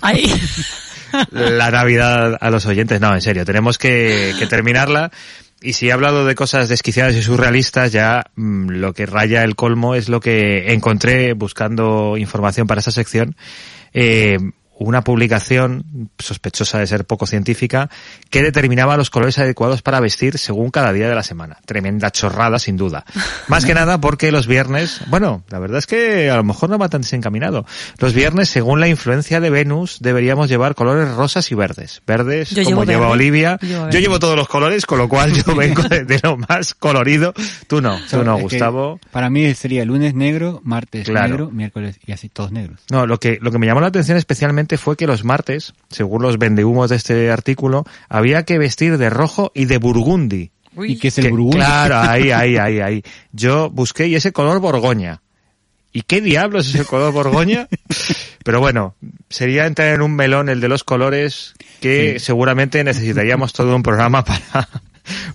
Ay. 0.01 0.33
la 1.29 1.69
Navidad 1.69 2.37
a 2.41 2.49
los 2.49 2.65
oyentes. 2.65 2.99
No, 2.99 3.13
en 3.13 3.21
serio, 3.21 3.45
tenemos 3.45 3.77
que, 3.77 4.33
que 4.39 4.47
terminarla. 4.47 5.11
Y 5.61 5.73
si 5.73 5.89
he 5.89 5.91
hablado 5.91 6.25
de 6.25 6.33
cosas 6.33 6.69
desquiciadas 6.69 7.15
y 7.15 7.21
surrealistas, 7.21 7.91
ya 7.91 8.25
mm, 8.35 8.69
lo 8.69 8.93
que 8.93 9.05
raya 9.05 9.43
el 9.43 9.55
colmo 9.55 9.93
es 9.93 10.09
lo 10.09 10.19
que 10.19 10.73
encontré 10.73 11.33
buscando 11.33 12.17
información 12.17 12.65
para 12.65 12.79
esta 12.79 12.91
sección. 12.91 13.35
Eh, 13.93 14.39
una 14.87 15.03
publicación 15.03 16.09
sospechosa 16.19 16.79
de 16.79 16.87
ser 16.87 17.05
poco 17.05 17.25
científica 17.27 17.89
que 18.29 18.41
determinaba 18.43 18.97
los 18.97 19.09
colores 19.09 19.37
adecuados 19.39 19.81
para 19.81 19.99
vestir 19.99 20.37
según 20.37 20.71
cada 20.71 20.91
día 20.93 21.07
de 21.07 21.15
la 21.15 21.23
semana. 21.23 21.57
Tremenda 21.65 22.11
chorrada, 22.11 22.59
sin 22.59 22.77
duda. 22.77 23.05
Más 23.47 23.65
que 23.65 23.73
nada 23.73 23.99
porque 24.01 24.31
los 24.31 24.47
viernes, 24.47 25.01
bueno, 25.07 25.43
la 25.49 25.59
verdad 25.59 25.77
es 25.79 25.87
que 25.87 26.29
a 26.29 26.35
lo 26.35 26.43
mejor 26.43 26.69
no 26.69 26.77
va 26.77 26.89
tan 26.89 27.01
desencaminado. 27.01 27.65
Los 27.99 28.13
viernes, 28.13 28.49
según 28.49 28.79
la 28.79 28.87
influencia 28.87 29.39
de 29.39 29.49
Venus, 29.49 29.97
deberíamos 29.99 30.49
llevar 30.49 30.75
colores 30.75 31.09
rosas 31.15 31.51
y 31.51 31.55
verdes. 31.55 32.01
Verdes, 32.07 32.49
Yo 32.51 32.63
como 32.63 32.83
lleva 32.83 33.01
verde. 33.01 33.13
Olivia. 33.13 33.59
Yo 33.61 33.67
llevo 33.67 33.79
Yo 33.79 33.85
verde. 33.85 34.01
llevo 34.01 34.19
todos 34.19 34.35
los 34.35 34.47
colores, 34.47 34.85
con 34.85 34.97
lo 34.97 35.07
cual 35.09 35.31
yo 35.33 35.55
vengo 35.55 35.83
de, 35.83 36.05
de 36.05 36.19
lo 36.23 36.37
más 36.37 36.73
colorido. 36.75 37.33
Tú 37.67 37.81
no, 37.81 37.99
tú 38.09 38.23
no, 38.23 38.37
Es 38.37 38.43
Gustavo. 38.43 38.99
Para 39.11 39.29
mí 39.29 39.53
sería 39.53 39.85
lunes 39.85 40.13
negro, 40.15 40.61
martes 40.63 41.05
Claro. 41.07 41.27
negro, 41.27 41.51
miércoles 41.51 41.99
y 42.05 42.11
así 42.11 42.29
todos 42.29 42.51
negros. 42.51 42.79
No, 42.89 43.05
lo 43.05 43.19
que, 43.19 43.37
lo 43.41 43.51
que 43.51 43.57
me 43.59 43.65
llamó 43.67 43.81
la 43.81 43.87
atención 43.87 44.17
especialmente 44.17 44.70
fue 44.77 44.97
que 44.97 45.07
los 45.07 45.23
martes, 45.23 45.73
según 45.89 46.21
los 46.21 46.37
vendehumos 46.37 46.89
de 46.89 46.95
este 46.97 47.31
artículo, 47.31 47.85
había 48.09 48.43
que 48.43 48.57
vestir 48.57 48.97
de 48.97 49.09
rojo 49.09 49.51
y 49.55 49.65
de 49.65 49.77
burgundi. 49.77 50.51
¿Y 50.77 50.97
qué 50.97 51.09
es 51.09 51.17
el 51.17 51.25
Que- 51.25 51.29
burgundi? 51.31 51.57
Claro, 51.57 51.97
ahí, 51.99 52.31
ahí, 52.31 52.57
ahí, 52.57 52.79
ahí. 52.79 53.03
Yo 53.33 53.69
busqué 53.69 54.07
y 54.07 54.15
ese 54.15 54.31
color 54.31 54.59
borgoña. 54.59 55.21
¿Y 55.93 56.03
qué 56.03 56.21
diablos 56.21 56.69
es 56.69 56.75
el 56.75 56.85
color 56.85 57.11
borgoña? 57.11 57.67
Pero 58.45 58.59
bueno, 58.61 58.95
sería 59.29 59.65
entrar 59.67 59.93
en 59.93 60.01
un 60.01 60.15
melón 60.15 60.47
el 60.49 60.61
de 60.61 60.69
los 60.69 60.83
colores 60.85 61.53
que 61.81 62.17
seguramente 62.19 62.83
necesitaríamos 62.83 63.51
todo 63.53 63.75
un 63.75 63.83
programa 63.83 64.23
para, 64.25 64.69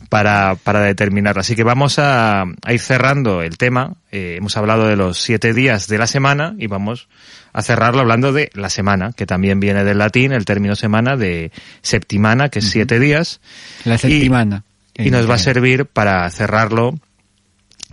para, 0.08 0.54
para 0.56 0.80
determinarlo. 0.80 1.40
Así 1.40 1.54
que 1.54 1.62
vamos 1.62 1.98
a, 1.98 2.42
a 2.42 2.72
ir 2.72 2.80
cerrando 2.80 3.42
el 3.42 3.58
tema. 3.58 3.94
Eh, 4.10 4.36
hemos 4.38 4.56
hablado 4.56 4.86
de 4.88 4.96
los 4.96 5.18
siete 5.18 5.52
días 5.52 5.88
de 5.88 5.98
la 5.98 6.06
semana 6.06 6.54
y 6.58 6.66
vamos 6.68 7.08
a 7.56 7.62
cerrarlo 7.62 8.02
hablando 8.02 8.34
de 8.34 8.50
la 8.52 8.68
semana, 8.68 9.12
que 9.16 9.24
también 9.24 9.60
viene 9.60 9.82
del 9.82 9.96
latín, 9.96 10.32
el 10.32 10.44
término 10.44 10.76
semana 10.76 11.16
de 11.16 11.52
septimana, 11.80 12.50
que 12.50 12.58
es 12.58 12.68
siete 12.68 13.00
días. 13.00 13.40
La 13.86 13.96
septimana. 13.96 14.64
Y 14.94 15.10
nos 15.10 15.28
va 15.28 15.36
a 15.36 15.38
servir 15.38 15.86
para 15.86 16.28
cerrarlo 16.30 17.00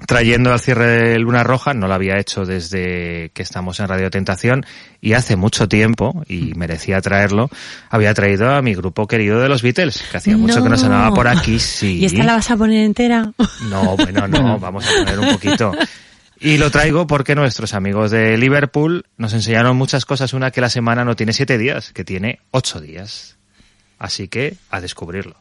trayendo 0.05 0.51
al 0.51 0.59
cierre 0.59 0.87
de 0.87 1.19
Luna 1.19 1.45
Roja, 1.45 1.73
no 1.73 1.87
lo 1.87 1.93
había 1.93 2.19
hecho 2.19 2.43
desde 2.43 3.31
que 3.33 3.41
estamos 3.41 3.79
en 3.79 3.87
Radio 3.87 4.09
Tentación 4.09 4.65
y 4.99 5.13
hace 5.13 5.37
mucho 5.37 5.69
tiempo, 5.69 6.25
y 6.27 6.53
merecía 6.55 6.99
traerlo, 6.99 7.49
había 7.89 8.13
traído 8.13 8.51
a 8.51 8.61
mi 8.61 8.75
grupo 8.75 9.07
querido 9.07 9.39
de 9.39 9.47
los 9.47 9.61
Beatles, 9.61 10.03
que 10.11 10.17
hacía 10.17 10.35
mucho 10.35 10.61
que 10.61 10.67
no 10.67 10.75
sonaba 10.75 11.13
por 11.13 11.29
aquí, 11.29 11.57
sí. 11.57 11.99
¿Y 11.99 12.05
esta 12.05 12.25
la 12.25 12.33
vas 12.33 12.51
a 12.51 12.57
poner 12.57 12.83
entera? 12.83 13.31
No, 13.69 13.95
bueno, 13.95 14.27
no, 14.27 14.59
vamos 14.59 14.85
a 14.85 15.05
poner 15.05 15.19
un 15.19 15.29
poquito. 15.29 15.71
Y 16.43 16.57
lo 16.57 16.71
traigo 16.71 17.07
porque 17.07 17.35
nuestros 17.35 17.73
amigos 17.73 18.11
de 18.11 18.37
Liverpool 18.37 19.05
nos 19.15 19.33
enseñaron 19.33 19.77
muchas 19.77 20.05
cosas. 20.05 20.33
Una 20.33 20.51
que 20.51 20.59
la 20.59 20.67
semana 20.67 21.05
no 21.05 21.15
tiene 21.15 21.31
siete 21.31 21.57
días, 21.57 21.93
que 21.93 22.03
tiene 22.03 22.39
ocho 22.51 22.81
días. 22.81 23.37
Así 23.97 24.27
que 24.27 24.57
a 24.69 24.81
descubrirlo. 24.81 25.37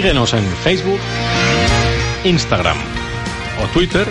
Síguenos 0.00 0.32
en 0.32 0.46
Facebook, 0.64 0.98
Instagram 2.24 2.78
o 3.62 3.66
Twitter 3.66 4.08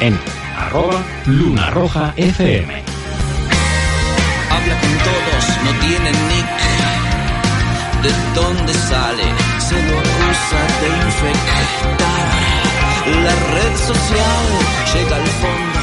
en 0.00 0.18
arroba 0.58 1.00
Luna 1.26 1.70
Roja 1.70 2.12
FM. 2.16 2.82
Habla 4.50 4.80
con 4.80 4.90
todos, 5.06 5.44
no 5.62 5.70
tiene 5.86 6.10
nick. 6.10 6.48
¿De 8.02 8.10
dónde 8.34 8.74
sale? 8.74 9.22
Se 9.60 9.80
lo 9.80 9.96
acusa 9.96 10.60
de 10.80 10.88
infectar. 11.06 11.66
La 13.22 13.34
red 13.54 13.76
social 13.76 14.44
llega 14.92 15.16
al 15.18 15.26
fondo 15.28 15.75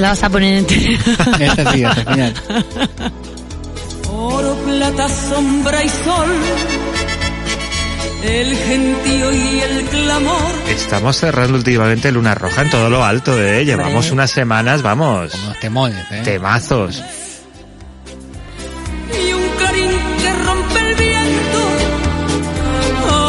Esta 0.00 0.08
la 0.08 0.08
vas 0.14 0.22
a 0.22 0.30
poner 0.30 0.54
entera. 0.54 1.36
Esta 1.40 1.72
sí, 1.72 1.84
hasta 1.84 2.00
el 2.00 2.06
final. 2.08 2.34
Oro, 4.10 4.54
plata, 4.64 5.08
sombra 5.10 5.84
y 5.84 5.88
sol. 5.90 6.28
El 8.24 8.56
gentío 8.56 9.30
y 9.32 9.60
el 9.60 9.84
clamor. 9.90 10.52
Estamos 10.68 11.16
cerrando 11.18 11.58
últimamente 11.58 12.10
Luna 12.12 12.34
Roja 12.34 12.62
en 12.62 12.70
todo 12.70 12.88
lo 12.88 13.04
alto, 13.04 13.38
¿eh? 13.42 13.64
Llevamos 13.66 14.06
Sí. 14.06 14.12
unas 14.12 14.30
semanas, 14.30 14.80
vamos. 14.80 15.34
Unos 15.34 15.60
temones, 15.60 16.06
¿eh? 16.10 16.22
Temazos. 16.24 17.02
Y 19.12 19.32
un 19.34 19.48
clarín 19.58 19.90
que 20.22 20.32
rompe 20.46 20.78
el 20.88 20.94
viento. 20.94 21.60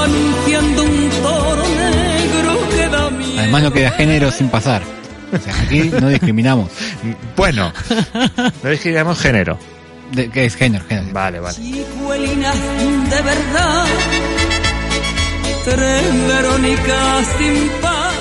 Anunciando 0.04 0.84
un 0.84 1.10
toro 1.22 1.64
negro 1.68 2.70
que 2.70 2.88
da 2.88 3.10
miedo. 3.10 3.40
Además 3.40 3.64
no 3.64 3.74
queda 3.74 3.92
género 3.92 4.32
sin 4.32 4.48
pasar. 4.50 5.01
O 5.34 5.38
sea, 5.38 5.62
aquí 5.62 5.92
no 6.00 6.10
discriminamos. 6.10 6.70
Bueno, 7.36 7.72
no 8.64 8.70
discriminamos 8.70 9.20
género. 9.20 9.58
De, 10.12 10.30
¿Qué 10.30 10.46
es 10.46 10.56
género? 10.56 10.84
género. 10.88 11.14
Vale, 11.14 11.40
vale. 11.40 11.56
Chicuelina 11.56 12.52
de 12.54 13.22
verdad. 13.22 13.86
Tres 15.64 16.28
Verónicas 16.28 17.28
sin 17.38 17.70
par. 17.82 18.12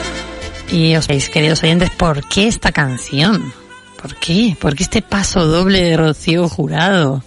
Y 0.71 0.95
os 0.95 1.09
veis, 1.09 1.29
queridos 1.31 1.63
oyentes, 1.63 1.91
¿por 1.91 2.29
qué 2.29 2.47
esta 2.47 2.71
canción? 2.71 3.53
¿Por 4.01 4.15
qué? 4.17 4.57
¿Por 4.61 4.77
qué 4.77 4.85
este 4.85 5.03
paso 5.03 5.47
doble 5.47 5.83
de 5.83 5.97
Rocío 5.97 6.49
Jurado? 6.49 7.25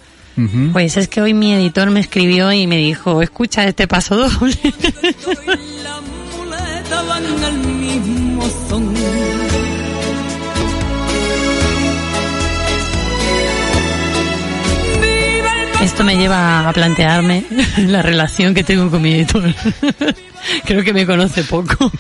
Pues 0.72 0.98
es 0.98 1.08
que 1.10 1.22
hoy 1.22 1.34
mi 1.36 1.54
editor 1.54 1.92
me 1.92 2.00
escribió 2.00 2.52
y 2.52 2.66
me 2.66 2.78
dijo, 2.78 3.22
escucha 3.22 3.66
este 3.66 3.88
paso 3.88 4.16
doble. 4.18 4.58
Esto 15.84 16.06
me 16.06 16.16
lleva 16.16 16.70
a 16.70 16.72
plantearme 16.72 17.44
la 17.78 18.02
relación 18.02 18.54
que 18.54 18.64
tengo 18.64 18.90
con 18.90 19.02
mi 19.02 19.16
editor. 19.16 19.44
Creo 20.66 20.82
que 20.82 20.94
me 20.94 21.06
conoce 21.06 21.44
poco. 21.44 21.92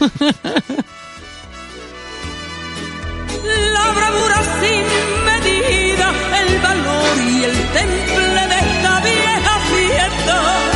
La 3.73 3.91
bravura 3.91 4.41
sin 4.61 4.85
medida, 5.25 6.13
el 6.39 6.61
valor 6.61 7.17
y 7.29 7.43
el 7.43 7.51
temple 7.51 8.47
de 8.47 8.59
esta 8.59 9.01
vieja 9.01 9.59
fiesta. 9.69 10.72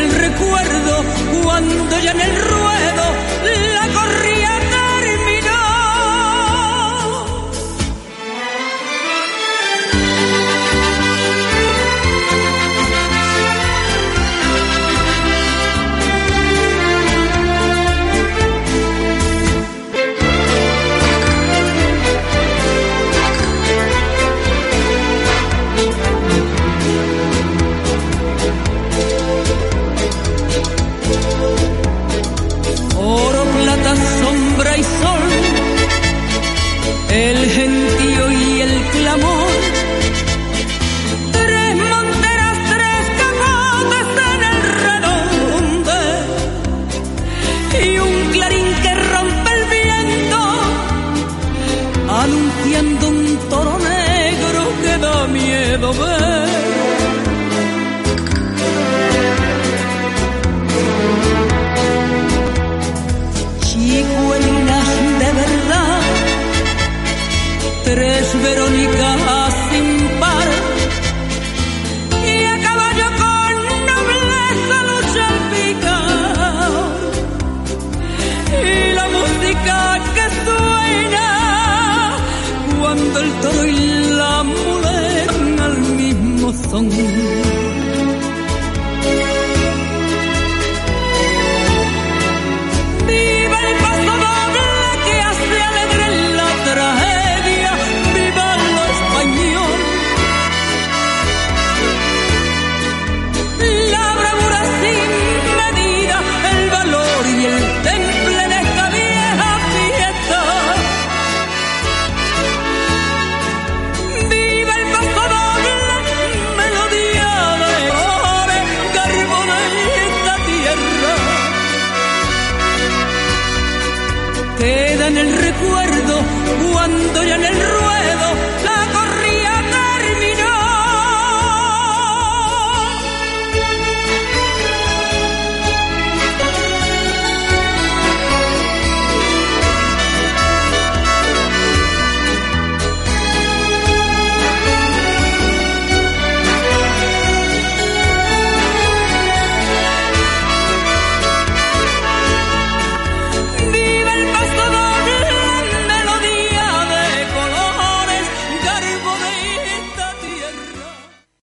El 0.00 0.14
recuerdo 0.14 1.04
cuando 1.42 1.98
ya 1.98 2.12
en 2.12 2.20
el 2.20 2.49
el 37.10 37.50
gentío 37.50 38.32
y 38.32 38.60
el 38.60 38.82
clamor. 38.92 39.50
Tres 41.32 41.76
monteras, 41.76 42.56
tres 42.72 43.02
capotes 43.20 44.06
en 44.32 44.40
el 44.52 44.58
redonde 44.84 46.02
y 47.84 47.98
un 47.98 48.14
clarín 48.32 48.68
que 48.82 48.94
rompe 48.94 49.50
el 49.58 49.62
viento, 49.76 50.40
anunciando 52.22 53.08
un 53.08 53.38
toro 53.48 53.78
negro 53.78 54.60
que 54.82 54.92
da 54.98 55.26
miedo 55.26 55.92
ver. 55.94 56.29